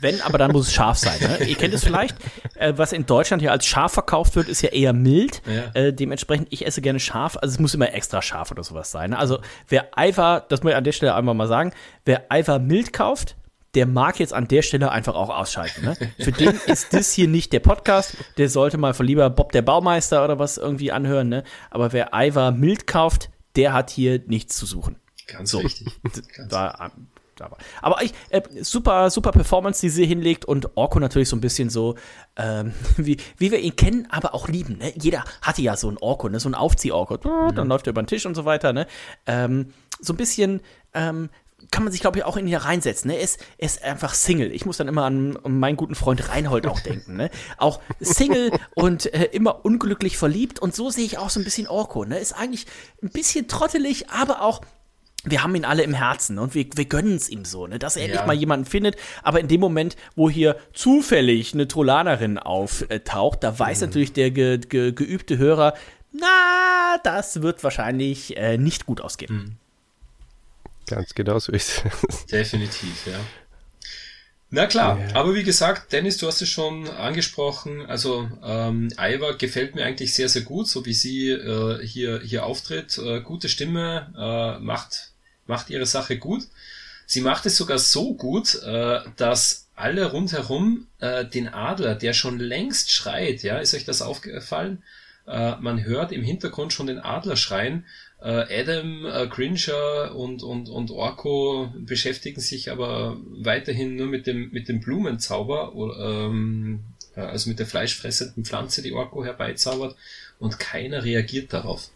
[0.00, 1.18] Wenn, aber dann muss es scharf sein.
[1.20, 1.46] Ne?
[1.46, 2.16] Ihr kennt es vielleicht,
[2.54, 5.42] äh, was in Deutschland ja als scharf verkauft wird, ist ja eher mild.
[5.46, 5.70] Ja.
[5.80, 9.10] Äh, dementsprechend, ich esse gerne scharf, also es muss immer extra scharf oder sowas sein.
[9.10, 9.18] Ne?
[9.18, 11.72] Also wer Eifer, das muss ich an der Stelle einmal mal sagen,
[12.04, 13.36] wer Eifer mild kauft,
[13.74, 15.84] der mag jetzt an der Stelle einfach auch ausschalten.
[15.84, 15.96] Ne?
[16.18, 18.16] Für den ist das hier nicht der Podcast.
[18.38, 21.28] Der sollte mal von lieber Bob der Baumeister oder was irgendwie anhören.
[21.28, 21.44] Ne?
[21.70, 24.96] Aber wer Eiver mild kauft, der hat hier nichts zu suchen.
[25.26, 25.58] Ganz So.
[25.58, 25.88] richtig.
[26.36, 26.90] Ganz Da,
[27.36, 27.58] da war.
[27.82, 31.70] Aber ich, äh, super, super Performance, die sie hinlegt und Orko natürlich so ein bisschen
[31.70, 31.94] so,
[32.36, 34.78] ähm, wie, wie wir ihn kennen, aber auch lieben.
[34.78, 34.92] Ne?
[34.96, 36.40] Jeder hatte ja so einen Orko, ne?
[36.40, 37.16] so einen Aufzieh-Orko.
[37.52, 38.72] Dann läuft er über den Tisch und so weiter.
[38.72, 38.86] Ne?
[39.26, 40.60] Ähm, so ein bisschen,
[40.94, 41.30] ähm,
[41.70, 43.10] kann man sich, glaube ich, auch in ihn reinsetzen.
[43.10, 43.16] Ne?
[43.16, 44.52] Er, ist, er ist einfach Single.
[44.52, 47.16] Ich muss dann immer an, an meinen guten Freund Reinhold auch denken.
[47.16, 47.30] Ne?
[47.56, 50.58] Auch Single und äh, immer unglücklich verliebt.
[50.58, 52.04] Und so sehe ich auch so ein bisschen Orko.
[52.04, 52.18] Ne?
[52.18, 52.66] Ist eigentlich
[53.02, 54.60] ein bisschen trottelig, aber auch
[55.26, 57.96] wir haben ihn alle im Herzen und wir, wir gönnen es ihm so, ne, dass
[57.96, 58.26] er endlich Ja.
[58.26, 58.96] mal jemanden findet.
[59.22, 64.58] Aber in dem Moment, wo hier zufällig eine Trolanerin auftaucht, da weiß natürlich der ge,
[64.58, 65.74] ge, geübte Hörer,
[66.12, 69.58] na, das wird wahrscheinlich äh, nicht gut ausgehen.
[70.88, 72.26] Ganz genau so ist es.
[72.30, 73.18] Definitiv, ja.
[74.48, 77.84] Na klar, aber wie gesagt, Dennis, du hast es schon angesprochen.
[77.86, 82.46] Also ähm, Iva gefällt mir eigentlich sehr, sehr gut, so wie sie äh, hier hier
[82.46, 82.96] auftritt.
[82.96, 85.10] Äh, gute Stimme, äh, macht
[85.46, 86.42] macht ihre Sache gut.
[87.06, 92.38] Sie macht es sogar so gut, äh, dass alle rundherum äh, den Adler, der schon
[92.38, 94.82] längst schreit, ja, ist euch das aufgefallen?
[95.26, 97.84] Äh, man hört im Hintergrund schon den Adler schreien.
[98.20, 104.50] Äh, Adam, äh, Cringer und, und, und Orko beschäftigen sich aber weiterhin nur mit dem,
[104.50, 106.80] mit dem Blumenzauber, ähm,
[107.14, 109.96] äh, also mit der fleischfressenden Pflanze, die Orko herbeizaubert,
[110.38, 111.90] und keiner reagiert darauf.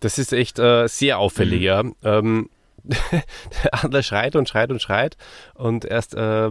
[0.00, 1.82] Das ist echt äh, sehr auffällig, ja.
[2.02, 2.50] Ähm,
[2.84, 5.16] der Adler schreit und schreit und schreit
[5.54, 6.50] und erst äh,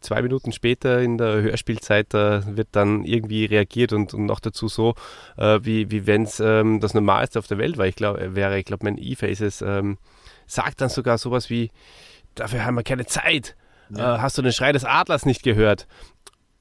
[0.00, 4.68] zwei Minuten später in der Hörspielzeit äh, wird dann irgendwie reagiert und, und noch dazu
[4.68, 4.94] so,
[5.36, 7.86] äh, wie, wie wenn es ähm, das Normalste auf der Welt war.
[7.86, 9.98] Ich glaube, wäre, ich glaube, mein E-Faces ähm,
[10.46, 11.70] sagt dann sogar sowas wie,
[12.34, 13.56] dafür haben wir keine Zeit.
[13.94, 15.86] Äh, hast du den Schrei des Adlers nicht gehört?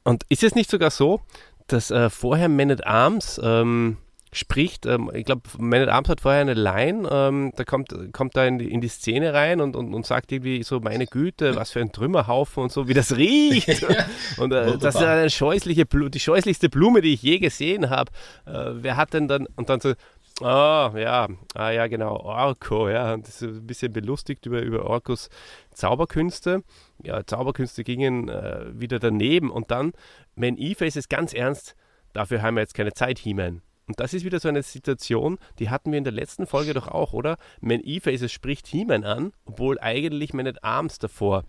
[0.03, 1.21] Und ist es nicht sogar so,
[1.67, 3.97] dass äh, vorher Man at Arms ähm,
[4.35, 8.35] spricht, ähm, ich glaube, Man at Arms hat vorher eine Line, ähm, da kommt, kommt
[8.35, 11.55] da in die, in die Szene rein und, und, und sagt irgendwie so, meine Güte,
[11.55, 13.85] was für ein Trümmerhaufen und so, wie das riecht.
[14.37, 18.11] und äh, das ist eine scheußliche die scheußlichste Blume, die ich je gesehen habe.
[18.45, 19.93] Äh, wer hat denn dann, und dann so,
[20.41, 24.83] Ah, ja, ah, ja, genau, Orko, ja, und das ist ein bisschen belustigt über, über
[24.83, 25.29] Orkos
[25.71, 26.61] Zauberkünste.
[27.01, 29.93] Ja, Zauberkünste gingen äh, wieder daneben und dann,
[30.35, 31.77] Man E-Face ist ganz ernst,
[32.11, 33.61] dafür haben wir jetzt keine Zeit, He-Man.
[33.87, 36.87] Und das ist wieder so eine Situation, die hatten wir in der letzten Folge doch
[36.87, 37.37] auch, oder?
[37.61, 41.43] Man E-Faces spricht He-Man an, obwohl eigentlich Man at Arms davor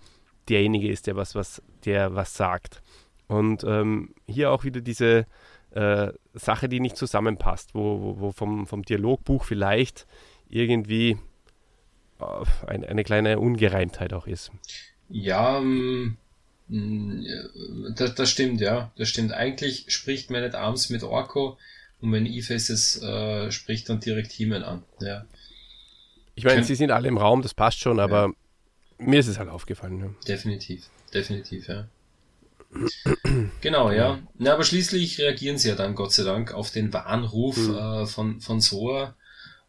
[0.49, 2.83] derjenige ist, der was, was, der was sagt.
[3.27, 5.27] Und ähm, hier auch wieder diese
[5.71, 10.07] äh, Sache, die nicht zusammenpasst, wo, wo, wo vom, vom Dialogbuch vielleicht
[10.49, 11.19] irgendwie
[12.21, 14.53] äh, ein, eine kleine Ungereimtheit auch ist.
[15.09, 16.17] Ja, ähm,
[16.69, 17.25] mh,
[17.97, 18.93] das, das stimmt, ja.
[18.97, 19.33] Das stimmt.
[19.33, 21.57] Eigentlich spricht Man at Arms mit Orko
[22.01, 24.83] und Man E-Faces äh, spricht dann direkt He-Man an.
[25.01, 25.25] Ja,
[26.35, 28.33] Ich meine, Kann- sie sind alle im Raum, das passt schon, aber
[28.99, 30.01] mir ist es halt aufgefallen.
[30.01, 30.11] Ja.
[30.29, 30.85] definitiv.
[31.15, 31.89] Definitiv, ja.
[33.61, 34.19] Genau, ja.
[34.39, 38.41] Na, aber schließlich reagieren sie ja dann, Gott sei Dank, auf den Warnruf äh, von,
[38.41, 39.15] von Soa.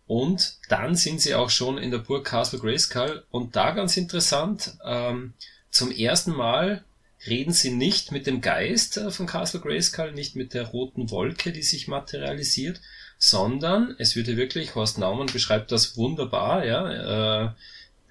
[0.08, 3.24] Und dann sind sie auch schon in der Burg Castle Grayskull.
[3.30, 5.34] Und da ganz interessant, ähm,
[5.70, 6.84] zum ersten Mal
[7.28, 11.52] reden sie nicht mit dem Geist äh, von Castle Grayskull, nicht mit der roten Wolke,
[11.52, 12.82] die sich materialisiert,
[13.20, 17.46] sondern es wird hier wirklich, Horst Naumann beschreibt das wunderbar, ja,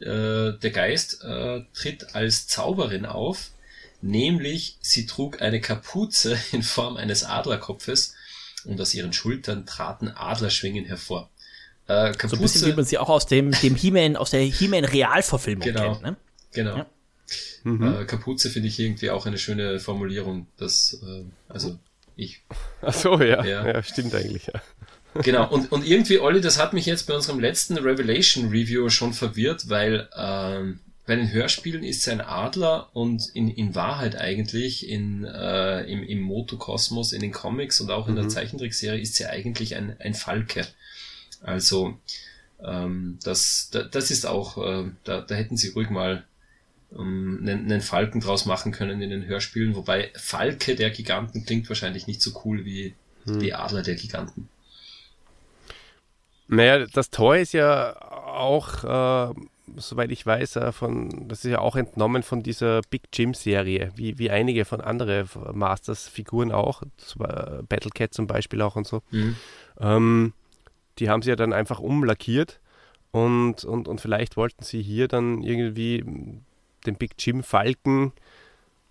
[0.00, 3.50] äh, äh, der Geist äh, tritt als Zauberin auf,
[4.02, 8.14] nämlich sie trug eine Kapuze in Form eines Adlerkopfes
[8.64, 11.30] und aus ihren Schultern traten Adlerschwingen hervor.
[11.88, 14.40] Äh, Kapuze, So ein bisschen wie man sie auch aus dem, dem He-Man, aus der
[14.40, 15.92] He-Man-Realverfilmung Genau.
[15.92, 16.16] kennt, ne?
[16.52, 16.76] genau.
[16.78, 16.86] Ja.
[17.64, 20.46] Äh, Kapuze finde ich irgendwie auch eine schöne Formulierung.
[20.56, 21.78] Das, äh, also
[22.16, 22.42] ich
[22.82, 23.44] Ach so, ja.
[23.44, 23.66] Ja.
[23.66, 23.82] ja.
[23.82, 24.46] stimmt eigentlich.
[24.46, 24.60] Ja.
[25.22, 29.12] Genau, und, und irgendwie, Olli, das hat mich jetzt bei unserem letzten Revelation Review schon
[29.12, 34.88] verwirrt, weil ähm, bei den Hörspielen ist sie ein Adler und in, in Wahrheit eigentlich
[34.88, 39.26] in, äh, im, im Motokosmos, in den Comics und auch in der Zeichentrickserie ist sie
[39.26, 40.66] eigentlich ein, ein Falke.
[41.42, 41.96] Also
[42.62, 46.24] ähm, das, da, das ist auch, äh, da, da hätten sie ruhig mal
[46.93, 51.68] ähm, einen, einen Falken draus machen können in den Hörspielen, wobei Falke der Giganten klingt
[51.68, 54.49] wahrscheinlich nicht so cool wie, wie Adler der Giganten.
[56.49, 59.34] Naja, das Tor ist ja auch, äh,
[59.76, 63.91] soweit ich weiß, äh, von, das ist ja auch entnommen von dieser Big Jim Serie,
[63.97, 69.03] wie, wie einige von anderen Masters-Figuren auch, äh, Battle Cat zum Beispiel auch und so.
[69.11, 69.37] Mhm.
[69.80, 70.32] Ähm,
[70.99, 72.61] die haben sie ja dann einfach umlackiert
[73.11, 76.05] und, und, und vielleicht wollten sie hier dann irgendwie
[76.87, 78.12] den Big Jim Falken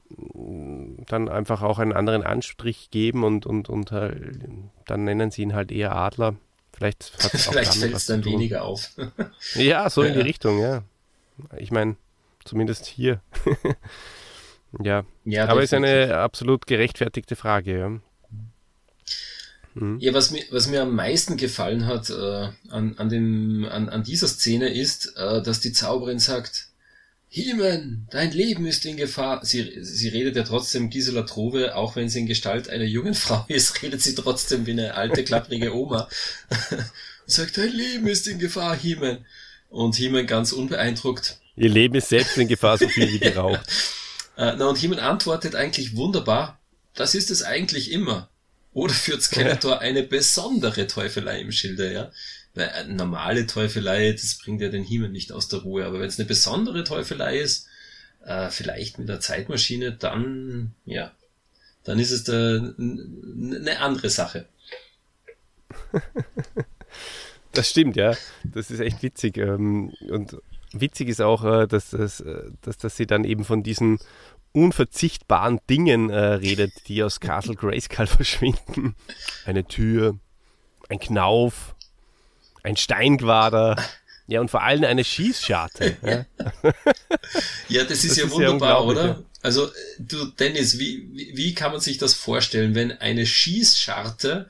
[0.07, 4.39] dann einfach auch einen anderen Anstrich geben und, und, und halt,
[4.85, 6.35] dann nennen sie ihn halt eher Adler.
[6.73, 8.91] Vielleicht Vielleicht fällt es dann weniger auf.
[9.55, 10.25] Ja, so in die Ja.
[10.25, 10.83] Richtung, ja.
[11.57, 11.95] Ich meine,
[12.43, 13.19] zumindest hier.
[14.83, 17.91] ja, ja, aber ist eine absolut gerechtfertigte Frage, ja.
[19.99, 24.03] Ja, was mir, was mir am meisten gefallen hat äh, an, an, dem, an, an
[24.03, 26.69] dieser Szene ist, äh, dass die Zauberin sagt,
[27.35, 29.43] Himen, dein Leben ist in Gefahr.
[29.43, 33.43] Sie, sie redet ja trotzdem Gisela Trove, auch wenn sie in Gestalt einer jungen Frau
[33.49, 36.07] ist, redet sie trotzdem wie eine alte, klapprige Oma.
[37.25, 39.25] sagt, dein Leben ist in Gefahr, Himen.
[39.69, 41.37] Und Himen ganz unbeeindruckt.
[41.57, 43.61] Ihr Leben ist selbst in Gefahr, so viel wie geraucht.
[44.37, 46.59] Äh, na, und Himen antwortet eigentlich wunderbar,
[46.93, 48.29] das ist es eigentlich immer.
[48.73, 52.11] Oder führt Skeletor eine besondere Teufelei im Schilde, ja?
[52.55, 55.85] Weil eine normale Teufelei, das bringt ja den Himmel nicht aus der Ruhe.
[55.85, 57.67] Aber wenn es eine besondere Teufelei ist,
[58.25, 61.11] äh, vielleicht mit einer Zeitmaschine, dann, ja,
[61.83, 64.47] dann ist es da eine andere Sache.
[67.55, 68.15] Das stimmt, ja.
[68.43, 69.37] Das ist echt witzig.
[69.37, 70.37] ähm, Und
[70.73, 73.97] witzig ist auch, äh, dass, dass, äh, dass, dass sie dann eben von diesen
[74.51, 78.95] unverzichtbaren Dingen äh, redet, die aus Castle Grayskull verschwinden.
[79.45, 80.17] Eine Tür,
[80.89, 81.74] ein Knauf,
[82.65, 83.75] ein Steinquader,
[84.27, 85.97] ja und vor allem eine Schießscharte.
[86.03, 86.25] Ja,
[87.67, 89.07] Ja, das ist Das ja ist ja wunderbar, unglaublich, oder?
[89.19, 89.23] ja.
[89.41, 94.49] Also, äh, du, Dennis, wie, wie, wie kann man sich das vorstellen, wenn eine Schießscharte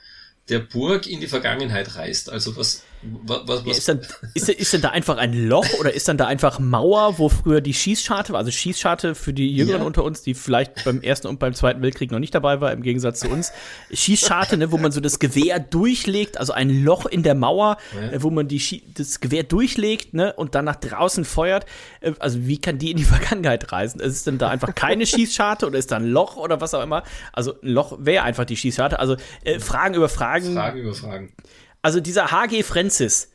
[0.49, 2.29] der Burg in die Vergangenheit reist?
[2.29, 4.01] Also, was, was, was, Ja, ist, dann,
[4.33, 7.61] ist, ist denn da einfach ein Loch oder ist dann da einfach Mauer, wo früher
[7.61, 8.39] die Schießscharte war?
[8.39, 9.85] Also Schießscharte für die Jüngeren Ja.
[9.87, 12.81] unter uns, die vielleicht beim Ersten und beim Zweiten Weltkrieg noch nicht dabei war, im
[12.81, 13.51] Gegensatz zu uns.
[13.91, 18.11] Schießscharte, ne, wo man so das Gewehr durchlegt, also ein Loch in der Mauer, Ja.
[18.11, 21.65] äh, wo man die Schie das Gewehr durchlegt ne, und dann nach draußen feuert.
[22.01, 23.99] Äh, Also wie kann die in die Vergangenheit reisen?
[23.99, 26.81] Ist es denn da einfach keine Schießscharte oder ist da ein Loch oder was auch
[26.83, 27.03] immer?
[27.33, 28.99] Also ein Loch wäre einfach die Schießscharte.
[28.99, 30.53] Also äh, Fragen über Fragen.
[30.53, 31.33] Fragen über Fragen.
[31.85, 33.29] Also dieser HG Francis,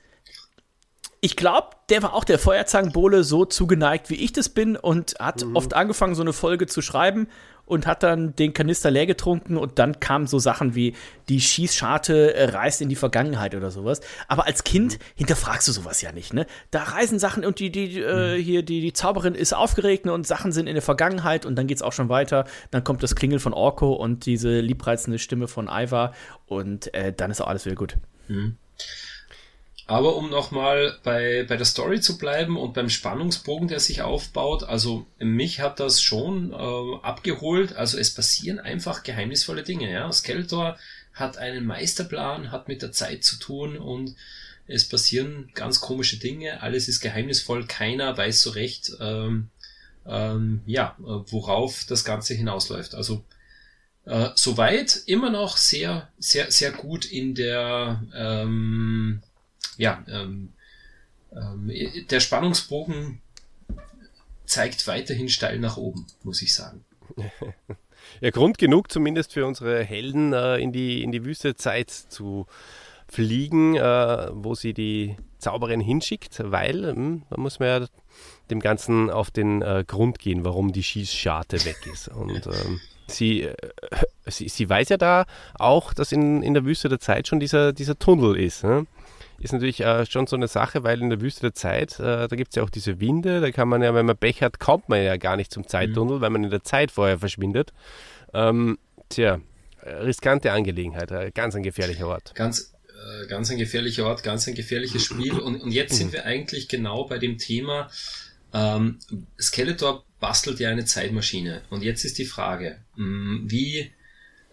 [1.20, 5.46] ich glaube, der war auch der Feuerzangenbowle so zugeneigt, wie ich das bin und hat
[5.54, 7.28] oft angefangen, so eine Folge zu schreiben
[7.64, 10.96] und hat dann den Kanister leer getrunken und dann kamen so Sachen wie
[11.28, 14.00] die Schießscharte reist in die Vergangenheit oder sowas.
[14.26, 16.44] Aber als Kind hinterfragst du sowas ja nicht, ne?
[16.72, 20.26] Da reisen Sachen und die, die, äh, hier, die, die Zauberin ist aufgeregt ne, und
[20.26, 22.46] Sachen sind in der Vergangenheit und dann geht's auch schon weiter.
[22.72, 26.14] Dann kommt das Klingeln von Orko und diese liebreizende Stimme von Ivar
[26.46, 27.96] und äh, dann ist auch alles wieder gut.
[29.90, 34.62] Aber um nochmal bei, bei der Story zu bleiben und beim Spannungsbogen, der sich aufbaut,
[34.62, 37.74] also mich hat das schon äh, abgeholt.
[37.74, 39.90] Also es passieren einfach geheimnisvolle Dinge.
[39.90, 40.12] Ja?
[40.12, 40.78] Skeletor
[41.12, 44.14] hat einen Meisterplan, hat mit der Zeit zu tun und
[44.68, 46.62] es passieren ganz komische Dinge.
[46.62, 47.66] Alles ist geheimnisvoll.
[47.66, 49.50] Keiner weiß so recht, ähm,
[50.06, 52.94] ähm, ja, worauf das Ganze hinausläuft.
[52.94, 53.24] Also
[54.06, 59.22] äh, soweit immer noch sehr, sehr, sehr gut in der ähm,
[59.76, 60.52] ja, ähm,
[61.32, 61.70] ähm,
[62.10, 63.20] der Spannungsbogen
[64.44, 66.84] zeigt weiterhin steil nach oben, muss ich sagen.
[68.20, 72.46] Ja, Grund genug zumindest für unsere Helden äh, in, die, in die Wüstezeit zu
[73.08, 77.86] fliegen, äh, wo sie die Zauberin hinschickt, weil ähm, da muss man ja
[78.50, 82.08] dem Ganzen auf den äh, Grund gehen, warum die Schießscharte weg ist.
[82.08, 82.80] Und ähm,
[83.10, 83.56] sie, äh,
[84.26, 87.72] sie, sie weiß ja da auch, dass in, in der Wüste der Zeit schon dieser,
[87.72, 88.64] dieser Tunnel ist.
[88.64, 88.86] Ne?
[89.38, 92.36] Ist natürlich äh, schon so eine Sache, weil in der Wüste der Zeit, äh, da
[92.36, 94.88] gibt es ja auch diese Winde, da kann man ja, wenn man Pech hat, kommt
[94.88, 97.72] man ja gar nicht zum Zeittunnel, weil man in der Zeit vorher verschwindet.
[98.34, 99.40] Ähm, tja,
[99.82, 102.34] äh, riskante Angelegenheit, äh, ganz ein gefährlicher Ort.
[102.34, 105.38] Ganz, äh, ganz ein gefährlicher Ort, ganz ein gefährliches Spiel.
[105.38, 107.88] Und, und jetzt sind wir eigentlich genau bei dem Thema,
[108.52, 108.98] ähm,
[109.40, 111.62] Skeletor bastelt ja eine Zeitmaschine.
[111.70, 113.90] Und jetzt ist die Frage, mh, wie,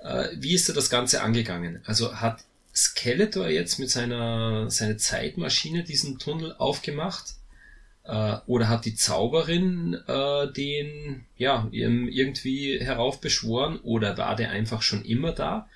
[0.02, 1.82] äh, wie ist er das Ganze angegangen?
[1.86, 2.44] Also hat
[2.74, 7.36] Skeletor jetzt mit seiner, seiner Zeitmaschine diesen Tunnel aufgemacht?
[8.04, 13.80] Äh, oder hat die Zauberin äh, den ja irgendwie heraufbeschworen?
[13.80, 15.68] Oder war der einfach schon immer da?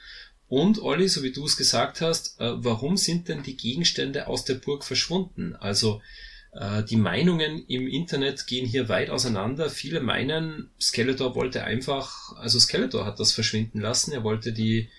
[0.48, 4.44] Und Olli, so wie du es gesagt hast, äh, warum sind denn die Gegenstände aus
[4.44, 5.56] der Burg verschwunden?
[5.56, 6.02] Also
[6.54, 9.70] die Meinungen im Internet gehen hier weit auseinander.
[9.70, 14.12] Viele meinen, Skeletor wollte einfach, also Skeletor hat das verschwinden lassen.
[14.12, 14.90] Er wollte die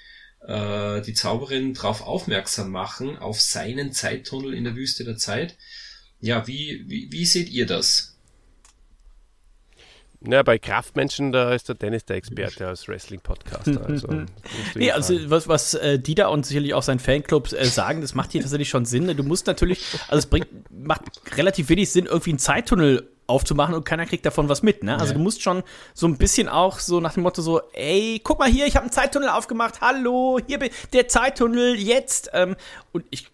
[0.47, 5.57] äh, die Zauberin darauf aufmerksam machen, auf seinen Zeittunnel in der Wüste der Zeit.
[6.21, 8.12] Ja, wie, wie, wie seht ihr das?
[10.27, 13.85] Ja, bei Kraftmenschen, da ist der Dennis der Experte als Wrestling-Podcaster.
[13.87, 14.09] Also,
[14.75, 18.33] Nee, also was, was äh, Dieter und sicherlich auch sein Fanclub äh, sagen, das macht
[18.33, 19.15] hier tatsächlich schon Sinn.
[19.17, 21.03] Du musst natürlich, also es bringt, macht
[21.37, 24.83] relativ wenig Sinn, irgendwie einen Zeittunnel aufzumachen und keiner kriegt davon was mit.
[24.83, 24.95] Ne?
[24.95, 25.13] Also Ja.
[25.15, 25.63] du musst schon
[25.95, 28.85] so ein bisschen auch so nach dem Motto so, ey, guck mal hier, ich habe
[28.85, 32.31] einen Zeittunnel aufgemacht, hallo, hier bin der Zeittunnel jetzt.
[32.35, 32.57] Ähm,
[32.93, 33.27] und ich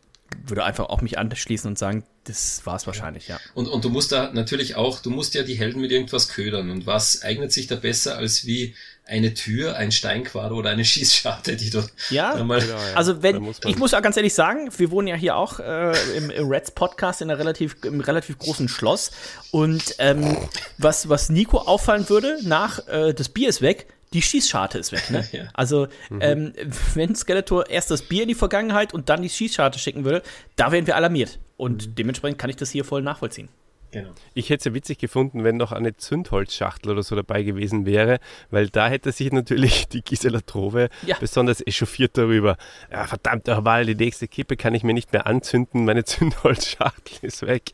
[0.47, 3.39] würde einfach auch mich anschließen und sagen, das war es wahrscheinlich, ja.
[3.55, 6.71] Und, und du musst da natürlich auch, du musst ja die Helden mit irgendwas ködern.
[6.71, 8.75] Und was eignet sich da besser als wie
[9.07, 12.95] eine Tür, ein Steinquader oder eine Schießscharte, die dort Ja, da mal Genau, ja.
[12.95, 15.93] Also wenn, muss ich muss ja ganz ehrlich sagen, wir wohnen ja hier auch äh,
[16.17, 19.11] im, im Reds Podcast in einer relativ, im relativ großen Schloss
[19.51, 20.37] und ähm,
[20.77, 25.11] was, was Nico auffallen würde, nach äh, das Bier ist weg, die Schießscharte ist weg.
[25.11, 25.27] Ne?
[25.33, 25.49] Ja.
[25.55, 25.89] Also
[26.21, 26.53] ähm,
[26.95, 30.23] wenn Skeletor erst das Bier in die Vergangenheit und dann die Schießscharte schicken würde,
[30.57, 33.49] da wären wir alarmiert und dementsprechend kann ich das hier voll nachvollziehen.
[33.91, 34.11] Genau.
[34.35, 38.19] Ich hätte es ja witzig gefunden, wenn noch eine Zündholzschachtel oder so dabei gewesen wäre,
[38.51, 41.17] weil da hätte sich natürlich die Gisela Trove Ja.
[41.19, 42.59] besonders echauffiert darüber.
[42.93, 47.47] Ja, verdammt, weil die nächste Kippe kann ich mir nicht mehr anzünden, meine Zündholzschachtel ist
[47.47, 47.73] weg.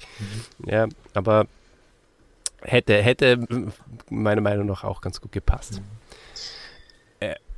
[0.65, 1.47] Ja, aber
[2.63, 3.75] hätte, hätte
[4.09, 5.79] meiner Meinung nach auch ganz gut gepasst.
[5.79, 5.81] Äh,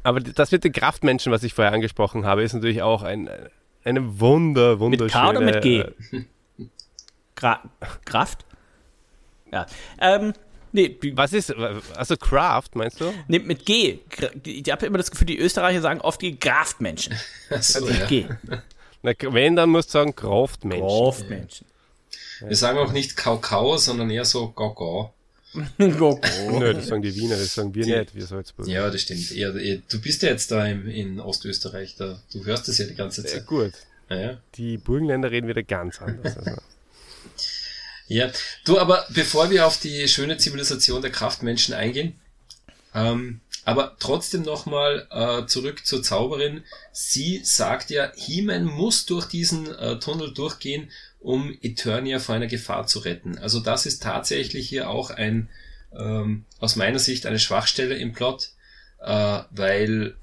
[0.07, 3.28] aber das mit den Kraftmenschen, was ich vorher angesprochen habe, ist natürlich auch ein,
[3.82, 5.11] eine wunder, Mit wunderschöne...
[5.11, 5.80] K oder mit G?
[5.80, 5.92] äh,
[7.34, 7.61] Gra
[8.04, 8.44] Kraft?
[9.50, 9.66] Ja.
[10.00, 10.32] Ähm,
[10.70, 11.52] nee, Was ist,
[11.96, 13.12] also Craft, meinst du?
[13.26, 13.98] nee, mit G.
[14.44, 17.16] Ich habe immer das Gefühl, die Österreicher sagen oft die Kraftmenschen.
[17.61, 18.07] So, Mit ja.
[18.07, 18.26] G.
[19.02, 20.86] Na, wenn, dann musst du sagen Kraftmensch.
[20.86, 21.66] Kraftmenschen.
[22.40, 25.12] Wir sagen auch nicht Kakao, sondern eher so Gau
[25.78, 28.70] Nö, das sagen die Wiener, das sagen wir Die- nicht, wir Salzburger.
[28.70, 29.30] Ja, das stimmt.
[29.32, 32.86] Eher, eher, du bist ja jetzt da im, in Ostösterreich, da, du hörst es ja
[32.86, 33.46] die ganze Sehr Zeit.
[33.46, 33.72] gut.
[34.09, 34.40] Ja.
[34.54, 36.36] Die Burgenländer reden wieder ganz anders.
[36.36, 36.61] Also.
[38.09, 38.30] Ja,
[38.64, 42.14] du, aber bevor wir auf die schöne Zivilisation der Kraftmenschen eingehen,
[42.94, 46.62] ähm, aber trotzdem nochmal äh, zurück zur Zauberin.
[46.92, 50.88] Sie sagt ja, He-Man muss durch diesen äh, Tunnel durchgehen,
[51.21, 53.39] um Eternia vor einer Gefahr zu retten.
[53.39, 55.49] Also das ist tatsächlich hier auch ein,
[55.97, 58.51] ähm, aus meiner Sicht eine Schwachstelle im Plot,
[59.01, 60.14] äh, weil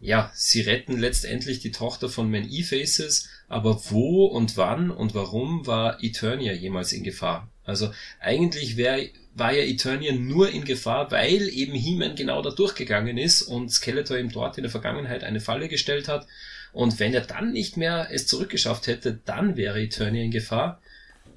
[0.00, 5.66] ja, sie retten letztendlich die Tochter von Man E-Faces, aber wo und wann und warum
[5.66, 7.50] war Eternia jemals in Gefahr?
[7.64, 9.00] Also eigentlich wär,
[9.34, 14.16] war ja Eternia nur in Gefahr, weil eben He-Man genau da durchgegangen ist und Skeletor
[14.16, 16.26] ihm dort in der Vergangenheit eine Falle gestellt hat.
[16.72, 20.80] Und wenn er dann nicht mehr es zurückgeschafft hätte, dann wäre Eternia in Gefahr.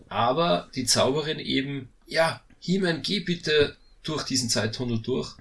[0.10, 5.36] Aber die Zauberin eben, ja, He-Man, geh bitte durch diesen Zeittunnel durch,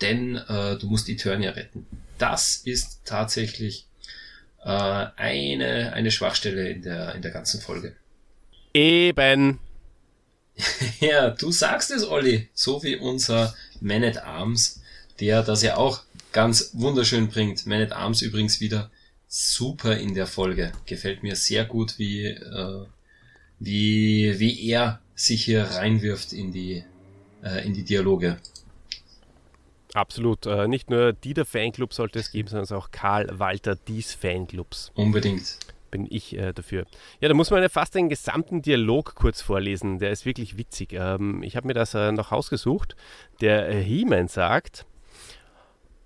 [0.00, 1.86] denn äh, du musst Eternia retten.
[2.18, 3.86] Das ist tatsächlich
[4.64, 7.96] äh, eine, eine Schwachstelle in der, in der ganzen Folge.
[8.74, 9.58] Eben.
[11.00, 14.80] Ja, du sagst es, Olli, so wie unser Man at Arms,
[15.18, 17.66] der das ja auch ganz wunderschön bringt.
[17.66, 18.90] Man at Arms übrigens wieder
[19.32, 20.72] super in der Folge.
[20.84, 22.84] Gefällt mir sehr gut, wie, äh,
[23.58, 26.84] wie, wie er sich hier reinwirft in die,
[27.42, 28.36] äh, in die Dialoge.
[29.94, 30.44] Absolut.
[30.44, 34.92] Äh, nicht nur Dieter Fanclub sollte es geben, sondern auch Karl Walter Dies Fanclubs.
[34.94, 35.56] Unbedingt.
[35.90, 36.84] Bin ich äh, dafür.
[37.20, 39.98] Ja, da muss man ja fast den gesamten Dialog kurz vorlesen.
[39.98, 40.92] Der ist wirklich witzig.
[40.92, 42.96] Ähm, ich habe mir das äh, noch rausgesucht.
[43.40, 44.84] Der äh, He-Man sagt: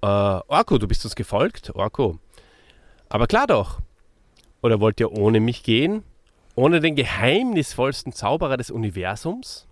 [0.01, 1.75] äh, Orko, du bist uns gefolgt?
[1.75, 2.21] Orko.
[3.09, 3.81] Aber klar doch.
[4.63, 6.03] Oder wollt ihr ohne mich gehen?
[6.55, 9.67] Ohne den geheimnisvollsten Zauberer des Universums?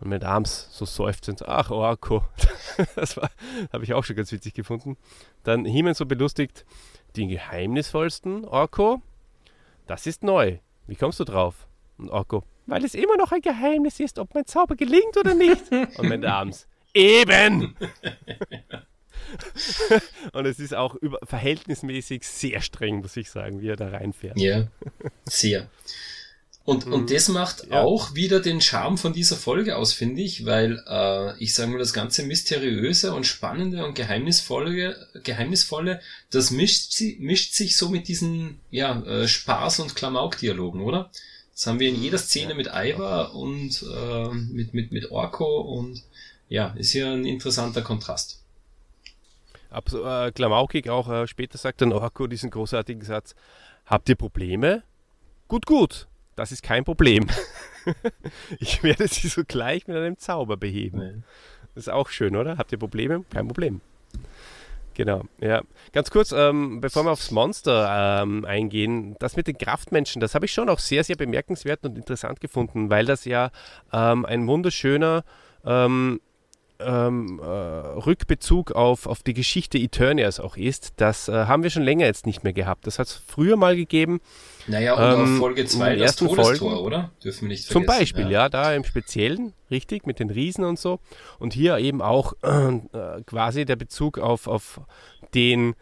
[0.00, 2.24] Und mit Arms so seufzend, ach Orko.
[2.96, 3.30] das war,
[3.72, 4.96] habe ich auch schon ganz witzig gefunden.
[5.42, 6.66] Dann He-Man so belustigt,
[7.16, 9.00] den geheimnisvollsten, Orko?
[9.86, 10.58] Das ist neu.
[10.86, 11.66] Wie kommst du drauf?
[11.98, 15.70] Und Orko, weil es immer noch ein Geheimnis ist, ob mein Zauber gelingt oder nicht.
[15.98, 17.74] Und mit Arms, eben!
[20.32, 24.38] Und es ist auch über, verhältnismäßig sehr streng, muss ich sagen, wie er da reinfährt.
[24.38, 24.66] Ja,
[25.24, 25.68] sehr.
[26.64, 27.82] Und, und das macht Ja.
[27.84, 31.78] auch wieder den Charme von dieser Folge aus, finde ich, weil äh, ich sage mal,
[31.78, 36.00] das ganze Mysteriöse und Spannende und Geheimnisvolle, Geheimnisvolle,
[36.30, 41.10] das mischt, sie, mischt sich so mit diesen ja, äh, Spaß- und Klamauk-Dialogen, oder?
[41.52, 46.02] Das haben wir in jeder Szene mit Iva und äh, mit, mit, mit Orko und
[46.48, 48.42] ja, ist hier ein interessanter Kontrast.
[49.70, 53.34] Abs äh, Klamaukig auch äh, später sagt dann Orko diesen großartigen Satz:
[53.86, 54.82] Habt ihr Probleme?
[55.48, 57.26] Gut, gut, das ist kein Problem.
[58.58, 61.24] ich werde sie sogleich mit einem Zauber beheben.
[61.74, 62.58] Das ist auch schön, oder?
[62.58, 63.24] Habt ihr Probleme?
[63.30, 63.80] Kein Problem.
[64.94, 65.62] Genau, ja.
[65.92, 70.46] Ganz kurz, ähm, bevor wir aufs Monster ähm, eingehen, das mit den Kraftmenschen, das habe
[70.46, 73.50] ich schon auch sehr, sehr bemerkenswert und interessant gefunden, weil das ja
[73.92, 75.22] ähm, ein wunderschöner
[76.80, 80.94] ähm, äh, Rückbezug auf, auf die Geschichte Eternias auch ist.
[80.96, 82.86] Das äh, haben wir schon länger jetzt nicht mehr gehabt.
[82.86, 84.20] Das hat es früher mal gegeben.
[84.66, 87.10] Naja, und Ähm, auf Folge in 2 den das Todestor, Folgen- oder?
[87.22, 88.00] Dürfen wir nicht Zum vergessen.
[88.00, 88.48] Beispiel, ja.
[88.48, 90.98] da im Speziellen, richtig, mit den Riesen und so.
[91.38, 94.80] Und hier eben auch äh, quasi der Bezug auf, auf
[95.34, 95.74] den,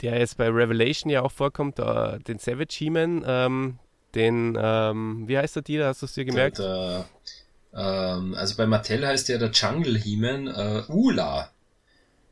[0.00, 3.78] der jetzt bei Revelation ja auch vorkommt, äh, den Savage He-Man, ähm,
[4.14, 6.58] den, ähm, wie heißt der Tier, hast du es dir gemerkt?
[6.58, 7.04] Der, der,
[7.78, 11.50] ähm, also bei Mattel heißt der der Jungle He-Man äh, Ula.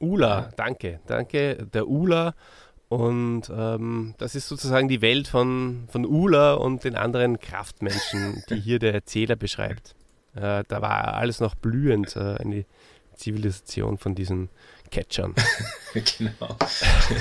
[0.00, 2.34] Ula, danke, danke, der Ula.
[2.88, 8.60] Und ähm, das ist sozusagen die Welt von, von Ula und den anderen Kraftmenschen, die
[8.60, 9.94] hier der Erzähler beschreibt.
[10.34, 12.64] Äh, da war alles noch blühend, äh, eine
[13.16, 14.50] Zivilisation von diesen
[14.90, 15.34] Catchern.
[15.94, 16.56] genau.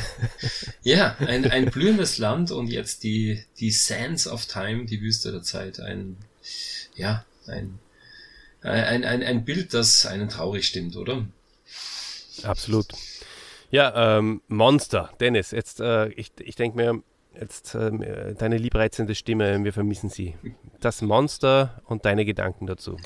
[0.84, 5.42] ja, ein, ein blühendes Land und jetzt die, die Sands of Time, die Wüste der
[5.42, 5.80] Zeit.
[5.80, 6.18] Ein,
[6.96, 7.80] ja, ein,
[8.70, 11.26] ein, ein, ein Bild, das einen traurig stimmt, oder?
[12.44, 12.88] Absolut.
[13.72, 15.12] Ja, ähm, Monster.
[15.20, 17.02] Dennis, jetzt, äh, ich, ich denke mir,
[17.40, 20.36] jetzt äh, deine liebreizende Stimme, wir vermissen sie.
[20.80, 22.98] Das Monster und deine Gedanken dazu.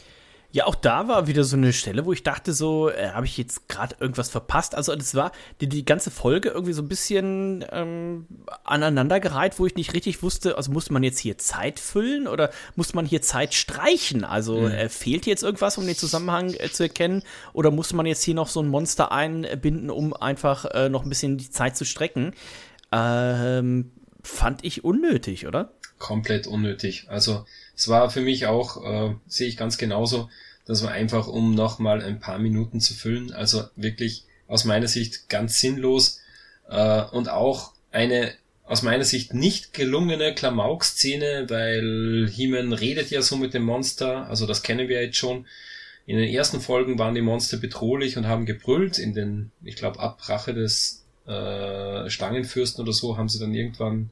[0.51, 3.37] Ja, auch da war wieder so eine Stelle, wo ich dachte, so, äh, habe ich
[3.37, 4.73] jetzt gerade irgendwas verpasst?
[4.73, 5.31] Also, das war
[5.61, 8.25] die, die ganze Folge irgendwie so ein bisschen ähm,
[8.63, 12.95] aneinandergereiht, wo ich nicht richtig wusste, also muss man jetzt hier Zeit füllen oder muss
[12.95, 14.23] man hier Zeit streichen?
[14.23, 14.71] Also, mhm.
[14.71, 17.21] äh, fehlt jetzt irgendwas, um den Zusammenhang äh, zu erkennen?
[17.53, 21.09] Oder muss man jetzt hier noch so ein Monster einbinden, um einfach äh, noch ein
[21.09, 22.33] bisschen die Zeit zu strecken?
[22.91, 23.91] Ähm,
[24.23, 25.73] fand ich unnötig, oder?
[25.99, 27.05] Komplett unnötig.
[27.07, 27.45] Also,
[27.79, 30.29] es war für mich auch, äh, sehe ich ganz genauso,
[30.65, 35.29] dass man einfach, um nochmal ein paar Minuten zu füllen, also wirklich aus meiner Sicht
[35.29, 36.19] ganz sinnlos
[36.67, 38.33] äh, und auch eine
[38.65, 44.45] aus meiner Sicht nicht gelungene Klamauk-Szene, weil He-Man redet ja so mit dem Monster, also
[44.45, 45.47] das kennen wir jetzt schon.
[46.05, 48.99] In den ersten Folgen waren die Monster bedrohlich und haben gebrüllt.
[48.99, 54.09] In den, ich glaube, Abrache des äh, Stangenfürsten oder so haben sie dann irgendwann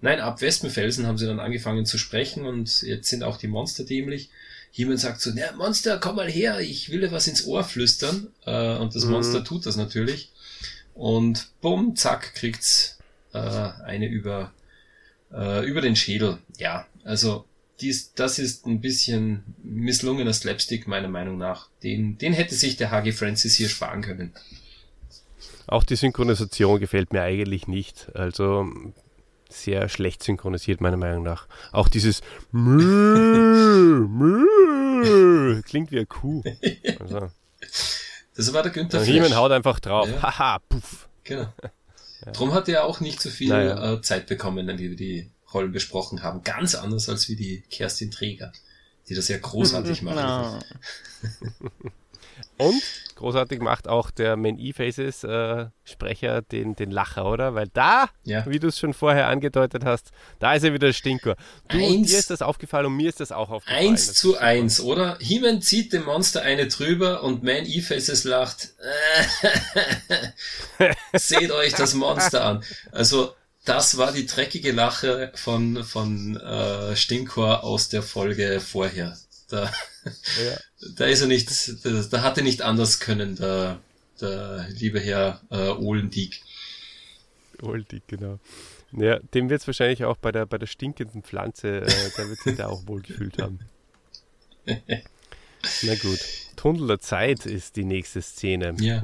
[0.00, 3.84] Nein, ab Wespenfelsen haben sie dann angefangen zu sprechen und jetzt sind auch die Monster
[3.84, 4.30] dämlich.
[4.72, 8.28] Jemand sagt so, na Monster, komm mal her, ich will dir was ins Ohr flüstern.
[8.44, 9.12] Äh, und das mhm.
[9.12, 10.32] Monster tut das natürlich.
[10.94, 12.98] Und bumm, zack, kriegt's
[13.32, 14.52] äh, eine über,
[15.32, 16.38] äh, über den Schädel.
[16.58, 17.46] Ja, also
[17.80, 21.68] dies, das ist ein bisschen misslungener Slapstick meiner Meinung nach.
[21.82, 24.32] Den, den hätte sich der Hagi Francis hier sparen können.
[25.66, 28.08] Auch die Synchronisation gefällt mir eigentlich nicht.
[28.14, 28.66] Also
[29.48, 31.46] sehr schlecht synchronisiert, meiner Meinung nach.
[31.72, 32.20] Auch dieses
[32.52, 36.42] Mö, Mö, klingt wie eine Kuh.
[37.00, 37.30] Also.
[38.36, 39.34] Das war der Günther Flash.
[39.34, 40.08] haut einfach drauf.
[40.08, 40.22] Ja.
[40.22, 41.08] Haha, puff.
[41.24, 41.52] Genau.
[42.24, 42.32] Ja.
[42.32, 43.94] Drum hat er auch nicht so viel naja.
[43.94, 46.42] Äh, Zeit bekommen, wie wir die Rollen besprochen haben.
[46.42, 48.52] Ganz anders als wie die Kerstin Träger,
[49.08, 50.64] die das ja großartig macht.
[52.58, 52.82] Und
[53.16, 57.54] großartig macht auch der Man E-Faces äh, Sprecher den, den Lacher, oder?
[57.54, 58.46] Weil da, ja.
[58.46, 61.36] wie du es schon vorher angedeutet hast, da ist er wieder der Stinker.
[61.68, 63.88] Du, eins, dir ist das aufgefallen und mir ist das auch aufgefallen.
[63.88, 65.18] Eins zu eins, oder?
[65.20, 68.74] He-Man zieht dem Monster eine drüber und Man E-Faces lacht.
[71.12, 72.64] Seht euch das Monster an.
[72.92, 79.16] Also, das war die dreckige Lache von, von äh, Stinkor aus der Folge vorher.
[79.48, 79.72] Da,
[80.04, 80.58] ja.
[80.96, 83.78] da ist er nicht, da, da hat er nicht anders können, der,
[84.20, 86.40] der liebe Herr äh, Ohlendieck.
[87.62, 88.38] Ohlendieck, genau.
[88.92, 92.40] Ja, dem wird es wahrscheinlich auch bei der, bei der stinkenden Pflanze, äh, da wird
[92.40, 93.60] sich da auch wohl gefühlt haben.
[94.66, 96.20] Na gut.
[96.56, 98.74] Tunnel der Zeit ist die nächste Szene.
[98.80, 99.02] Ja.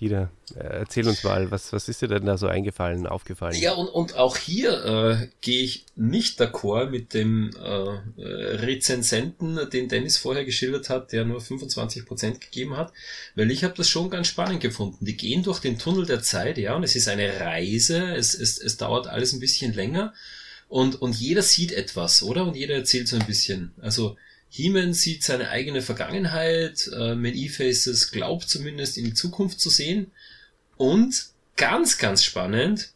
[0.00, 3.56] Dieter, äh, erzähl uns mal, was, was ist dir denn da so eingefallen, aufgefallen?
[3.56, 9.88] Ja, und, und auch hier äh, gehe ich nicht d'accord mit dem äh, Rezensenten, den
[9.88, 12.92] Dennis vorher geschildert hat, der nur 25% gegeben hat,
[13.34, 15.04] weil ich habe das schon ganz spannend gefunden.
[15.04, 18.58] Die gehen durch den Tunnel der Zeit, ja, und es ist eine Reise, es, es,
[18.58, 20.12] es dauert alles ein bisschen länger
[20.68, 22.44] und, und jeder sieht etwas, oder?
[22.44, 23.72] Und jeder erzählt so ein bisschen.
[23.80, 24.16] Also
[24.56, 30.12] He-Man sieht seine eigene Vergangenheit, äh, Man E-Faces glaubt zumindest in die Zukunft zu sehen.
[30.78, 31.26] Und
[31.56, 32.92] ganz, ganz spannend,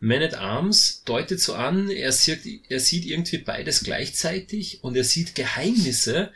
[0.00, 5.04] Man at Arms deutet so an, er sieht, er sieht irgendwie beides gleichzeitig und er
[5.04, 6.32] sieht Geheimnisse,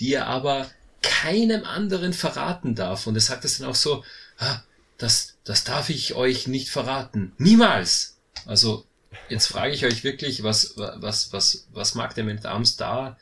[0.00, 0.70] die er aber
[1.02, 3.06] keinem anderen verraten darf.
[3.06, 4.04] Und er sagt es dann auch so,
[4.38, 4.62] ah,
[4.96, 7.32] das, das darf ich euch nicht verraten.
[7.36, 8.16] Niemals!
[8.46, 8.86] Also,
[9.28, 13.18] jetzt frage ich euch wirklich, was, was, was, was mag der Man at Arms da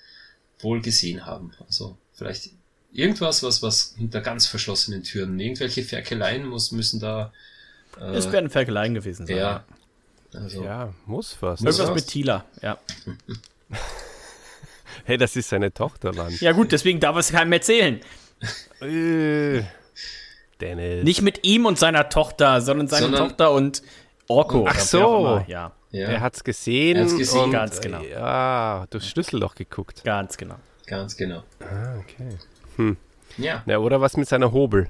[0.63, 1.53] wohl gesehen haben.
[1.67, 2.51] Also vielleicht
[2.93, 7.33] irgendwas, was, was hinter ganz verschlossenen Türen, irgendwelche Ferkeleien muss, müssen da.
[8.01, 9.37] Äh, es werden Ferkeleien gewesen sein.
[9.37, 9.65] Ja.
[10.35, 11.61] Also, ja, muss was.
[11.61, 11.95] Irgendwas was.
[11.95, 12.79] mit Tila, ja.
[15.05, 16.35] hey, das ist seine Tochter, Mann.
[16.41, 18.01] Ja, gut, deswegen darf es keinem erzählen.
[18.81, 19.63] äh,
[20.61, 21.05] Dennis.
[21.05, 23.83] Nicht mit ihm und seiner Tochter, sondern seine sondern Tochter und
[24.29, 24.67] Orko.
[24.69, 25.45] Ach so.
[25.49, 25.73] Ja.
[25.93, 26.09] Ja.
[26.09, 26.97] Er hat's gesehen.
[26.97, 27.45] Er hat's gesehen.
[27.45, 28.03] Und, Ganz genau.
[28.03, 30.03] Ja, durchs Schlüsselloch geguckt.
[30.05, 30.57] Ganz genau.
[30.87, 31.43] Ganz genau.
[31.61, 32.37] Ah, okay.
[32.77, 32.97] Hm.
[33.37, 33.63] Ja.
[33.67, 33.79] ja.
[33.79, 34.89] Oder was mit seiner Hobel?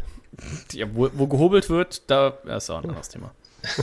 [0.72, 3.32] Ja, wo, wo gehobelt wird, da ist auch ein anderes Thema.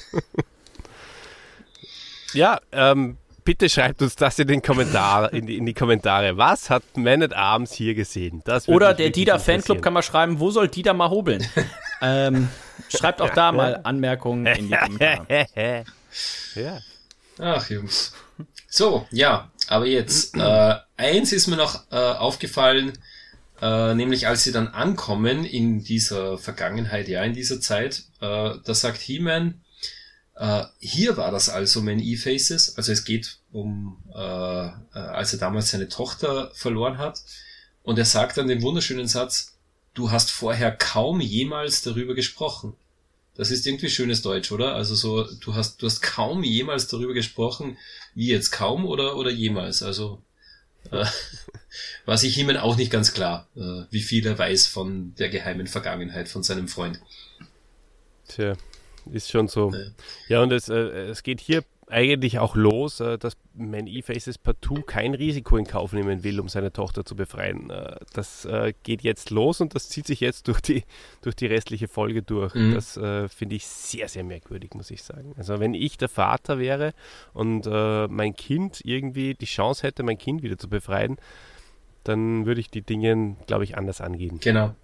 [2.34, 6.38] ja, ähm, bitte schreibt uns das in den Kommentar, in, die, in die Kommentare.
[6.38, 8.42] Was hat Man at Arms hier gesehen?
[8.68, 11.46] Oder der Dida Fanclub kann mal schreiben, wo soll Dida mal hobeln?
[12.02, 12.50] ähm,
[12.90, 15.46] schreibt auch da mal Anmerkungen in die Kommentare.
[16.56, 16.80] ja.
[17.40, 18.12] Ach, Jungs.
[18.68, 22.98] So, ja, aber jetzt, äh, eins ist mir noch äh, aufgefallen,
[23.62, 28.74] äh, nämlich als sie dann ankommen in dieser Vergangenheit, ja, in dieser Zeit, äh, da
[28.74, 29.62] sagt He-Man,
[30.36, 35.40] äh, hier war das also Man E-Faces, also es geht um, äh, äh, als er
[35.40, 37.22] damals seine Tochter verloren hat,
[37.84, 39.58] und er sagt dann den wunderschönen Satz,
[39.94, 42.76] du hast vorher kaum jemals darüber gesprochen.
[43.40, 44.76] Das ist irgendwie schönes Deutsch, oder?
[44.76, 47.78] Also so, du hast, du hast kaum jemals darüber gesprochen,
[48.14, 49.82] wie jetzt kaum oder, oder jemals.
[49.82, 50.22] Also
[50.92, 51.06] äh,
[52.06, 55.68] war sich ihm auch nicht ganz klar, äh, wie viel er weiß von der geheimen
[55.68, 57.00] Vergangenheit von seinem Freund.
[58.28, 58.58] Tja,
[59.10, 59.72] ist schon so.
[59.72, 59.86] Ja.
[60.28, 64.84] Ja, und es, äh, es geht hier eigentlich auch los, äh, dass Man E-Faces partout
[64.84, 67.70] kein Risiko in Kauf nehmen will, um seine Tochter zu befreien.
[67.70, 70.84] Äh, das äh, geht jetzt los und das zieht sich jetzt durch die,
[71.22, 72.54] durch die restliche Folge durch.
[72.54, 72.74] Mhm.
[72.74, 73.00] Das
[73.34, 75.34] finde ich sehr, sehr merkwürdig, muss ich sagen.
[75.38, 76.94] Also wenn ich der Vater wäre
[77.34, 81.18] und mein Kind irgendwie die Chance hätte, mein Kind wieder zu befreien,
[82.04, 84.40] dann würde ich die Dinge, glaube ich, anders angehen.
[84.42, 84.76] Genau.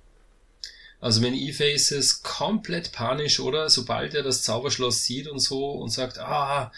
[1.06, 3.70] Also wenn E-Faces komplett panisch, oder?
[3.70, 6.72] Sobald er das Zauberschloss sieht und so und sagt, ah,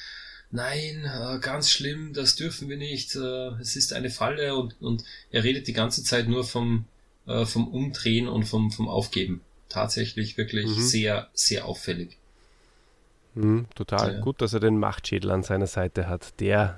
[0.51, 5.05] nein, äh, ganz schlimm, das dürfen wir nicht, äh, es ist eine Falle und, und
[5.31, 6.83] er redet die ganze Zeit nur vom,
[7.25, 9.39] äh, vom Umdrehen und vom, vom Aufgeben.
[9.69, 10.81] Tatsächlich wirklich Mhm.
[10.81, 12.17] sehr, sehr auffällig.
[13.33, 14.19] Mhm, total Ja.
[14.19, 16.37] gut, dass er den Machtschädel an seiner Seite hat.
[16.41, 16.77] Der,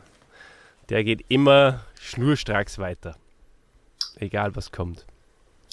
[0.90, 3.18] der geht immer schnurstracks weiter.
[4.18, 5.08] Egal was kommt.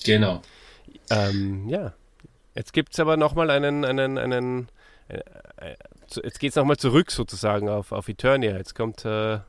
[0.04, 0.40] Genau.
[1.10, 1.92] Ähm, ja.
[2.54, 4.68] Jetzt gibt es aber nochmal einen, einen, einen,
[5.08, 5.18] äh,
[5.56, 5.76] äh,
[6.22, 8.56] jetzt geht es nochmal zurück sozusagen auf, auf Eternia.
[8.56, 9.40] Jetzt kommt äh,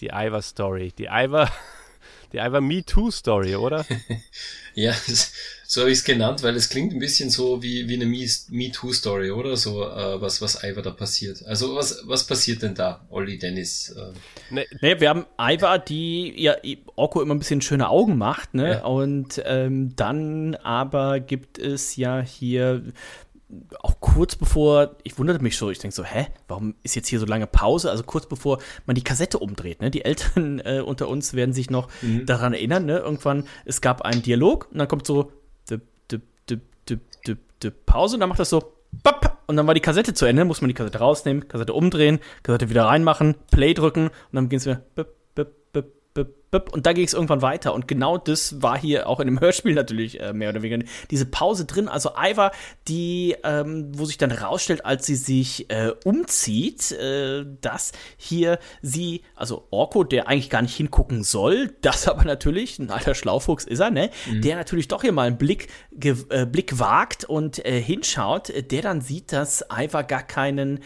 [0.00, 0.92] die Ivar-Story.
[0.96, 1.50] Die Ivar,
[2.36, 3.84] die Ivar Me Too Story, oder?
[4.78, 4.92] Ja,
[5.66, 8.28] so habe ich es genannt, weil es klingt ein bisschen so wie, wie eine Me-
[8.50, 9.56] MeToo-Story, oder?
[9.56, 11.42] So, äh, was, was Ivar da passiert.
[11.46, 13.88] Also, was, was passiert denn da, Olli Dennis?
[13.96, 14.12] Äh,
[14.54, 16.56] Ne, Nee, wir haben Iva, die ja
[16.94, 18.72] Orko immer ein bisschen schöne Augen macht, ne?
[18.72, 18.84] Ja.
[18.84, 22.82] Und ähm, dann aber gibt es ja hier
[23.80, 27.20] auch kurz bevor, ich wunderte mich so, ich denke so, hä, warum ist jetzt hier
[27.20, 27.90] so lange Pause?
[27.90, 29.90] Also kurz bevor man die Kassette umdreht, ne?
[29.90, 31.88] Die Eltern äh, unter uns werden sich noch
[32.24, 32.98] daran erinnern, ne?
[32.98, 35.30] Irgendwann, es gab einen Dialog und dann kommt so
[35.70, 38.72] dip, dip, dip, dip, dip, dip, Pause und dann macht das so
[39.02, 42.18] bap, und dann war die Kassette zu Ende, muss man die Kassette rausnehmen, Kassette umdrehen,
[42.42, 45.08] Kassette wieder reinmachen, Play drücken und dann ging es wieder bip,
[46.58, 47.74] und da ging es irgendwann weiter.
[47.74, 51.26] Und genau das war hier auch in dem Hörspiel natürlich äh, mehr oder weniger diese
[51.26, 52.52] Pause drin, also Iva,
[52.88, 59.22] die, ähm, wo sich dann rausstellt, als sie sich äh, umzieht, äh, dass hier sie,
[59.34, 63.80] also Orko, der eigentlich gar nicht hingucken soll, das aber natürlich, ein alter Schlaufuchs ist
[63.80, 65.68] er, ne, der natürlich doch hier mal einen Blick,
[66.00, 70.80] äh, Blick wagt und äh, hinschaut, der dann sieht, dass Iva gar keinen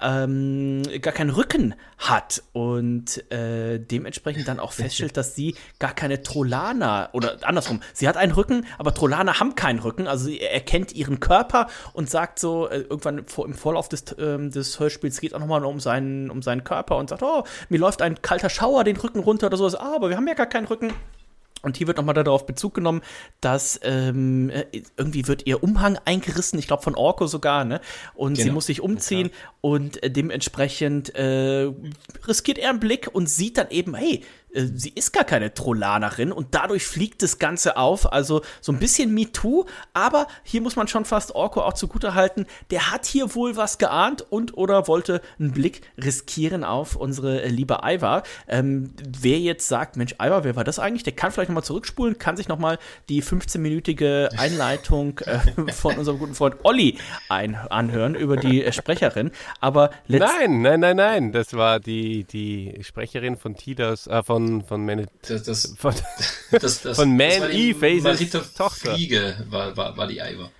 [0.00, 6.22] ähm, gar keinen Rücken hat und äh, dementsprechend dann auch feststellt, dass sie gar keine
[6.22, 10.92] Trollaner oder andersrum, sie hat einen Rücken, aber Trollaner haben keinen Rücken, also sie erkennt
[10.92, 15.34] ihren Körper und sagt so, äh, irgendwann vor, im Vorlauf des, ähm, des Hörspiels geht
[15.34, 18.84] auch nochmal um seinen, um seinen Körper und sagt, oh, mir läuft ein kalter Schauer
[18.84, 20.92] den Rücken runter oder sowas, ah, aber wir haben ja gar keinen Rücken.
[21.64, 23.00] Und hier wird nochmal darauf Bezug genommen,
[23.40, 24.64] dass ähm, äh,
[24.96, 27.80] irgendwie wird ihr Umhang eingerissen, ich glaube von Orko sogar, ne?
[28.14, 28.54] Und sie Genau.
[28.54, 31.70] muss sich umziehen und äh, dementsprechend äh,
[32.26, 34.22] riskiert er einen Blick und sieht dann eben, hey,
[34.54, 38.12] äh, sie ist gar keine Trollanerin und dadurch fliegt das Ganze auf.
[38.12, 42.90] Also so ein bisschen MeToo, aber hier muss man schon fast Orko auch zugutehalten, der
[42.90, 47.80] hat hier wohl was geahnt und oder wollte einen Blick riskieren auf unsere äh, liebe
[47.84, 48.22] Iva.
[48.48, 51.02] Ähm, wer jetzt sagt, Mensch, Iva, wer war das eigentlich?
[51.02, 52.78] Der kann vielleicht nochmal zurückspulen, kann sich nochmal
[53.08, 56.98] die 15-minütige Einleitung äh, von unserem guten Freund Olli
[57.28, 59.30] ein anhören über die äh, Sprecherin.
[59.60, 61.32] Aber nein, nein, nein, nein.
[61.32, 65.94] Das war die, die Sprecherin von Tidas, äh, von, von, Man, das, das, von,
[66.50, 68.94] das, das, Von das Man war die E-Faces Marita Tochter.
[68.94, 70.50] Fliege war, war, war die Iva.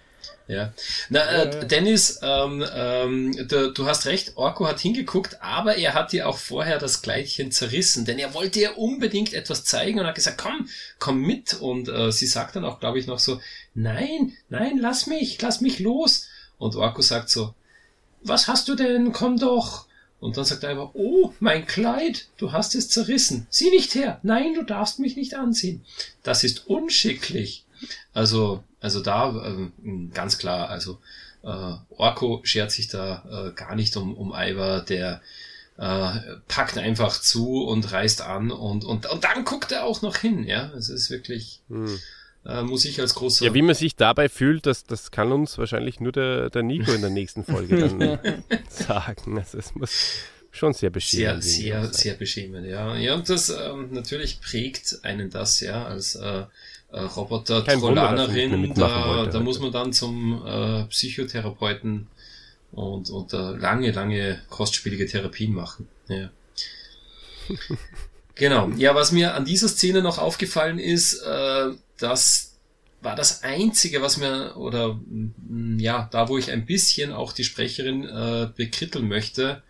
[0.47, 0.75] Ja.
[1.09, 6.13] Na, äh, Dennis, ähm, ähm, du, du hast recht, Orko hat hingeguckt, aber er hat
[6.13, 10.15] dir auch vorher das Kleidchen zerrissen, denn er wollte ihr unbedingt etwas zeigen und hat
[10.15, 10.69] gesagt, komm,
[10.99, 11.55] komm mit.
[11.55, 13.41] Und äh, sie sagt dann auch, glaube ich, noch so,
[13.75, 16.29] nein, nein, lass mich, lass mich los.
[16.59, 17.55] Und Orko sagt so,
[18.23, 19.87] was hast du denn, komm doch.
[20.25, 23.47] Und dann sagt er einfach, oh, mein Kleid, du hast es zerrissen.
[23.51, 24.21] Sieh nicht her.
[24.23, 25.85] Nein, du darfst mich nicht anziehen.
[26.23, 27.67] Das ist unschicklich.
[28.15, 30.99] Also, also da ähm, ganz klar, also
[31.43, 35.21] äh, Orko schert sich da äh, gar nicht um, um Ivar, der
[35.77, 36.11] äh,
[36.49, 40.45] packt einfach zu und reißt an und, und, und dann guckt er auch noch hin,
[40.45, 40.73] ja.
[40.73, 42.01] Es ist wirklich, Hm.
[42.47, 43.47] Äh, muss ich als großer.
[43.47, 46.93] Ja, wie man sich dabei fühlt, das, das kann uns wahrscheinlich nur der, der Nico
[46.93, 48.19] in der nächsten Folge dann
[48.69, 49.39] sagen.
[49.39, 49.91] Also es muss
[50.51, 51.93] schon sehr sehr, beschämend sehr, sein.
[51.93, 52.97] sehr beschämend, ja.
[52.97, 56.45] Ja, und das ähm, natürlich prägt einen das, ja, als äh,
[56.93, 59.93] äh, roboter Kein Wunder, dass er nicht mehr trollanerin mitmachen da, da muss man dann
[59.93, 62.07] zum äh, Psychotherapeuten
[62.73, 65.89] und, und äh, lange, lange kostspielige Therapien machen.
[66.09, 66.31] Ja.
[68.35, 68.71] genau.
[68.77, 72.55] Ja, was mir an dieser Szene noch aufgefallen ist, äh, das
[73.01, 77.45] war das einzige, was mir, oder mm, ja, da wo ich ein bisschen auch die
[77.45, 79.63] Sprecherin äh, bekritteln möchte,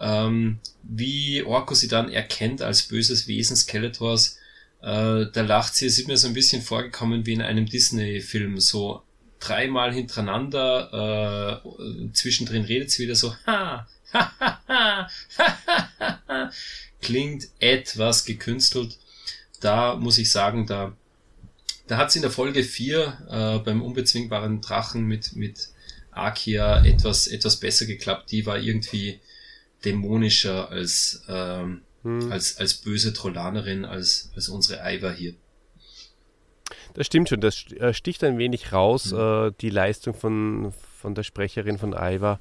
[0.00, 4.38] ähm, wie Orko sie dann erkennt als böses Wesen Skeletors.
[4.82, 8.58] Äh, da lacht sie, es ist mir so ein bisschen vorgekommen wie in einem Disney-Film,
[8.60, 9.02] so
[9.38, 16.50] dreimal hintereinander, äh, zwischendrin redet sie wieder so, ha, ha, ha, ha, ha, ha, ha.
[17.00, 18.98] klingt etwas gekünstelt.
[19.60, 20.96] Da muss ich sagen, da,
[21.86, 25.68] da hat sie in der Folge 4 äh, beim unbezwingbaren Drachen mit, mit
[26.10, 28.30] Akia etwas, etwas besser geklappt.
[28.30, 29.20] Die war irgendwie
[29.84, 32.30] dämonischer als, ähm, Hm.
[32.30, 35.34] als, als böse Trollanerin, als, als unsere Iva hier.
[36.92, 39.18] Das stimmt schon, das äh, sticht ein wenig raus, Mhm.
[39.18, 42.40] äh, die Leistung von, von der Sprecherin von Iva.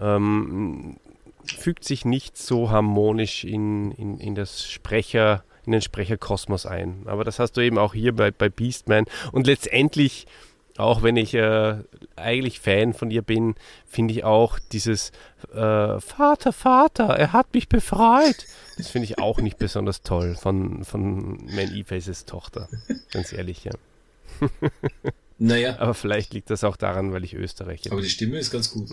[0.00, 0.96] Ähm,
[1.44, 7.02] fügt sich nicht so harmonisch in, in, in das Sprecher, in den Sprecherkosmos ein.
[7.06, 9.06] Aber das hast du eben auch hier bei, bei Beastman.
[9.32, 10.26] Und letztendlich,
[10.76, 11.76] auch wenn ich äh,
[12.16, 13.54] eigentlich Fan von ihr bin,
[13.86, 15.10] finde ich auch dieses
[15.52, 18.46] äh, Vater, Vater, er hat mich befreit.
[18.76, 22.68] Das finde ich auch nicht besonders toll von, von Man E-Faces Tochter.
[23.12, 23.72] Ganz ehrlich, ja.
[25.38, 28.70] Naja, Aber vielleicht liegt das auch daran, weil ich Österreicher aber die Stimme ist ganz
[28.70, 28.90] gut.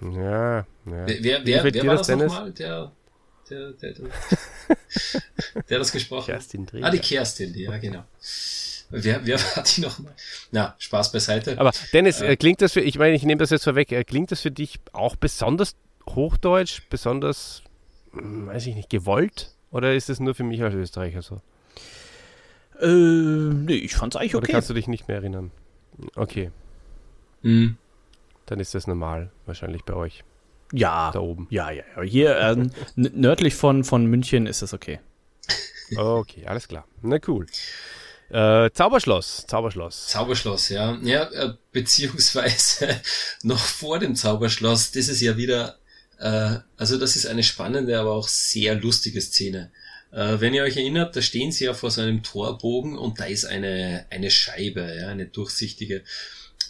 [0.00, 0.14] bin.
[0.14, 0.64] Ja, ja.
[0.86, 2.92] Wer, wer, wer, war das, das nochmal, der,
[3.50, 4.06] der, der, der,
[5.68, 6.40] der das gesprochen hat?
[6.40, 6.86] Kerstin Dreger.
[6.86, 8.04] Ah, die Kerstin, ja, genau.
[8.90, 10.14] Wer, wer war die nochmal?
[10.50, 11.58] Na, Spaß beiseite.
[11.58, 12.36] Aber Dennis, Äh.
[12.36, 14.80] klingt das für, ich meine, ich nehme das jetzt vorweg, äh, klingt das für dich
[14.92, 15.76] auch besonders
[16.08, 17.62] hochdeutsch, besonders,
[18.12, 19.50] hm, weiß ich nicht, gewollt?
[19.70, 21.42] Oder ist es nur für mich als Österreicher so?
[22.80, 24.52] Äh, nee, ich fand's eigentlich Oder okay.
[24.52, 25.50] kannst du dich nicht mehr erinnern?
[26.14, 26.50] Okay,
[27.42, 27.76] Hm.
[28.46, 30.24] dann ist das normal, wahrscheinlich bei euch,
[30.72, 31.10] Ja.
[31.12, 31.46] da oben.
[31.50, 32.02] Ja, ja, ja.
[32.02, 35.00] Hier ähm, nördlich von, von München ist das okay.
[35.96, 36.86] Okay, alles klar.
[37.02, 37.46] Na cool.
[38.30, 40.08] Äh, Zauberschloss, Zauberschloss.
[40.08, 40.98] Zauberschloss, ja.
[41.02, 43.00] Ja, äh, beziehungsweise
[43.42, 45.78] noch vor dem Zauberschloss, das ist ja wieder,
[46.18, 49.70] äh, also das ist eine spannende, aber auch sehr lustige Szene.
[50.10, 53.24] Äh, wenn ihr euch erinnert, da stehen sie ja vor so einem Torbogen und da
[53.24, 56.04] ist eine, eine Scheibe, ja, eine durchsichtige.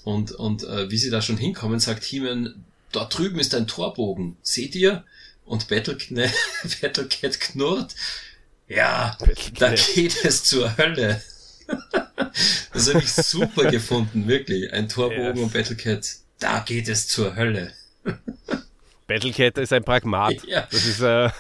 [0.05, 4.37] Und, und äh, wie sie da schon hinkommen, sagt He-Man, da drüben ist ein Torbogen,
[4.43, 5.05] seht ihr?
[5.45, 7.95] Und Battlecat knurrt,
[8.69, 9.17] ja,
[9.59, 11.23] da geht es zur Hölle.
[12.73, 14.73] das habe ich super gefunden, wirklich.
[14.73, 15.43] Ein Torbogen Ja.
[15.43, 16.07] und Battlecat,
[16.39, 17.73] da geht es zur Hölle.
[19.07, 20.35] Battlecat ist ein Pragmat.
[20.47, 20.67] Ja.
[20.71, 21.31] Das ist äh,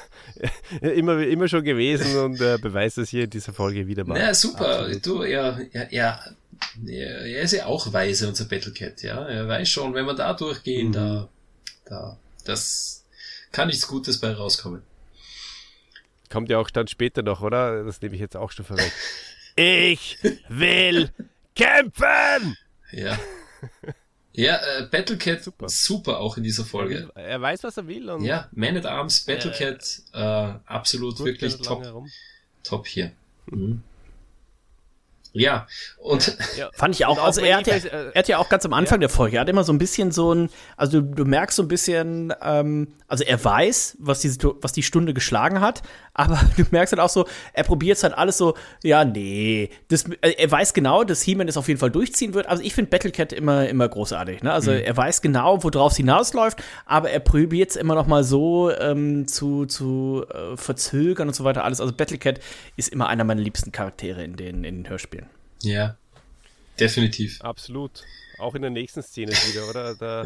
[0.80, 4.18] immer, immer schon gewesen und äh, beweist es hier in dieser Folge wieder mal.
[4.18, 5.06] Na super, Absolut.
[5.06, 6.34] du, er, er, er,
[6.86, 9.26] er, er ist ja auch weise, unser Battlecat, ja.
[9.26, 10.92] Er weiß schon, wenn wir da durchgehen, Mhm.
[10.92, 11.28] da,
[11.88, 13.04] da, das
[13.52, 14.82] kann nichts Gutes bei rauskommen.
[16.30, 17.84] Kommt ja auch dann später noch, oder?
[17.84, 18.92] Das nehme ich jetzt auch schon vorweg.
[19.60, 21.10] Ich will
[21.56, 22.56] kämpfen!
[22.92, 23.18] Ja.
[24.32, 25.68] Ja, äh, Battlecat, Super.
[25.68, 26.20] super.
[26.20, 27.10] auch in dieser Folge.
[27.16, 31.56] Er weiß, was er will und Ja, Man at Arms, Battlecat, äh, absolut gut, wirklich
[31.56, 31.84] top,
[32.62, 33.10] top hier.
[33.46, 33.82] Mhm.
[35.38, 35.66] Ja,
[35.98, 36.36] und
[36.72, 37.22] Fand ich auch.
[37.22, 39.40] Also er hat, ja, äh, er hat ja auch ganz am Anfang der Folge, er
[39.42, 42.88] hat immer so ein bisschen so ein, also du, du merkst so ein bisschen, ähm,
[43.06, 45.82] also er weiß, was die, was die Stunde geschlagen hat,
[46.14, 50.34] aber du merkst halt auch so, er probiert halt alles so, ja, nee, das, äh,
[50.36, 52.46] er weiß genau, dass He-Man es auf jeden Fall durchziehen wird.
[52.46, 54.52] Also ich finde Battlecat immer, immer großartig, ne?
[54.52, 58.70] Also er weiß genau, worauf es hinausläuft, aber er probiert es immer noch mal so
[58.70, 61.80] ähm, zu, zu äh, verzögern und so weiter alles.
[61.80, 62.40] Also Battlecat
[62.76, 65.27] ist immer einer meiner liebsten Charaktere in den, in den Hörspielen.
[65.62, 65.96] Ja,
[66.78, 67.40] definitiv.
[67.40, 68.02] Absolut.
[68.38, 69.94] Auch in der nächsten Szene wieder, oder?
[69.94, 70.24] Da,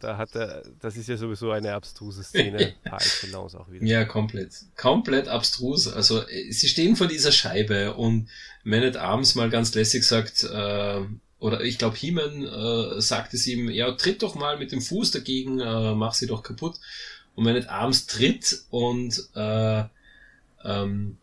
[0.00, 3.84] da hat er, das ist ja sowieso eine abstruse Szene par excellence auch wieder.
[3.84, 4.52] Ja, komplett.
[4.76, 5.88] Komplett abstrus.
[5.88, 8.28] Also, äh, sie stehen vor dieser Scheibe und
[8.64, 11.00] Man at Arms mal ganz lässig sagt, äh,
[11.40, 15.12] oder ich glaube, He-Man äh, sagt es ihm, ja, tritt doch mal mit dem Fuß
[15.12, 16.76] dagegen, äh, mach sie doch kaputt.
[17.34, 19.84] Und Man at Arms tritt und äh,
[20.64, 21.16] ähm,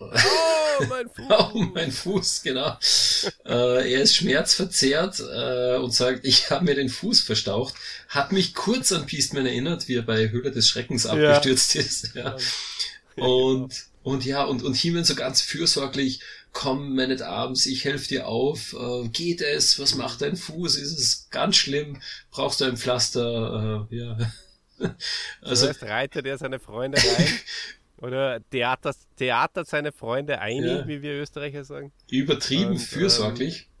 [0.00, 1.26] oh, mein Fuß.
[1.28, 2.78] Oh, mein Fuß, genau.
[3.44, 7.74] äh, er ist schmerzverzerrt äh, und sagt, ich habe mir den Fuß verstaucht.
[8.08, 12.14] Hat mich kurz an Peaceman erinnert, wie er bei Höhle des Schreckens abgestürzt ist.
[12.14, 12.36] Ja.
[13.16, 16.20] Und, und ja, und, und Heeman so ganz fürsorglich,
[16.52, 20.76] komm, Man at Arms, ich helfe dir auf, äh, geht es, was macht dein Fuß,
[20.76, 22.00] ist es ganz schlimm,
[22.30, 24.32] brauchst du ein Pflaster, äh, ja.
[25.42, 27.28] also, das heißt, reitet er seine Freunde rein
[27.98, 30.86] oder theatert, theatert seine Freunde ein, ja.
[30.86, 31.92] wie wir Österreicher sagen.
[32.10, 33.62] Übertrieben Und, fürsorglich.
[33.62, 33.74] Ähm,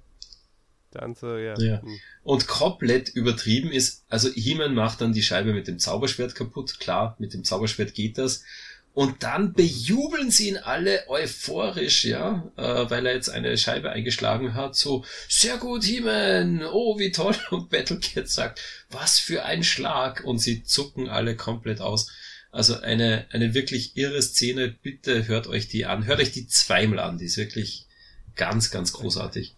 [0.94, 1.58] dann so, ja.
[1.58, 1.82] ja.
[1.82, 1.98] Hm.
[2.22, 6.78] Und komplett übertrieben ist, also He-Man macht dann die Scheibe mit dem Zauberschwert kaputt.
[6.78, 8.44] Klar, mit dem Zauberschwert geht das.
[8.94, 14.54] Und dann bejubeln sie ihn alle euphorisch, ja, äh, weil er jetzt eine Scheibe eingeschlagen
[14.54, 14.76] hat.
[14.76, 17.34] So, sehr gut, He-Man, oh, wie toll.
[17.50, 18.60] Und Battlecat sagt,
[18.90, 20.22] was für ein Schlag.
[20.24, 22.08] Und sie zucken alle komplett aus.
[22.54, 24.68] Also eine, eine wirklich irre Szene.
[24.68, 26.06] Bitte hört euch die an.
[26.06, 27.18] Hört euch die zweimal an.
[27.18, 27.86] Die ist wirklich
[28.36, 29.56] ganz, ganz großartig.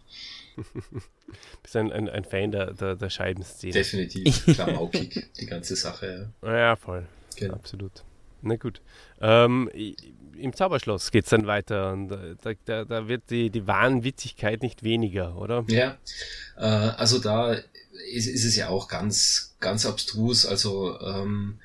[1.63, 3.75] Bist ein, ein, ein Fan der, der, der Scheibenszene.
[3.75, 4.47] Definitiv.
[4.55, 6.33] Klamaukig, die ganze Sache.
[6.41, 7.07] Ja, ja voll.
[7.37, 7.53] Genau.
[7.53, 8.03] Absolut.
[8.41, 8.81] Na gut.
[9.21, 9.71] Ähm,
[10.39, 14.63] Im Zauberschloss geht es dann weiter und äh, da, da, da, wird die, die Wahnwitzigkeit
[14.63, 15.67] nicht weniger, oder?
[15.69, 15.99] Ja,
[16.57, 17.53] äh, also da
[18.11, 20.47] ist, ist, es ja auch ganz, ganz abstrus.
[20.47, 21.59] Also ähm,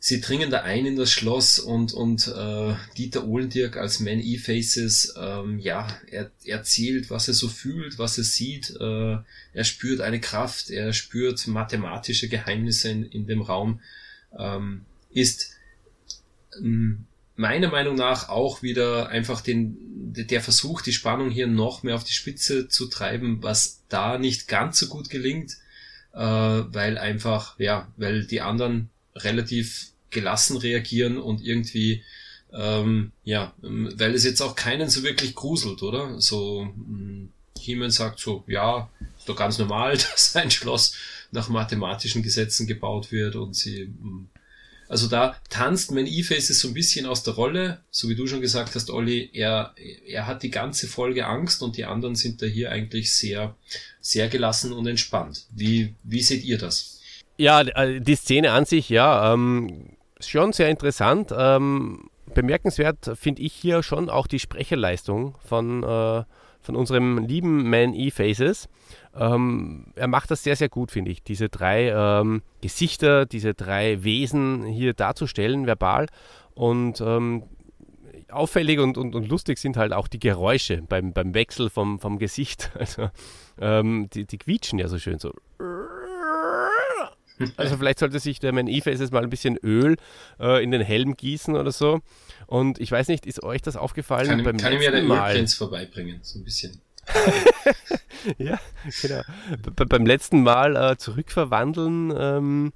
[0.00, 5.14] sie dringen da ein in das Schloss und, und äh, Dieter Ohlendirk als Man E-Faces,
[5.18, 8.70] ähm, ja, er erzählt, was er so fühlt, was er sieht.
[8.80, 9.18] Äh,
[9.52, 13.80] er spürt eine Kraft, er spürt mathematische Geheimnisse in, in dem Raum.
[14.38, 15.50] Ähm, ist
[16.58, 19.76] ähm, meiner Meinung nach auch wieder einfach den,
[20.12, 24.48] der Versuch, die Spannung hier noch mehr auf die Spitze zu treiben, was da nicht
[24.48, 25.56] ganz so gut gelingt,
[26.12, 28.90] äh, weil einfach, ja, weil die anderen
[29.24, 32.02] relativ gelassen reagieren und irgendwie,
[32.52, 36.20] ähm, ja, weil es jetzt auch keinen so wirklich gruselt, oder?
[36.20, 36.68] So,
[37.60, 40.94] Heeman sagt so, ja, ist doch ganz normal, dass ein Schloss
[41.30, 43.92] nach mathematischen Gesetzen gebaut wird und sie
[44.88, 48.40] also da tanzt mein E-Faces so ein bisschen aus der Rolle, so wie du schon
[48.40, 49.74] gesagt hast, Olli, er,
[50.06, 53.54] er hat die ganze Folge Angst und die anderen sind da hier eigentlich sehr,
[54.00, 55.44] sehr gelassen und entspannt.
[55.50, 56.97] Wie, wie seht ihr das?
[57.38, 61.32] Ja, äh, die Szene an sich, ja, ähm, schon sehr interessant.
[61.36, 66.24] Ähm, bemerkenswert finde ich hier schon auch die Sprecherleistung von, äh,
[66.60, 68.68] von unserem lieben Man E-Faces.
[69.16, 74.02] Ähm, er macht das sehr, sehr gut, finde ich, diese drei ähm, Gesichter, diese drei
[74.02, 76.06] Wesen hier darzustellen, verbal.
[76.54, 77.44] Und ähm,
[78.30, 82.18] auffällig und, und, und lustig sind halt auch die Geräusche beim, beim Wechsel vom, vom
[82.18, 82.72] Gesicht.
[82.78, 83.10] Also
[83.60, 85.32] ähm, die, die quietschen ja so schön so.
[87.56, 89.96] Also vielleicht sollte sich der Man E-Faces mal ein bisschen Öl
[90.40, 92.00] äh, in den Helm gießen oder so.
[92.46, 94.28] Und ich weiß nicht, ist euch das aufgefallen?
[94.28, 96.80] Kann, beim kann ich mir der Ölprinz vorbeibringen, so ein bisschen.
[98.38, 98.58] ja,
[99.02, 99.22] genau.
[99.76, 102.72] B beim letzten Mal äh, zurückverwandeln, ähm,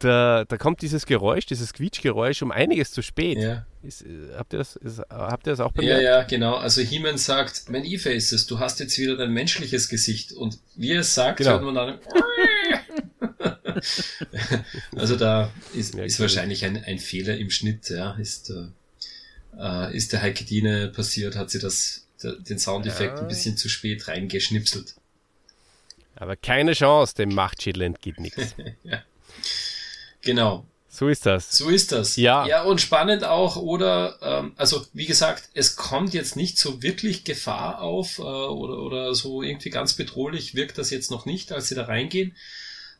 [0.00, 3.38] da, da kommt dieses Geräusch, dieses Quietschgeräusch um einiges zu spät.
[3.38, 3.66] Ja.
[3.82, 6.02] Ist, äh, habt, ihr das, ist, habt ihr das auch bemerkt?
[6.02, 6.56] Ja, ja, genau.
[6.56, 10.32] Also Heeman sagt, mein E-Faces, du hast jetzt wieder dein menschliches Gesicht.
[10.32, 11.50] Und wie er es sagt, genau.
[11.50, 11.98] hört man dann
[14.96, 18.12] also da ist, ist wahrscheinlich ein, ein Fehler im Schnitt, ja.
[18.14, 18.66] Ist, äh,
[19.58, 23.22] äh ist der Heike Diene passiert, hat sie das den Soundeffekt ja.
[23.22, 24.94] ein bisschen zu spät reingeschnipselt.
[26.16, 28.54] Aber keine Chance, dem Machtschädel entgeht nichts.
[28.84, 29.02] ja.
[30.22, 30.66] Genau.
[30.92, 31.56] So ist das.
[31.56, 32.16] So ist das.
[32.16, 32.46] Ja.
[32.46, 37.24] Ja, und spannend auch, oder, ähm, also wie gesagt, es kommt jetzt nicht so wirklich
[37.24, 41.68] Gefahr auf äh, oder, oder so irgendwie ganz bedrohlich wirkt das jetzt noch nicht, als
[41.68, 42.36] sie da reingehen.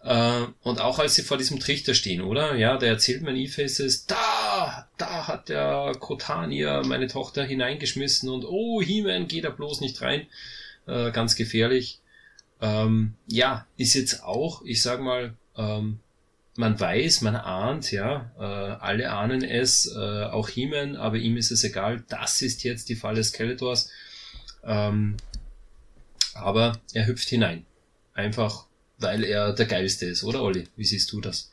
[0.02, 2.54] Äh, und auch als sie vor diesem Trichter stehen, oder?
[2.54, 8.80] Ja, der erzählt mein E-Faces, da, da hat der Kotanier meine Tochter hineingeschmissen und oh,
[8.80, 10.26] He-Man, geh da bloß nicht rein.
[10.86, 12.00] Äh, ganz gefährlich.
[12.62, 16.00] Ähm, ja, ist jetzt auch, ich sag mal, ähm,
[16.56, 21.50] man weiß, man ahnt, ja, äh, alle ahnen es, äh, auch He-Man, aber ihm ist
[21.50, 23.90] es egal, das ist jetzt die Falle Skeletors.
[24.64, 25.16] Ähm,
[26.34, 27.66] aber er hüpft hinein.
[28.14, 28.66] Einfach
[29.00, 30.68] weil er der Geilste ist, oder Olli?
[30.76, 31.50] Wie siehst du das?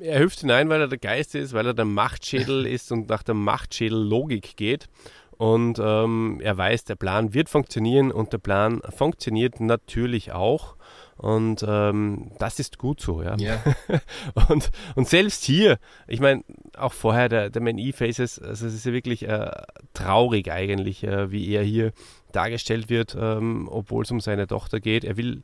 [0.00, 3.22] Er hüpft hinein, weil er der Geiste ist, weil er der Machtschädel ist und nach
[3.22, 4.88] der Machtschädel-Logik geht.
[5.36, 10.76] Und ähm, er weiß, der Plan wird funktionieren und der Plan funktioniert natürlich auch.
[11.16, 13.38] Und ähm, das ist gut so, ja.
[13.38, 13.62] Yeah.
[14.48, 15.78] und, und selbst hier,
[16.08, 16.44] ich meine,
[16.76, 19.50] auch vorher der, der Man E-Faces, also es ist ja wirklich äh,
[19.92, 21.92] traurig eigentlich, äh, wie er hier
[22.32, 25.04] dargestellt wird, ähm, obwohl es um seine Tochter geht.
[25.04, 25.42] Er will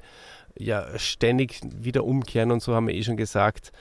[0.58, 3.72] ja ständig wieder umkehren und so haben wir eh schon gesagt.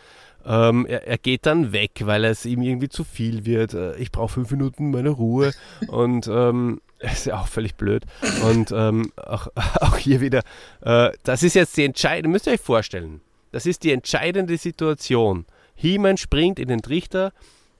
[0.45, 3.73] Ähm, er, er, geht dann weg, weil es ihm irgendwie zu viel wird.
[3.73, 5.53] Äh, ich brauche fünf Minuten meine Ruhe
[5.87, 8.05] und ähm, ist ja auch völlig blöd.
[8.43, 9.47] Und ähm, auch,
[9.81, 10.41] auch, hier wieder,
[10.81, 13.21] äh, das ist jetzt die entscheidende, müsst ihr euch vorstellen,
[13.51, 15.45] das ist die entscheidende Situation.
[15.75, 17.31] He-Man springt in den Trichter,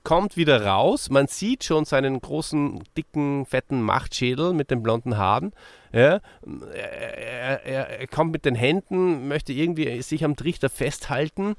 [0.06, 5.50] kommt wieder raus, man sieht schon seinen großen, dicken, fetten Machtschädel mit den blonden Haaren.
[5.92, 6.20] Ja,
[6.72, 11.56] er, er, er kommt mit den Händen, möchte irgendwie sich am Trichter festhalten,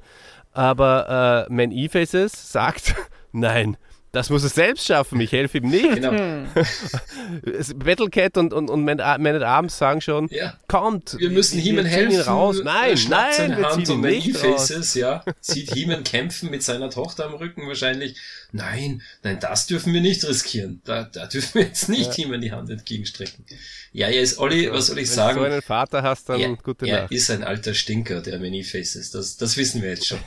[0.53, 2.95] aber äh, Man E-Faces sagt,
[3.33, 3.75] nein,
[4.17, 5.93] das muss er selbst schaffen, ich helfe ihm nicht.
[5.93, 6.11] Genau.
[7.75, 10.57] Battlecat und, und, und Man at Arms sagen schon, ja.
[10.67, 11.15] kommt.
[11.19, 12.21] Wir müssen He-Man helfen.
[12.21, 12.61] Raus.
[12.63, 17.25] Nein, nein, seine wir Hand und nicht Faces, ja, sieht He-Man kämpfen mit seiner Tochter
[17.25, 18.17] am Rücken wahrscheinlich.
[18.51, 20.81] Nein, nein, das dürfen wir nicht riskieren.
[20.85, 22.23] Da, da dürfen wir jetzt nicht ja.
[22.23, 23.45] He-Man die Hand entgegenstrecken.
[23.91, 25.37] Ja, er ist Olli, was soll ich wenn sagen?
[25.37, 27.11] Wenn du so einen Vater hast, dann er, gute er Nacht.
[27.11, 29.11] ist ein alter Stinker, der Many Faces.
[29.11, 30.19] Das, das wissen wir jetzt schon.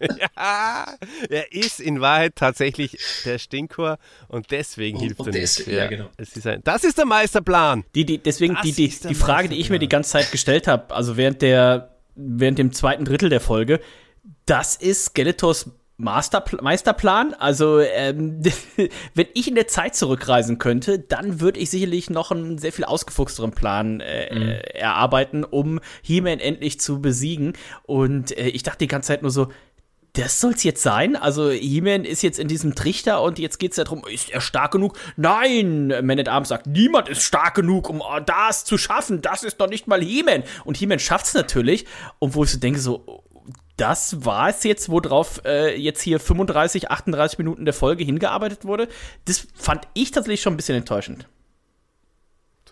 [0.00, 0.96] ja,
[1.28, 2.67] er ist in Wahrheit tatsächlich
[3.24, 5.78] der Stinkor und deswegen und, hilft und er deswegen, nicht.
[5.78, 6.08] Ja, genau.
[6.16, 7.84] Es ist ein, das ist der Meisterplan.
[7.94, 10.94] Die, die, deswegen die, die, die Frage, die ich mir die ganze Zeit gestellt habe,
[10.94, 13.80] also während der, während dem zweiten Drittel der Folge,
[14.46, 17.34] das ist Skeletors Masterpl Meisterplan.
[17.34, 18.40] Also, ähm,
[19.14, 22.84] wenn ich in der Zeit zurückreisen könnte, dann würde ich sicherlich noch einen sehr viel
[22.84, 24.48] ausgefuchsteren Plan äh, mhm.
[24.74, 27.54] erarbeiten, um He-Man endlich zu besiegen.
[27.82, 29.48] Und äh, ich dachte die ganze Zeit nur so,
[30.18, 31.14] das soll's jetzt sein?
[31.14, 34.98] Also He-Man ist jetzt in diesem Trichter und jetzt geht's darum, ist er stark genug?
[35.16, 35.88] Nein!
[36.02, 39.22] Man at Arms sagt, niemand ist stark genug, um das zu schaffen.
[39.22, 40.42] Das ist doch nicht mal He-Man.
[40.64, 41.86] Und He-Man schafft's natürlich.
[42.18, 43.22] Und wo ich so denke, so,
[43.76, 48.88] das war es jetzt, worauf äh, jetzt hier 35, 38 Minuten der Folge hingearbeitet wurde.
[49.26, 51.28] Das fand ich tatsächlich schon ein bisschen enttäuschend.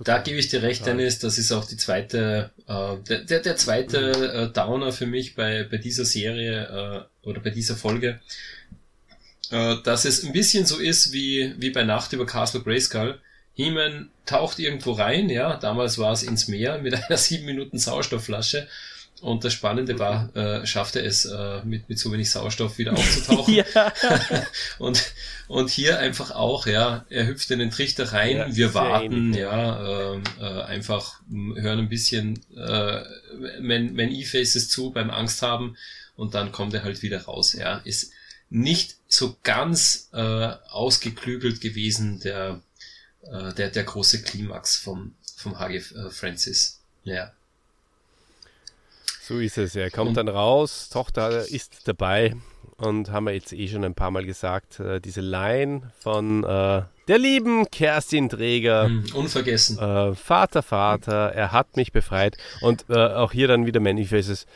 [0.04, 3.56] Da gebe ich dir recht, Dennis, das ist auch die zweite, äh, der, der, der
[3.56, 8.20] zweite äh, Downer für mich bei, bei dieser Serie äh, oder bei dieser Folge,
[9.50, 13.20] äh, dass es ein bisschen so ist wie, wie bei Nacht über Castle Grayskull.
[13.54, 18.68] He-Man taucht irgendwo rein, ja, damals war es ins Meer mit einer sieben Minuten Sauerstoffflasche
[19.22, 22.92] und das Spannende war, äh, schafft er es äh, mit, mit so wenig Sauerstoff wieder
[22.96, 23.54] aufzutauchen.
[23.54, 23.64] ja.
[24.78, 25.12] und,
[25.48, 29.40] und hier einfach auch, ja, er hüpft in den Trichter rein, ja, wir warten, ähnlich.
[29.40, 33.02] ja, äh, äh, einfach hören ein bisschen äh,
[33.60, 35.76] Man, Man E-Faces zu beim Angst haben
[36.16, 37.54] und dann kommt er halt wieder raus.
[37.54, 38.12] Ja, ist
[38.50, 42.60] nicht so ganz äh, ausgeklügelt gewesen, der,
[43.22, 46.80] äh, der, der große Klimax vom, vom HG äh, Francis.
[47.04, 47.32] Ja.
[49.26, 49.74] So ist es.
[49.74, 52.36] Er kommt dann raus, Tochter ist dabei
[52.76, 56.82] und haben wir jetzt eh schon ein paar Mal gesagt, äh, diese Line von äh,
[57.08, 58.88] der lieben Kerstin Träger.
[58.88, 59.80] Mm, unvergessen.
[59.80, 62.36] Äh, Vater, Vater, er hat mich befreit.
[62.60, 64.46] Und äh, auch hier dann wieder Manifestes.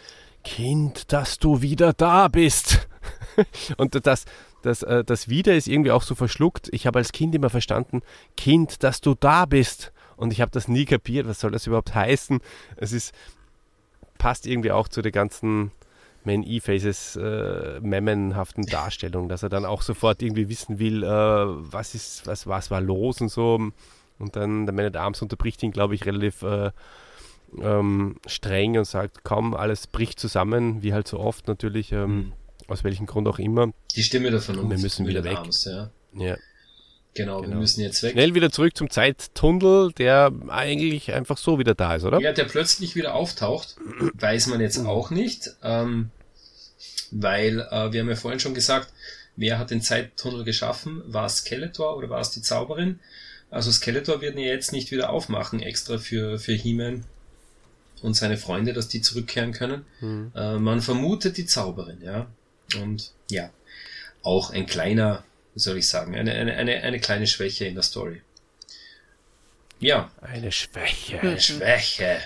[0.44, 2.86] Kind, dass du wieder da bist.
[3.76, 4.24] und das,
[4.62, 6.68] das, äh, das Wieder ist irgendwie auch so verschluckt.
[6.70, 8.02] Ich habe als Kind immer verstanden,
[8.36, 9.92] Kind, dass du da bist.
[10.16, 11.26] Und ich habe das nie kapiert.
[11.26, 12.40] Was soll das überhaupt heißen?
[12.76, 13.12] Es ist
[14.20, 15.72] passt irgendwie auch zu der ganzen
[16.24, 21.94] Man E-Faces äh, memmenhaften Darstellung, dass er dann auch sofort irgendwie wissen will, äh, was
[21.94, 23.59] ist, was, was war los und so.
[24.18, 26.70] Und dann der Man at Arms unterbricht ihn, glaube ich, relativ äh,
[27.62, 32.32] ähm, streng und sagt, komm, alles bricht zusammen, wie halt so oft natürlich, ähm, mhm.
[32.68, 33.72] aus welchem Grund auch immer.
[33.97, 35.38] Die Stimme davon und wir müssen wieder weg.
[35.38, 35.90] Arms, ja.
[36.12, 36.36] ja.
[37.14, 38.12] Genau, genau, wir müssen jetzt weg.
[38.12, 42.20] Schnell wieder zurück zum Zeittunnel, der eigentlich einfach so wieder da ist, oder?
[42.20, 43.76] Ja, der plötzlich wieder auftaucht,
[44.14, 46.10] weiß man jetzt auch nicht, ähm,
[47.10, 48.92] weil äh, wir haben ja vorhin schon gesagt,
[49.36, 51.02] wer hat den Zeittunnel geschaffen?
[51.06, 53.00] War es Skeletor oder war es die Zauberin?
[53.50, 57.04] Also Skeletor wird ja jetzt nicht wieder aufmachen, extra für, für He-Man
[58.02, 59.84] und seine Freunde, dass die zurückkehren können.
[60.00, 60.32] Mhm.
[60.36, 62.28] Äh, man vermutet die Zauberin, ja.
[62.80, 63.50] Und ja,
[64.22, 65.24] auch ein kleiner
[65.55, 68.22] wie soll ich sagen, eine, eine, eine, eine kleine Schwäche in der Story.
[69.81, 70.10] Ja.
[70.20, 71.20] Eine Schwäche.
[71.20, 72.20] Eine Schwäche.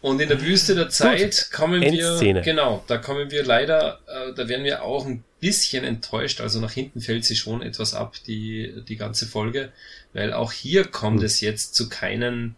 [0.00, 1.52] Und in der Wüste der Zeit Gut.
[1.52, 6.40] kommen wir, genau, da kommen wir leider, äh, da werden wir auch ein bisschen enttäuscht.
[6.40, 9.70] Also nach hinten fällt sie schon etwas ab, die, die ganze Folge,
[10.12, 11.26] weil auch hier kommt hm.
[11.26, 12.56] es jetzt zu keinen,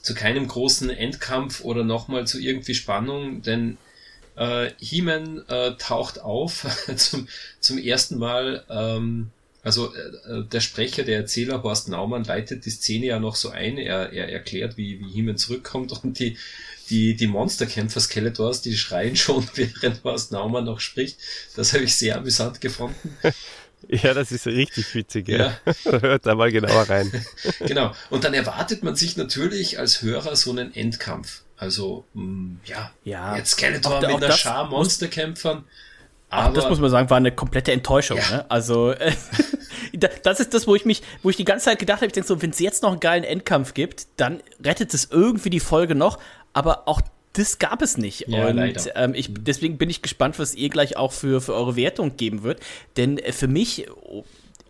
[0.00, 3.76] zu keinem großen Endkampf oder nochmal zu irgendwie Spannung, denn
[4.36, 7.28] äh, He-Man äh, taucht auf zum,
[7.60, 8.64] zum ersten Mal.
[8.68, 9.30] Ähm,
[9.62, 13.78] also äh, der Sprecher, der Erzähler Horst Naumann leitet die Szene ja noch so ein.
[13.78, 16.36] Er, er erklärt, wie, wie He-Man zurückkommt und die,
[16.90, 21.18] die, die Monsterkämpfer Skeletors, die schreien schon, während Horst Naumann noch spricht.
[21.56, 23.16] Das habe ich sehr amüsant gefunden.
[23.88, 25.58] Ja, das ist richtig witzig, ja.
[25.66, 26.00] ja.
[26.00, 27.10] Hört da mal genauer rein.
[27.60, 27.92] genau.
[28.10, 31.42] Und dann erwartet man sich natürlich als Hörer so einen Endkampf.
[31.62, 35.62] Also, mh, mm, ja, ja, jetzt Skeletor mit einer Schar Monsterkämpfern.
[36.28, 38.16] Aber das muss man sagen, war eine komplette Enttäuschung.
[38.16, 38.38] Ja.
[38.38, 38.50] Ne?
[38.50, 39.12] Also äh,
[40.24, 42.26] das ist das, wo ich mich, wo ich die ganze Zeit gedacht habe, ich denke
[42.26, 45.94] so, wenn es jetzt noch einen geilen Endkampf gibt, dann rettet es irgendwie die Folge
[45.94, 46.18] noch.
[46.52, 47.00] Aber auch
[47.32, 48.26] das gab es nicht.
[48.26, 51.76] Ja, und ähm, ich, deswegen bin ich gespannt, was ihr gleich auch für, für eure
[51.76, 52.58] Wertung geben wird.
[52.96, 53.86] Denn äh, für mich,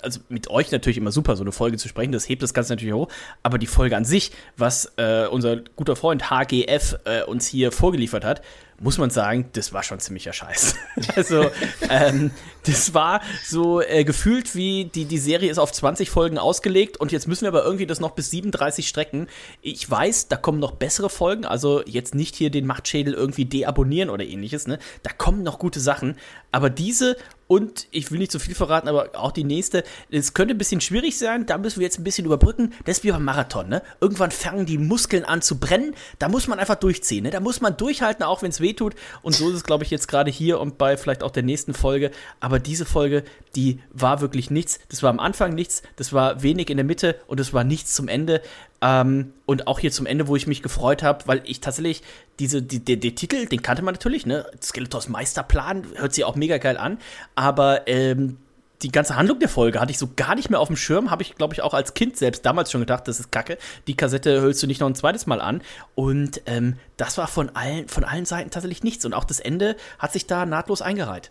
[0.03, 2.73] also mit euch natürlich immer super, so eine Folge zu sprechen, das hebt das Ganze
[2.73, 3.09] natürlich hoch.
[3.43, 8.25] Aber die Folge an sich, was äh, unser guter Freund HGF äh, uns hier vorgeliefert
[8.25, 8.43] hat,
[8.83, 10.75] muss man sagen, das war schon ziemlicher Scheiß.
[11.17, 11.51] also,
[11.89, 12.33] ähm,
[12.67, 17.13] das war so äh, gefühlt wie die, die Serie ist auf 20 Folgen ausgelegt und
[17.13, 19.29] jetzt müssen wir aber irgendwie das noch bis 37 strecken.
[19.61, 24.11] Ich weiß, da kommen noch bessere Folgen, also jetzt nicht hier den Machtschädel irgendwie deabonnieren
[24.11, 24.81] oder ähnliches, ne?
[25.05, 26.17] Da kommen noch gute Sachen,
[26.51, 27.17] aber diese
[27.53, 30.81] und ich will nicht zu viel verraten, aber auch die nächste, es könnte ein bisschen
[30.81, 32.73] schwierig sein, da müssen wir jetzt ein bisschen überbrücken.
[32.87, 33.83] Das ist wie beim Marathon, ne?
[34.01, 37.31] Irgendwann fangen die Muskeln an zu brennen, da muss man einfach durchziehen, ne?
[37.31, 38.95] Da muss man durchhalten, auch wenn es weh tut.
[39.21, 41.75] Und so ist es, glaube ich, jetzt gerade hier und bei vielleicht auch der nächsten
[41.75, 42.11] Folge.
[42.41, 43.23] Aber diese Folge,
[43.55, 44.81] die war wirklich nichts.
[44.89, 47.93] Das war am Anfang nichts, das war wenig in der Mitte und es war nichts
[47.93, 48.41] zum Ende.
[48.83, 52.03] Ähm, und auch hier zum Ende, wo ich mich gefreut habe, weil ich tatsächlich
[52.41, 54.45] diese, die, der, der Titel, den kannte man natürlich, ne?
[54.61, 56.99] Skeletors Meisterplan, hört sich auch mega geil an.
[57.37, 58.39] Aber ähm,
[58.83, 61.13] die ganze Handlung der Folge hatte ich so gar nicht mehr auf dem Schirm.
[61.13, 63.57] Habe ich, glaube ich, auch als Kind selbst damals schon gedacht, das ist kacke.
[63.87, 65.63] Die Kassette hörst du nicht noch ein zweites Mal an.
[65.95, 69.05] Und ähm, das war von allen, von allen Seiten tatsächlich nichts.
[69.05, 71.31] Und auch das Ende hat sich da nahtlos eingereiht.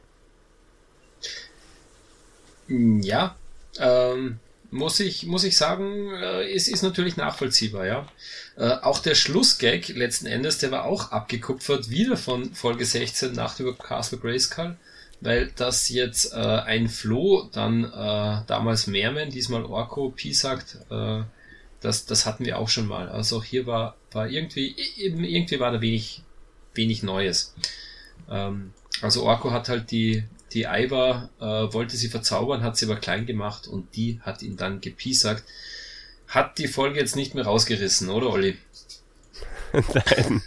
[2.69, 3.35] Ja,
[3.77, 4.39] ähm,
[4.71, 8.07] muss ich, muss ich sagen, äh, es ist natürlich nachvollziehbar, ja.
[8.57, 13.59] Äh, auch der Schlussgag letzten Endes, der war auch abgekupfert, wieder von Folge 16 Nacht
[13.59, 14.77] über Castle Grayskull
[15.21, 21.21] weil das jetzt äh, ein Flo, dann äh, damals Merman, diesmal Orko, Pi sagt, äh,
[21.79, 23.07] das, das hatten wir auch schon mal.
[23.07, 26.23] Also auch hier war, war irgendwie, irgendwie war da wenig,
[26.73, 27.53] wenig Neues.
[28.29, 30.23] Ähm, also Orko hat halt die,
[30.53, 34.57] die Aiva, äh, wollte sie verzaubern, hat sie aber klein gemacht und die hat ihn
[34.57, 35.43] dann gepiesackt.
[36.27, 38.57] Hat die Folge jetzt nicht mehr rausgerissen, oder Olli?
[39.73, 40.41] Nein,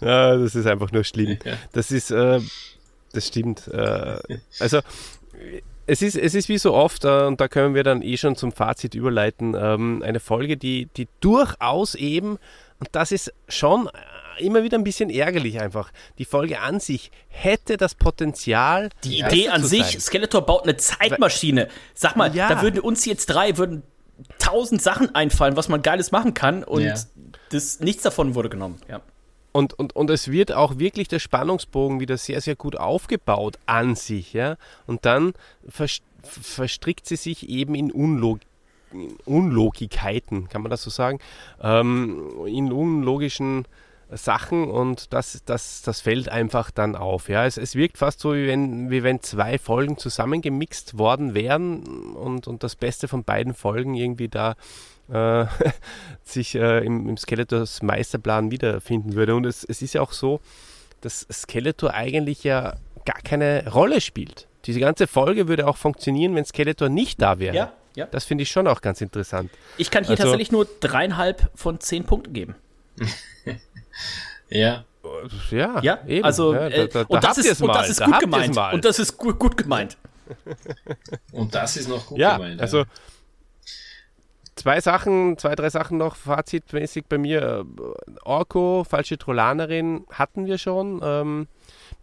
[0.00, 1.38] ja, das ist einfach nur schlimm.
[1.44, 1.56] Ja.
[1.72, 2.40] Das ist, äh,
[3.12, 3.68] das stimmt.
[3.68, 4.18] Äh,
[4.58, 4.80] also
[5.86, 8.36] es ist, es ist wie so oft, äh, und da können wir dann eh schon
[8.36, 12.38] zum Fazit überleiten, ähm, eine Folge, die, die durchaus eben,
[12.78, 13.88] und das ist schon
[14.40, 15.92] immer wieder ein bisschen ärgerlich einfach.
[16.18, 18.90] Die Folge an sich hätte das Potenzial.
[19.04, 20.00] Die Idee an sich, sein.
[20.00, 21.68] Skeletor baut eine Zeitmaschine.
[21.94, 22.48] Sag mal, ja.
[22.48, 23.82] da würden uns jetzt drei würden
[24.38, 26.94] tausend Sachen einfallen, was man Geiles machen kann und ja.
[27.50, 28.80] das, nichts davon wurde genommen.
[28.88, 29.00] Ja.
[29.52, 33.96] Und, und, und es wird auch wirklich der Spannungsbogen wieder sehr, sehr gut aufgebaut an
[33.96, 34.32] sich.
[34.32, 34.56] Ja?
[34.86, 35.34] Und dann
[35.72, 38.40] verstrickt sie sich eben in Unlog
[39.24, 41.20] Unlogikkeiten, kann man das so sagen,
[41.62, 43.66] ähm, in unlogischen
[44.12, 47.28] Sachen und das, das, das fällt einfach dann auf.
[47.28, 47.46] Ja.
[47.46, 52.46] Es, es wirkt fast so, wie wenn, wie wenn zwei Folgen zusammengemixt worden wären und,
[52.46, 54.56] und das Beste von beiden Folgen irgendwie da
[55.12, 55.46] äh,
[56.24, 59.34] sich äh, im, im Skeletors Meisterplan wiederfinden würde.
[59.34, 60.40] Und es, es ist ja auch so,
[61.00, 64.46] dass Skeletor eigentlich ja gar keine Rolle spielt.
[64.66, 67.56] Diese ganze Folge würde auch funktionieren, wenn Skeletor nicht da wäre.
[67.56, 68.06] Ja, ja.
[68.06, 69.50] Das finde ich schon auch ganz interessant.
[69.78, 72.54] Ich kann hier also, tatsächlich nur dreieinhalb von zehn Punkten geben.
[74.48, 74.84] ja.
[75.50, 76.24] Ja, ja eben.
[76.24, 78.56] also ja, da, da, und, das ist, und das ist gut gemeint.
[78.72, 79.96] Und das ist gut, gut gemeint.
[81.32, 82.60] und das ist noch gut ja, gemeint.
[82.60, 82.84] Also
[84.60, 87.64] zwei Sachen, zwei, drei Sachen noch fazitmäßig bei mir.
[88.24, 91.00] Orko, falsche Trollanerin hatten wir schon.
[91.02, 91.48] Ähm,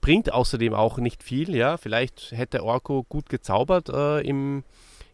[0.01, 1.77] bringt außerdem auch nicht viel, ja.
[1.77, 4.63] Vielleicht hätte Orko gut gezaubert äh, im,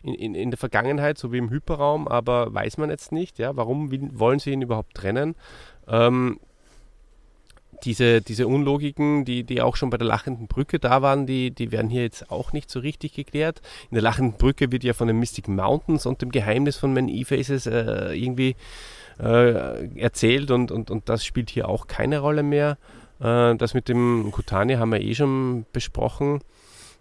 [0.02, 3.56] in, in, in, der Vergangenheit, so wie im Hyperraum, aber weiß man jetzt nicht, ja.
[3.56, 5.36] Warum will, wollen sie ihn überhaupt trennen?
[5.88, 6.40] Ähm,
[7.84, 11.72] diese, diese Unlogiken, die, die auch schon bei der lachenden Brücke da waren, die, die
[11.72, 13.62] werden hier jetzt auch nicht so richtig geklärt.
[13.90, 17.10] In der lachenden Brücke wird ja von den Mystic Mountains und dem Geheimnis von Man
[17.10, 18.56] E-Faces äh, irgendwie
[19.20, 22.78] äh, erzählt und, und, und das spielt hier auch keine Rolle mehr.
[23.20, 26.42] Äh, das mit dem Kutani haben wir eh schon besprochen.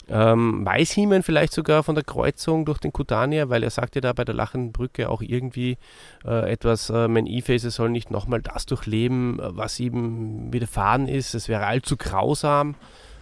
[0.08, 4.12] Ähm, weiß He-Man vielleicht sogar von der Kreuzung durch den Kutania, weil er sagte da
[4.12, 5.78] bei der lachenden Brücke auch irgendwie
[6.24, 11.34] äh, etwas, äh, mein E-Face soll nicht nochmal das durchleben, äh, was ihm widerfahren ist.
[11.34, 12.74] Es wäre allzu grausam.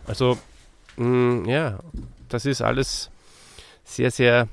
[0.06, 0.38] Also,
[0.96, 1.78] mh, mm, ja,
[2.28, 3.10] das ist alles
[3.84, 4.48] sehr, sehr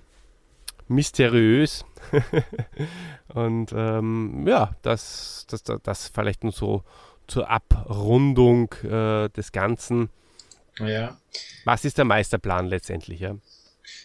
[0.87, 1.85] mysteriös.
[3.33, 6.83] Und ähm, ja, das, das, das, das vielleicht nur so
[7.27, 10.09] zur Abrundung äh, des Ganzen.
[10.79, 11.19] Ja.
[11.65, 13.19] Was ist der Meisterplan letztendlich?
[13.19, 13.37] Ja?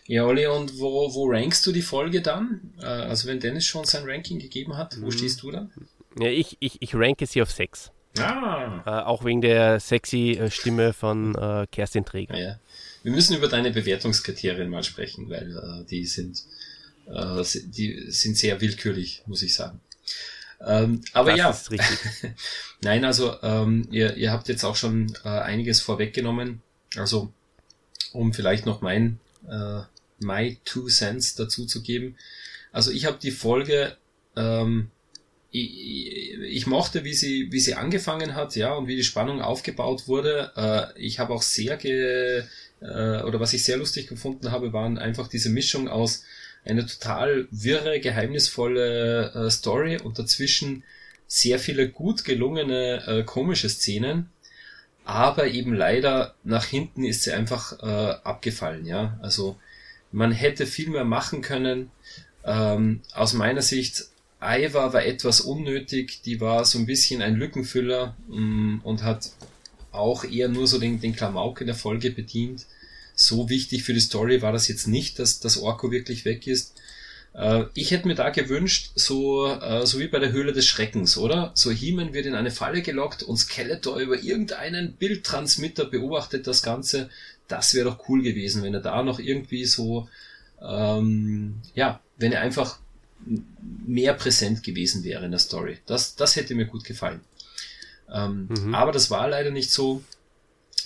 [0.07, 2.73] Ja, Olli, und wo, wo rankst du die Folge dann?
[2.81, 5.13] Äh, also wenn Dennis schon sein Ranking gegeben hat, wo Mhm.
[5.13, 5.71] stehst du dann?
[6.19, 7.91] Ja, ich, ich, ich ranke sie auf 6.
[8.19, 12.37] Ah, Äh, auch wegen der sexy äh, Stimme von äh, Kerstin Träger.
[12.39, 12.59] ja.
[13.03, 16.41] Wir müssen über deine Bewertungskriterien mal sprechen, weil äh, die sind
[17.09, 19.81] äh, die sind sehr willkürlich, muss ich sagen.
[20.65, 21.99] Ähm, aber das ja, ist richtig.
[22.83, 26.63] Nein, also ähm, ihr, ihr habt jetzt auch schon äh, einiges vorweggenommen.
[26.97, 27.33] Also
[28.13, 29.19] um vielleicht noch mein
[29.49, 29.81] äh,
[30.19, 32.17] my two cents dazu zu geben.
[32.71, 33.97] Also ich habe die Folge,
[34.37, 34.91] ähm,
[35.51, 40.09] ich, ich mochte, wie sie wie sie angefangen hat, ja, und wie die Spannung aufgebaut
[40.09, 40.53] wurde.
[40.57, 42.45] Äh, ich habe auch sehr ge,
[42.81, 46.25] äh, oder was ich sehr lustig gefunden habe, waren einfach diese Mischung aus
[46.65, 50.85] eine total wirre, geheimnisvolle äh, Story und dazwischen
[51.27, 54.31] sehr viele gut gelungene äh, komische Szenen,
[55.05, 59.19] aber eben leider nach hinten ist sie einfach äh, abgefallen, ja.
[59.23, 59.57] Also
[60.13, 61.91] man hätte viel mehr machen können.
[62.45, 64.05] Ähm, aus meiner Sicht,
[64.41, 69.31] Iva war etwas unnötig, die war so ein bisschen ein Lückenfüller mh, und hat
[69.91, 72.67] auch eher nur so den, den Klamauk in der Folge bedient.
[73.15, 76.75] So wichtig für die Story war das jetzt nicht, dass das Orko wirklich weg ist.
[77.35, 81.17] Äh, ich hätte mir da gewünscht, so, äh, so wie bei der Höhle des Schreckens,
[81.17, 81.51] oder?
[81.55, 87.09] So He-Man wird in eine Falle gelockt und Skeletor über irgendeinen Bildtransmitter beobachtet das Ganze.
[87.49, 90.09] Das wäre doch cool gewesen, wenn er da noch irgendwie so,
[90.61, 92.79] ähm, ja, wenn er einfach
[93.87, 95.79] mehr präsent gewesen wäre in der Story.
[95.87, 97.21] Das, das hätte mir gut gefallen.
[98.13, 98.75] Ähm, Mhm.
[98.75, 100.03] Aber das war leider nicht so.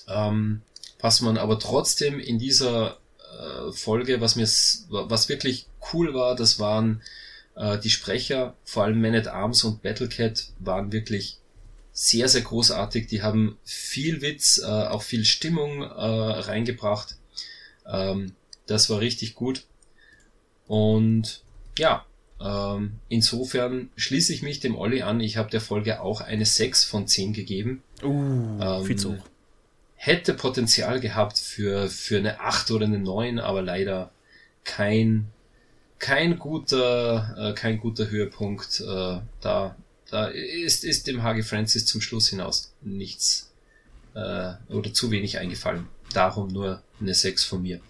[0.08, 0.62] Ähm,
[1.00, 4.46] was man aber trotzdem in dieser äh, Folge, was mir,
[4.88, 7.02] was wirklich cool war, das waren
[7.54, 11.38] äh, die Sprecher, vor allem Man at Arms und Battlecat waren wirklich
[11.92, 13.06] sehr, sehr großartig.
[13.06, 17.16] Die haben viel Witz, äh, auch viel Stimmung äh, reingebracht.
[17.90, 18.34] Ähm,
[18.66, 19.64] das war richtig gut.
[20.66, 21.42] Und
[21.78, 22.04] ja,
[22.40, 25.20] ähm, insofern schließe ich mich dem Olli an.
[25.20, 27.82] Ich habe der Folge auch eine 6 von 10 gegeben.
[28.02, 29.24] Uh, Ähm, viel zu hoch.
[30.06, 34.12] Hätte Potenzial gehabt für, für eine 8 oder eine 9, aber leider
[34.62, 35.32] kein,
[35.98, 38.78] kein guter, äh, kein guter Höhepunkt.
[38.82, 39.74] Äh, da,
[40.08, 43.50] da ist, ist dem Hage Francis zum Schluss hinaus nichts
[44.14, 45.88] äh, oder zu wenig eingefallen.
[46.14, 47.80] Darum nur eine 6 von mir.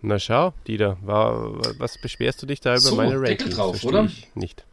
[0.00, 3.56] Na schau, Dieter, war, was beschwerst du dich da über So, meine Deckel Rankings?
[3.56, 4.04] drauf, Versteh oder?
[4.04, 4.64] Ich nicht.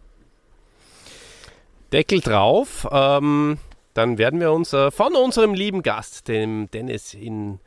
[1.91, 2.88] Deckel drauf.
[2.91, 3.57] Ähm,
[3.93, 7.59] dann werden wir uns äh, von unserem lieben Gast, dem Dennis, in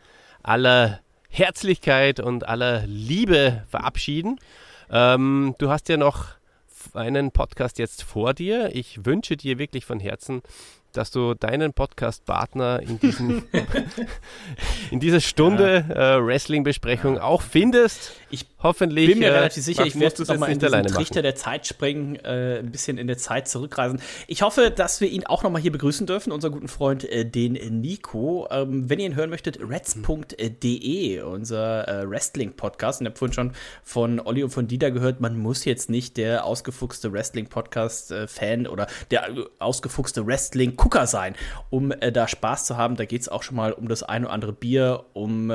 [0.42, 4.38] aller Herzlichkeit und aller Liebe verabschieden.
[4.90, 6.28] Ähm, du hast ja noch
[6.92, 8.70] einen Podcast jetzt vor dir.
[8.74, 10.42] Ich wünsche dir wirklich von Herzen,
[10.92, 13.00] dass du deinen Podcast-Partner in,
[14.90, 18.12] in dieser Stunde äh, Wrestling-Besprechung auch findest.
[18.30, 21.22] Ich Hoffentlich bin mir äh, relativ sicher, ich werde nochmal in alleine Trichter machen.
[21.22, 24.00] der Zeit springen, äh, ein bisschen in der Zeit zurückreisen.
[24.26, 27.52] Ich hoffe, dass wir ihn auch nochmal hier begrüßen dürfen, unseren guten Freund, äh, den
[27.82, 28.48] Nico.
[28.50, 33.00] Ähm, wenn ihr ihn hören möchtet, reds.de, unser äh, Wrestling-Podcast.
[33.00, 36.16] Und ich habe vorhin schon von Olli und von Dieter gehört, man muss jetzt nicht
[36.16, 41.34] der ausgefuchste Wrestling-Podcast-Fan oder der äh, ausgefuchste Wrestling-Gucker sein,
[41.68, 42.96] um äh, da Spaß zu haben.
[42.96, 45.52] Da geht es auch schon mal um das ein oder andere Bier, um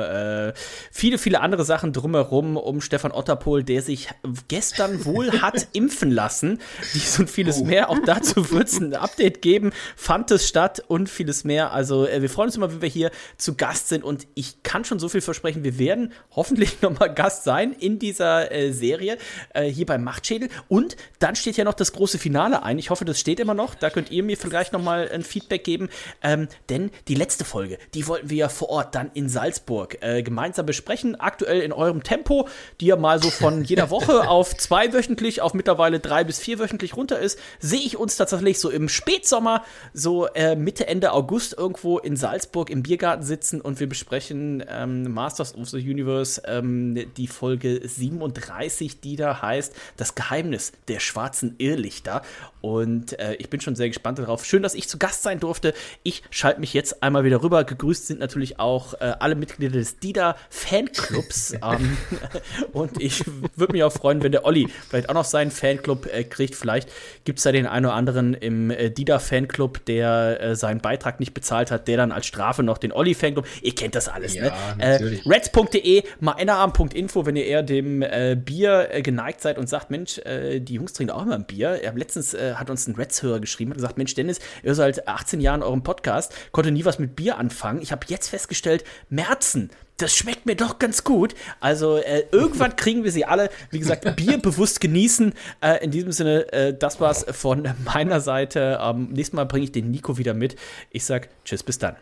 [0.90, 4.08] viele, viele andere Sachen drumherum, um Stefan Otterpohl, der sich
[4.48, 6.60] gestern wohl hat impfen lassen.
[6.94, 7.90] Dies und vieles mehr.
[7.90, 9.72] Auch dazu wird es ein Update geben.
[9.96, 11.72] Fand es statt und vieles mehr.
[11.72, 14.84] Also äh, wir freuen uns immer, wenn wir hier zu Gast sind und ich kann
[14.84, 15.64] schon so viel versprechen.
[15.64, 19.18] Wir werden hoffentlich nochmal Gast sein in dieser äh, Serie
[19.54, 20.48] äh, hier beim Machtschädel.
[20.68, 22.78] Und dann steht ja noch das große Finale ein.
[22.78, 23.74] Ich hoffe, das steht immer noch.
[23.74, 25.88] Da könnt ihr mir vielleicht nochmal ein Feedback geben.
[26.22, 30.22] Ähm, denn die letzte Folge, die wollten wir ja vor Ort dann in Salzburg äh,
[30.22, 31.18] gemeinsam besprechen.
[31.18, 32.48] Aktuell in eurem Tempo,
[32.80, 37.18] die ja mal so von jeder Woche auf zweiwöchentlich, auf mittlerweile drei bis vierwöchentlich runter
[37.18, 39.64] ist, sehe ich uns tatsächlich so im Spätsommer,
[39.94, 45.12] so äh, Mitte, Ende August irgendwo in Salzburg im Biergarten sitzen und wir besprechen ähm,
[45.12, 51.54] Masters of the Universe, ähm, die Folge 37, die da heißt Das Geheimnis der schwarzen
[51.58, 52.22] Irrlichter.
[52.60, 54.44] Und äh, ich bin schon sehr gespannt darauf.
[54.44, 55.72] Schön, dass ich zu Gast sein durfte.
[56.02, 57.64] Ich schalte mich jetzt einmal wieder rüber.
[57.64, 61.54] Gegrüßt sind natürlich auch äh, alle Mitglieder des DIDA Fanclubs.
[61.62, 61.96] ähm,
[62.72, 63.24] und ich
[63.56, 66.54] würde mich auch freuen, wenn der Olli vielleicht auch noch seinen Fanclub äh, kriegt.
[66.54, 66.90] Vielleicht
[67.24, 71.18] gibt es da den einen oder anderen im äh, DIDA Fanclub, der äh, seinen Beitrag
[71.20, 73.46] nicht bezahlt hat, der dann als Strafe noch den Olli Fanclub.
[73.62, 74.52] Ihr kennt das alles, Ja, ne?
[74.78, 78.04] Äh, reds.de, meinerarm.info, wenn ihr eher dem
[78.44, 81.80] Bier geneigt seid und sagt, Mensch, die Jungs trinken auch immer ein Bier.
[81.82, 85.40] Er letztens äh, hat uns ein Reds-Hörer geschrieben und gesagt, Mensch, Dennis, ihr seid 18
[85.40, 87.80] Jahren in eurem Podcast, konnte nie was mit Bier anfangen.
[87.82, 91.34] Ich habe jetzt festgestellt, Merzen, das schmeckt mir doch ganz gut.
[91.60, 95.34] Also äh, irgendwann kriegen wir sie alle, wie gesagt, Bier bewusst genießen.
[95.60, 98.78] Äh, in diesem Sinne, äh, das war's von meiner Seite.
[98.82, 100.56] Ähm, nächstes Mal bringe ich den Nico wieder mit.
[100.90, 101.96] Ich sag Tschüss, bis dann.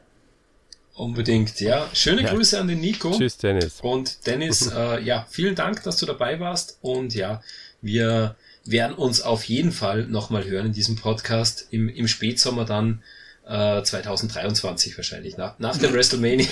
[0.95, 1.89] Unbedingt, ja.
[1.93, 2.33] Schöne ja.
[2.33, 3.13] Grüße an den Nico.
[3.13, 3.81] Tschüss, Dennis.
[3.81, 6.79] Und Dennis, äh, ja, vielen Dank, dass du dabei warst.
[6.83, 7.41] Und ja,
[7.81, 8.37] wir
[8.71, 13.03] werden uns auf jeden Fall nochmal hören in diesem Podcast im, im Spätsommer dann
[13.49, 16.47] 2023 äh, wahrscheinlich, nach, nach der WrestleMania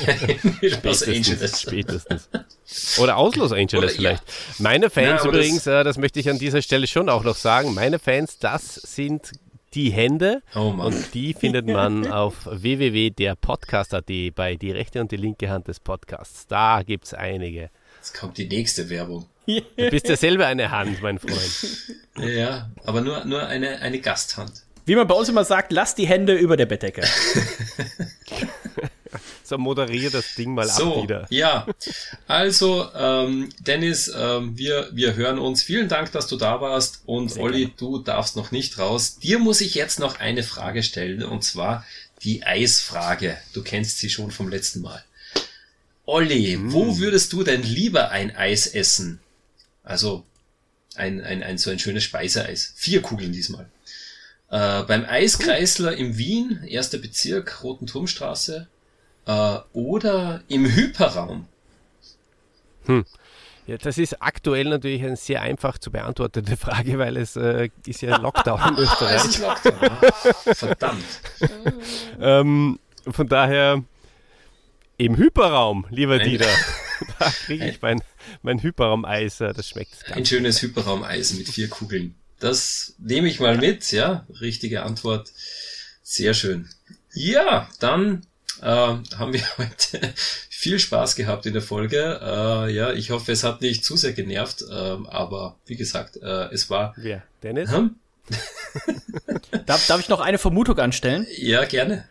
[0.63, 1.61] in Los Angeles.
[1.61, 2.29] Spätestens.
[2.99, 4.23] Oder aus Los Angeles Oder, vielleicht.
[4.27, 4.35] Ja.
[4.59, 7.37] Meine Fans ja, übrigens, das, äh, das möchte ich an dieser Stelle schon auch noch
[7.37, 9.33] sagen, meine Fans, das sind
[9.75, 15.51] die Hände oh und die findet man auf www.derpodcast.at bei die rechte und die linke
[15.51, 16.47] Hand des Podcasts.
[16.47, 17.69] Da gibt es einige.
[17.99, 19.27] Jetzt kommt die nächste Werbung.
[19.47, 21.97] Du bist ja selber eine Hand, mein Freund.
[22.19, 24.53] Ja, aber nur, nur eine, eine Gasthand.
[24.87, 27.03] Wie man bei uns immer sagt, lass die Hände über der Bettdecke.
[29.43, 31.27] so moderiere das Ding mal so, ab wieder.
[31.31, 31.67] Ja,
[32.27, 35.63] also ähm, Dennis, ähm, wir, wir hören uns.
[35.63, 37.03] Vielen Dank, dass du da warst.
[37.07, 37.75] Und Sehr Olli, gerne.
[37.79, 39.19] du darfst noch nicht raus.
[39.19, 41.85] Dir muss ich jetzt noch eine Frage stellen, und zwar
[42.23, 43.37] die Eisfrage.
[43.55, 45.05] Du kennst sie schon vom letzten Mal.
[46.05, 49.19] Olli, wo würdest du denn lieber ein Eis essen?
[49.87, 50.27] Also
[50.97, 52.73] ein, ein, ein so ein schönes Speiseeis.
[52.77, 53.71] Vier Kugeln diesmal.
[54.51, 58.67] Äh, beim Eiskreisler in Wien, erster Bezirk, Roten Turmstraße,
[59.27, 61.47] äh, oder im Hyperraum.
[62.87, 63.05] Hm.
[63.67, 68.03] Ja, das ist aktuell natürlich eine sehr einfach zu beantwortende Frage, weil es äh, ist
[68.03, 69.17] ja Lockdown in Österreich.
[69.17, 70.55] es ist Lockdown.
[70.55, 71.05] Verdammt.
[72.21, 73.83] ähm, von daher
[74.97, 76.49] im Hyperraum, lieber Ein, Dieter.
[77.19, 78.03] da kriege ich mein,
[78.43, 79.39] mein Hyperraum-Eis.
[79.39, 82.15] Das schmeckt Ein schönes Hyperraum-Eis mit vier Kugeln.
[82.39, 84.27] Das nehme ich mal mit, ja.
[84.41, 85.33] Richtige Antwort.
[86.03, 86.69] Sehr schön.
[87.15, 88.27] Ja, dann
[88.61, 90.15] äh, haben wir heute
[90.49, 92.21] viel Spaß gehabt in der Folge.
[92.23, 96.53] Äh, ja, ich hoffe, es hat nicht zu sehr genervt, äh, aber wie gesagt, äh,
[96.53, 96.95] es war.
[96.97, 97.23] Wer?
[97.43, 97.71] Dennis?
[97.71, 97.97] Hm?
[99.67, 101.27] darf, darf ich noch eine Vermutung anstellen?
[101.37, 102.09] Ja, gerne.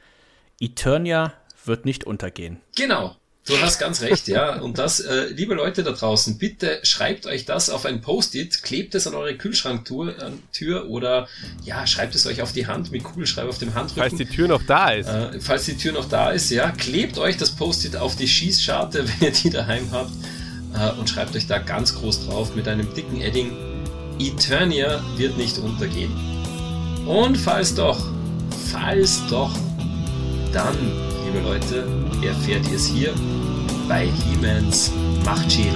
[0.60, 1.34] Eternia
[1.66, 2.62] wird nicht untergehen.
[2.76, 3.16] Genau.
[3.48, 4.60] Du hast ganz recht, ja.
[4.60, 8.96] Und das, äh, liebe Leute da draußen, bitte schreibt euch das auf ein Post-it, klebt
[8.96, 11.28] es an eure Kühlschranktür äh, Tür oder
[11.64, 14.02] ja, schreibt es euch auf die Hand mit Kugelschreiber auf dem Handrücken.
[14.02, 15.08] Falls die Tür noch da ist.
[15.08, 19.08] Äh, falls die Tür noch da ist, ja, klebt euch das Post-it auf die Schießscharte,
[19.20, 20.12] wenn ihr die daheim habt
[20.74, 23.52] äh, und schreibt euch da ganz groß drauf mit einem dicken Edding.
[24.18, 26.12] Eternia wird nicht untergehen.
[27.06, 28.08] Und falls doch,
[28.72, 29.56] falls doch,
[30.52, 30.76] dann
[31.36, 31.88] liebe Leute,
[32.26, 33.14] erfährt ihr es hier
[33.88, 34.92] bei He-Mans
[35.26, 35.74] Machtschädel.